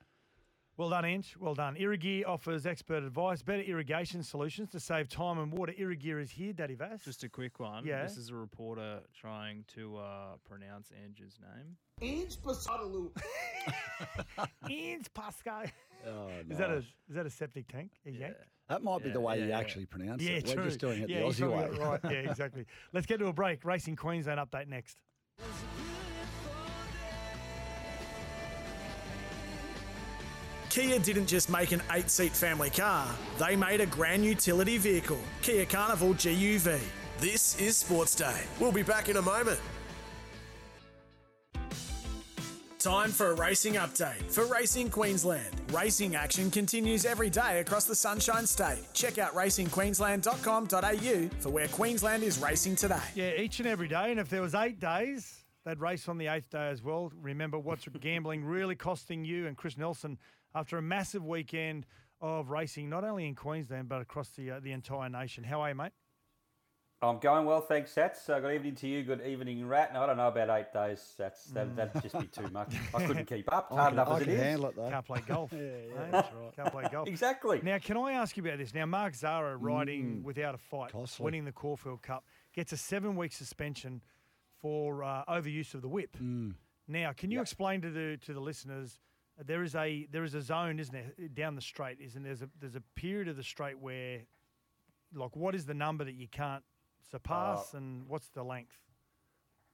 Well 0.75 0.89
done, 0.89 1.05
Inch. 1.05 1.37
Well 1.39 1.53
done. 1.53 1.75
Irrigear 1.75 2.23
offers 2.27 2.65
expert 2.65 3.03
advice, 3.03 3.43
better 3.43 3.61
irrigation 3.61 4.23
solutions 4.23 4.71
to 4.71 4.79
save 4.79 5.07
time 5.07 5.37
and 5.37 5.51
water. 5.51 5.71
Irrigear 5.79 6.19
is 6.19 6.31
here, 6.31 6.51
Daddy 6.51 6.73
Vass. 6.73 7.03
Just 7.05 7.23
a 7.23 7.29
quick 7.29 7.59
one. 7.59 7.85
Yeah. 7.85 8.01
This 8.01 8.17
is 8.17 8.29
a 8.31 8.35
reporter 8.35 9.01
trying 9.15 9.65
to 9.75 9.97
uh, 9.97 10.37
pronounce 10.49 10.91
Andrew's 11.03 11.37
name. 11.39 11.77
Inch 12.01 12.41
Pasadalu. 12.41 13.11
Inch 14.69 15.13
Pasco. 15.13 15.63
Oh, 16.07 16.27
Is 16.49 16.57
that 16.57 16.69
a 16.71 16.75
nice. 16.75 16.83
is 17.07 17.15
that 17.15 17.25
a 17.25 17.29
septic 17.29 17.67
tank? 17.67 17.91
A 18.07 18.11
yank? 18.11 18.33
That 18.69 18.81
might 18.83 19.03
be 19.03 19.09
the 19.09 19.19
way 19.19 19.37
yeah, 19.37 19.43
you 19.43 19.49
yeah. 19.49 19.59
actually 19.59 19.85
pronounce 19.85 20.21
Yeah, 20.21 20.31
it. 20.33 20.47
We're 20.47 20.53
true. 20.55 20.63
just 20.65 20.79
doing 20.79 21.01
it 21.03 21.09
yeah, 21.09 21.19
the 21.19 21.25
Aussie 21.25 21.51
way. 21.51 21.77
Right. 21.77 21.99
Yeah, 22.05 22.11
exactly. 22.29 22.65
Let's 22.93 23.05
get 23.05 23.17
to 23.19 23.27
a 23.27 23.33
break. 23.33 23.65
Racing 23.65 23.95
Queensland 23.95 24.39
update 24.39 24.67
next. 24.67 24.97
Kia 30.69 30.97
didn't 30.97 31.27
just 31.27 31.51
make 31.51 31.71
an 31.71 31.83
eight 31.91 32.09
seat 32.09 32.31
family 32.31 32.71
car, 32.71 33.07
they 33.37 33.55
made 33.55 33.79
a 33.79 33.85
grand 33.85 34.25
utility 34.25 34.79
vehicle, 34.79 35.19
Kia 35.43 35.65
Carnival 35.65 36.15
GUV. 36.15 36.79
This 37.19 37.59
is 37.59 37.77
Sports 37.77 38.15
Day. 38.15 38.41
We'll 38.59 38.71
be 38.71 38.81
back 38.81 39.07
in 39.07 39.17
a 39.17 39.21
moment. 39.21 39.59
Time 42.83 43.11
for 43.11 43.31
a 43.31 43.35
racing 43.35 43.75
update 43.75 44.29
for 44.29 44.45
Racing 44.45 44.89
Queensland. 44.89 45.55
Racing 45.71 46.17
action 46.17 46.51
continues 46.51 47.05
every 47.05 47.29
day 47.29 47.61
across 47.61 47.85
the 47.85 47.95
Sunshine 47.95 48.45
State. 48.45 48.83
Check 48.93 49.17
out 49.17 49.33
racingqueensland.com.au 49.33 51.29
for 51.39 51.49
where 51.49 51.69
Queensland 51.69 52.23
is 52.23 52.39
racing 52.39 52.75
today. 52.75 52.99
Yeah, 53.15 53.39
each 53.39 53.59
and 53.59 53.69
every 53.69 53.87
day. 53.87 54.11
And 54.11 54.19
if 54.19 54.27
there 54.27 54.41
was 54.41 54.53
eight 54.53 54.81
days, 54.81 55.45
they'd 55.63 55.79
race 55.79 56.09
on 56.09 56.17
the 56.17 56.27
eighth 56.27 56.49
day 56.49 56.67
as 56.71 56.83
well. 56.83 57.09
Remember 57.21 57.57
what's 57.57 57.87
gambling 58.01 58.43
really 58.43 58.75
costing 58.75 59.23
you 59.23 59.47
and 59.47 59.55
Chris 59.55 59.77
Nelson 59.77 60.17
after 60.53 60.77
a 60.77 60.81
massive 60.81 61.23
weekend 61.23 61.85
of 62.19 62.49
racing, 62.49 62.89
not 62.89 63.05
only 63.05 63.25
in 63.27 63.35
Queensland 63.35 63.87
but 63.87 64.01
across 64.01 64.31
the 64.31 64.51
uh, 64.51 64.59
the 64.61 64.73
entire 64.73 65.07
nation. 65.07 65.45
How 65.45 65.61
are 65.61 65.69
you, 65.69 65.75
mate? 65.75 65.93
I'm 67.03 67.19
going 67.19 67.45
well, 67.45 67.59
thanks, 67.59 67.93
Sats. 67.93 68.29
Uh, 68.29 68.39
good 68.39 68.55
evening 68.55 68.75
to 68.75 68.87
you. 68.87 69.03
Good 69.03 69.25
evening, 69.27 69.67
Rat. 69.67 69.93
No, 69.93 70.03
I 70.03 70.07
don't 70.07 70.15
know 70.15 70.29
about 70.29 70.49
eight 70.57 70.71
days, 70.71 71.03
Sats. 71.19 71.51
That, 71.53 71.75
That'd 71.75 72.01
just 72.01 72.17
be 72.17 72.27
too 72.27 72.47
much. 72.47 72.73
I 72.93 73.05
couldn't 73.05 73.25
keep 73.25 73.51
up. 73.51 73.67
Hard 73.69 73.87
can- 73.89 73.93
enough 73.95 74.07
I 74.07 74.15
as 74.15 74.21
it 74.21 74.25
can 74.25 74.33
is. 74.35 74.41
handle 74.41 74.69
it, 74.69 74.75
though. 74.77 74.89
Can't 74.89 75.05
play 75.05 75.19
golf. 75.27 75.51
Yeah, 75.53 75.59
yeah, 75.61 76.11
that's 76.11 76.33
right. 76.33 76.55
Can't 76.55 76.71
play 76.71 76.83
golf. 76.89 77.07
Exactly. 77.09 77.59
Now, 77.61 77.77
can 77.79 77.97
I 77.97 78.13
ask 78.13 78.37
you 78.37 78.43
about 78.45 78.57
this? 78.57 78.73
Now, 78.73 78.85
Mark 78.85 79.15
Zahra 79.15 79.57
riding 79.57 80.21
Mm. 80.21 80.23
without 80.23 80.55
a 80.55 80.57
fight, 80.57 80.93
Costly. 80.93 81.25
winning 81.25 81.43
the 81.43 81.51
Caulfield 81.51 82.01
Cup, 82.01 82.23
gets 82.53 82.71
a 82.71 82.77
seven-week 82.77 83.33
suspension 83.33 84.01
for 84.61 85.03
uh, 85.03 85.25
overuse 85.27 85.73
of 85.73 85.81
the 85.81 85.89
whip. 85.89 86.15
Mm. 86.23 86.53
Now, 86.87 87.11
can 87.11 87.31
you 87.31 87.41
explain 87.41 87.81
to 87.81 87.89
the 87.91 88.17
to 88.25 88.33
the 88.33 88.39
listeners? 88.39 88.97
uh, 89.37 89.43
There 89.45 89.61
is 89.61 89.75
a 89.75 90.07
there 90.09 90.23
is 90.23 90.35
a 90.35 90.41
zone, 90.41 90.79
isn't 90.79 90.93
there, 90.93 91.27
down 91.33 91.55
the 91.55 91.61
straight? 91.61 91.99
Isn't 91.99 92.23
there? 92.23 92.33
there's 92.33 92.43
a 92.43 92.49
there's 92.61 92.75
a 92.77 92.81
period 92.95 93.27
of 93.27 93.35
the 93.35 93.43
straight 93.43 93.77
where, 93.79 94.21
like, 95.13 95.35
what 95.35 95.53
is 95.53 95.65
the 95.65 95.73
number 95.73 96.05
that 96.05 96.15
you 96.15 96.29
can't 96.29 96.63
surpass, 97.09 97.73
Uh, 97.73 97.77
and 97.77 98.07
what's 98.07 98.29
the 98.29 98.43
length? 98.43 98.77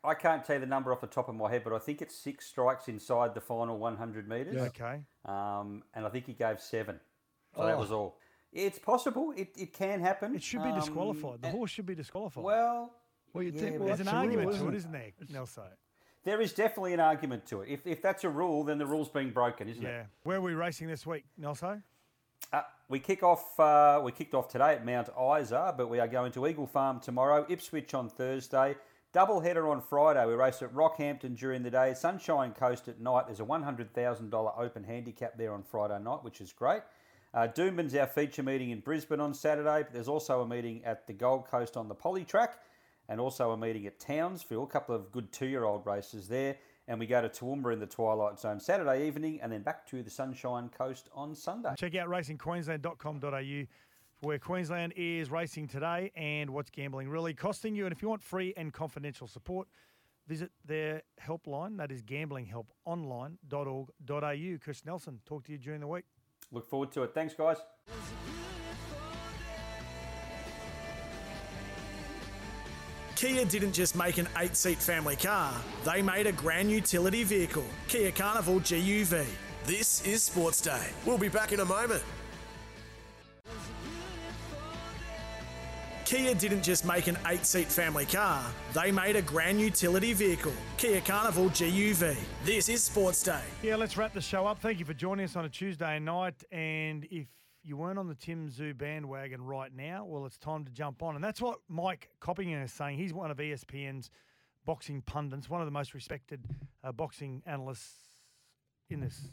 I 0.03 0.13
can't 0.13 0.45
tell 0.45 0.55
you 0.55 0.59
the 0.61 0.65
number 0.65 0.93
off 0.93 1.01
the 1.01 1.07
top 1.07 1.27
of 1.27 1.35
my 1.35 1.49
head, 1.49 1.63
but 1.63 1.73
I 1.73 1.79
think 1.79 2.01
it's 2.01 2.15
six 2.15 2.45
strikes 2.47 2.87
inside 2.87 3.33
the 3.33 3.41
final 3.41 3.77
100 3.77 4.29
metres. 4.29 4.55
Yeah. 4.55 4.61
Okay. 4.63 5.01
Um, 5.25 5.83
and 5.93 6.05
I 6.05 6.09
think 6.09 6.25
he 6.25 6.33
gave 6.33 6.61
seven. 6.61 6.99
So 7.55 7.65
that 7.65 7.75
Oh. 7.75 7.79
was 7.79 7.91
all. 7.91 8.19
It's 8.53 8.79
possible. 8.79 9.31
It, 9.35 9.49
it 9.57 9.73
can 9.73 9.99
happen. 9.99 10.33
It 10.35 10.41
should 10.41 10.63
be 10.63 10.69
Um, 10.69 10.79
disqualified. 10.79 11.41
The 11.41 11.49
and- 11.49 11.57
horse 11.57 11.71
should 11.71 11.85
be 11.85 11.95
disqualified. 11.95 12.43
Well, 12.43 12.95
Well, 13.33 13.43
you'd 13.43 13.55
yeah, 13.55 13.61
think, 13.61 13.79
well, 13.79 13.87
there's 13.87 13.99
an 13.99 14.05
that's 14.07 14.15
the 14.15 14.21
rule, 14.21 14.37
argument 14.47 14.51
to 14.51 14.55
isn't 14.77 14.95
it, 14.95 14.97
it? 14.99 15.13
isn't 15.19 15.27
there, 15.31 15.39
Nelson? 15.39 15.63
there 16.23 16.41
is 16.41 16.53
definitely 16.53 16.93
an 16.93 16.99
argument 16.99 17.45
to 17.47 17.61
it. 17.61 17.69
If, 17.69 17.85
if 17.85 18.01
that's 18.01 18.23
a 18.23 18.29
rule, 18.29 18.63
then 18.63 18.77
the 18.77 18.85
rule's 18.87 19.09
being 19.09 19.31
broken, 19.31 19.67
isn't 19.69 19.83
Yeah. 19.83 19.89
it? 19.89 19.93
Yeah. 19.93 20.05
Where 20.23 20.37
are 20.37 20.41
we 20.41 20.53
racing 20.53 20.87
this 20.87 21.05
week, 21.05 21.25
Nelson? 21.37 21.83
Uh, 22.51 22.61
we 22.87 22.99
kick 22.99 23.21
off. 23.23 23.59
Uh, 23.59 24.01
we 24.03 24.11
kicked 24.11 24.33
off 24.33 24.47
today 24.47 24.73
at 24.73 24.85
Mount 24.85 25.09
Isa, 25.39 25.73
but 25.77 25.89
we 25.89 25.99
are 25.99 26.07
going 26.07 26.31
to 26.31 26.47
Eagle 26.47 26.67
Farm 26.67 26.99
tomorrow, 26.99 27.45
Ipswich 27.47 27.93
on 27.93 28.09
Thursday, 28.09 28.75
double 29.13 29.39
header 29.39 29.67
on 29.67 29.81
Friday. 29.81 30.25
We 30.25 30.33
race 30.33 30.61
at 30.61 30.73
Rockhampton 30.73 31.37
during 31.37 31.61
the 31.63 31.69
day, 31.69 31.93
Sunshine 31.93 32.53
Coast 32.53 32.87
at 32.87 32.99
night. 32.99 33.27
There's 33.27 33.39
a 33.39 33.45
one 33.45 33.63
hundred 33.63 33.93
thousand 33.93 34.31
dollar 34.31 34.51
open 34.57 34.83
handicap 34.83 35.37
there 35.37 35.53
on 35.53 35.63
Friday 35.63 35.99
night, 36.03 36.23
which 36.23 36.41
is 36.41 36.51
great. 36.51 36.81
Uh, 37.31 37.47
Doomben's 37.47 37.93
our 37.93 38.07
feature 38.07 38.41
meeting 38.41 38.71
in 38.71 38.79
Brisbane 38.79 39.19
on 39.19 39.35
Saturday, 39.35 39.83
but 39.83 39.93
there's 39.93 40.07
also 40.07 40.41
a 40.41 40.47
meeting 40.47 40.83
at 40.83 41.05
the 41.05 41.13
Gold 41.13 41.45
Coast 41.45 41.77
on 41.77 41.87
the 41.87 41.93
Poly 41.93 42.25
Track, 42.25 42.57
and 43.07 43.19
also 43.19 43.51
a 43.51 43.57
meeting 43.57 43.85
at 43.85 43.99
Townsville. 43.99 44.63
A 44.63 44.67
couple 44.67 44.95
of 44.95 45.11
good 45.11 45.31
two-year-old 45.31 45.85
races 45.85 46.27
there. 46.27 46.55
And 46.89 46.99
we 46.99 47.05
go 47.05 47.21
to 47.21 47.29
Toowoomba 47.29 47.71
in 47.71 47.79
the 47.79 47.85
Twilight 47.85 48.39
Zone 48.39 48.59
Saturday 48.59 49.05
evening, 49.05 49.39
and 49.43 49.51
then 49.51 49.61
back 49.61 49.85
to 49.89 50.01
the 50.01 50.09
Sunshine 50.09 50.69
Coast 50.69 51.07
on 51.13 51.35
Sunday. 51.35 51.75
Check 51.77 51.93
out 51.95 52.09
racingqueensland.com.au 52.09 53.67
for 54.19 54.27
where 54.27 54.39
Queensland 54.39 54.93
is 54.97 55.29
racing 55.29 55.67
today 55.67 56.11
and 56.15 56.49
what's 56.49 56.71
gambling 56.71 57.07
really 57.07 57.35
costing 57.35 57.75
you. 57.75 57.85
And 57.85 57.93
if 57.93 58.01
you 58.01 58.09
want 58.09 58.23
free 58.23 58.55
and 58.57 58.73
confidential 58.73 59.27
support, 59.27 59.67
visit 60.27 60.49
their 60.65 61.03
helpline. 61.23 61.77
That 61.77 61.91
is 61.91 62.01
gamblinghelponline.org.au. 62.01 64.57
Chris 64.59 64.83
Nelson, 64.83 65.19
talk 65.27 65.45
to 65.45 65.51
you 65.51 65.59
during 65.59 65.81
the 65.81 65.87
week. 65.87 66.05
Look 66.51 66.67
forward 66.67 66.91
to 66.93 67.03
it. 67.03 67.13
Thanks, 67.13 67.35
guys. 67.35 67.57
Kia 73.19 73.43
didn't 73.43 73.73
just 73.73 73.97
make 73.97 74.17
an 74.17 74.29
eight 74.37 74.55
seat 74.55 74.77
family 74.77 75.17
car, 75.17 75.53
they 75.83 76.01
made 76.01 76.25
a 76.25 76.31
grand 76.31 76.71
utility 76.71 77.25
vehicle, 77.25 77.65
Kia 77.89 78.11
Carnival 78.11 78.61
GUV. 78.61 79.25
This 79.65 80.01
is 80.05 80.23
Sports 80.23 80.61
Day. 80.61 80.87
We'll 81.05 81.17
be 81.17 81.27
back 81.27 81.51
in 81.51 81.59
a 81.59 81.65
moment. 81.65 82.01
Kia 86.05 86.33
didn't 86.33 86.63
just 86.63 86.85
make 86.85 87.07
an 87.07 87.17
eight 87.27 87.45
seat 87.45 87.67
family 87.67 88.05
car, 88.05 88.41
they 88.73 88.89
made 88.89 89.17
a 89.17 89.21
grand 89.21 89.59
utility 89.59 90.13
vehicle, 90.13 90.53
Kia 90.77 91.01
Carnival 91.01 91.49
GUV. 91.49 92.15
This 92.45 92.69
is 92.69 92.83
Sports 92.83 93.21
Day. 93.21 93.43
Yeah, 93.61 93.75
let's 93.75 93.97
wrap 93.97 94.13
the 94.13 94.21
show 94.21 94.47
up. 94.47 94.61
Thank 94.61 94.79
you 94.79 94.85
for 94.85 94.93
joining 94.93 95.25
us 95.25 95.35
on 95.35 95.43
a 95.43 95.49
Tuesday 95.49 95.99
night. 95.99 96.41
And 96.53 97.05
if 97.11 97.27
you 97.63 97.77
weren't 97.77 97.99
on 97.99 98.07
the 98.07 98.15
Tim 98.15 98.49
Tszyu 98.49 98.77
bandwagon 98.77 99.43
right 99.43 99.71
now, 99.75 100.05
well, 100.05 100.25
it's 100.25 100.37
time 100.37 100.65
to 100.65 100.71
jump 100.71 101.03
on. 101.03 101.15
And 101.15 101.23
that's 101.23 101.41
what 101.41 101.59
Mike 101.67 102.09
Coppinger 102.19 102.63
is 102.63 102.71
saying. 102.71 102.97
He's 102.97 103.13
one 103.13 103.31
of 103.31 103.37
ESPN's 103.37 104.09
boxing 104.65 105.01
pundits, 105.01 105.49
one 105.49 105.61
of 105.61 105.67
the 105.67 105.71
most 105.71 105.93
respected 105.93 106.45
uh, 106.83 106.91
boxing 106.91 107.43
analysts 107.45 107.95
in 108.89 109.01
this, 109.01 109.29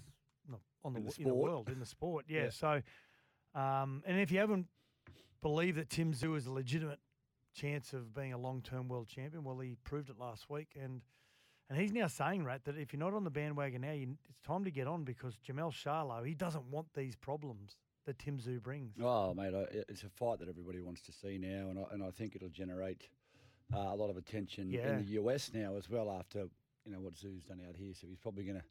no, 0.49 0.59
on 0.85 0.93
the, 0.93 1.01
In 1.01 1.07
the 1.07 1.15
in 1.19 1.29
the 1.29 1.35
world, 1.35 1.69
in 1.69 1.79
the 1.79 1.87
sport. 1.87 2.27
Yeah. 2.29 2.45
Yeah. 2.45 2.51
So, 2.51 2.83
um, 3.55 4.03
and 4.07 4.21
if 4.21 4.31
you 4.31 4.39
haven't 4.39 4.67
believed 5.43 5.79
that 5.79 5.89
Tim 5.89 6.13
Tszyu 6.13 6.37
is 6.37 6.47
a 6.47 6.53
legitimate 6.53 6.99
chance 7.55 7.93
of 7.93 8.13
being 8.13 8.33
a 8.33 8.39
long-term 8.39 8.89
world 8.89 9.09
champion, 9.09 9.45
well, 9.45 9.59
he 9.61 9.77
proved 9.85 10.11
it 10.11 10.19
last 10.19 10.51
week. 10.51 10.77
And 10.81 11.01
and 11.69 11.79
he's 11.81 11.93
now 11.93 12.07
saying, 12.07 12.45
Rat, 12.45 12.65
that 12.65 12.77
if 12.79 12.93
you're 12.93 13.01
not 13.01 13.15
on 13.15 13.25
the 13.25 13.31
bandwagon 13.31 13.81
now, 13.81 13.93
you, 13.93 14.17
it's 14.29 14.41
time 14.41 14.65
to 14.65 14.71
get 14.71 14.87
on 14.87 15.03
because 15.03 15.37
Jermell 15.37 15.73
Charlo, 15.73 16.25
he 16.25 16.35
doesn't 16.35 16.65
want 16.71 16.87
these 16.95 17.17
problems 17.17 17.77
that 18.07 18.19
Tim 18.19 18.39
Tszyu 18.39 18.63
brings. 18.63 18.93
Oh, 19.03 19.35
mate, 19.35 19.53
I, 19.55 19.67
it's 19.89 20.03
a 20.03 20.09
fight 20.09 20.39
that 20.41 20.49
everybody 20.49 20.81
wants 20.81 21.01
to 21.03 21.13
see 21.13 21.39
now, 21.39 21.69
and 21.69 21.79
I, 21.79 21.83
and 21.93 22.03
I 22.03 22.11
think 22.11 22.35
it'll 22.35 22.49
generate 22.49 23.09
uh, 23.75 23.79
a 23.79 23.95
lot 23.97 24.11
of 24.11 24.17
attention 24.17 24.71
Yeah. 24.71 24.91
in 24.93 25.05
the 25.05 25.13
US 25.21 25.51
now 25.53 25.77
as 25.77 25.91
well 25.91 26.11
after 26.11 26.47
you 26.85 26.93
know 26.93 27.01
what 27.01 27.15
Tszyu's 27.15 27.45
done 27.45 27.61
out 27.69 27.77
here. 27.77 27.93
So 28.01 28.07
he's 28.07 28.19
probably 28.19 28.45
going 28.45 28.59
to. 28.59 28.65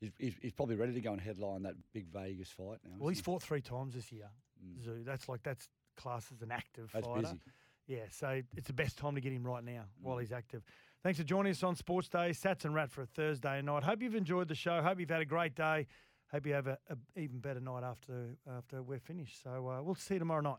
He's, 0.00 0.10
he's, 0.18 0.34
he's 0.42 0.52
probably 0.52 0.74
ready 0.76 0.92
to 0.92 1.00
go 1.00 1.12
and 1.12 1.20
headline 1.20 1.62
that 1.62 1.76
big 1.94 2.06
Vegas 2.08 2.50
fight 2.50 2.78
now. 2.84 2.90
Well, 2.98 3.08
he's 3.08 3.18
isn't 3.18 3.24
fought 3.24 3.42
three 3.42 3.62
times 3.62 3.94
this 3.94 4.12
year, 4.12 4.28
Mm. 4.64 4.82
Tszyu. 4.86 5.04
That's 5.04 5.28
like, 5.28 5.42
that's 5.42 5.68
classed 5.96 6.30
as 6.32 6.42
an 6.42 6.50
active 6.52 6.90
That's 6.92 7.06
fighter. 7.06 7.22
busy. 7.22 7.38
Yeah, 7.86 7.98
so 8.10 8.40
it's 8.56 8.66
the 8.66 8.72
best 8.72 8.96
time 8.98 9.14
to 9.14 9.20
get 9.20 9.32
him 9.32 9.44
right 9.46 9.62
now 9.64 9.84
while 10.02 10.16
Mm. 10.16 10.20
he's 10.20 10.32
active. 10.32 10.62
Thanks 11.02 11.18
for 11.18 11.24
joining 11.24 11.50
us 11.52 11.62
on 11.62 11.74
Sports 11.76 12.08
Day, 12.08 12.30
Sats 12.30 12.64
and 12.64 12.74
Rat 12.74 12.90
for 12.90 13.02
a 13.02 13.06
Thursday 13.06 13.60
night. 13.62 13.82
Hope 13.82 14.02
you've 14.02 14.14
enjoyed 14.14 14.48
the 14.48 14.54
show. 14.54 14.80
Hope 14.82 15.00
you've 15.00 15.10
had 15.10 15.20
a 15.20 15.26
great 15.26 15.54
day. 15.54 15.86
Hope 16.34 16.46
you 16.46 16.54
have 16.54 16.66
a, 16.66 16.78
even 17.14 17.38
better 17.38 17.60
night 17.60 17.84
after 17.84 18.30
after 18.58 18.82
we're 18.82 18.98
finished. 18.98 19.40
So 19.40 19.68
uh, 19.68 19.80
we'll 19.80 19.94
see 19.94 20.14
you 20.14 20.18
tomorrow 20.18 20.40
night. 20.40 20.52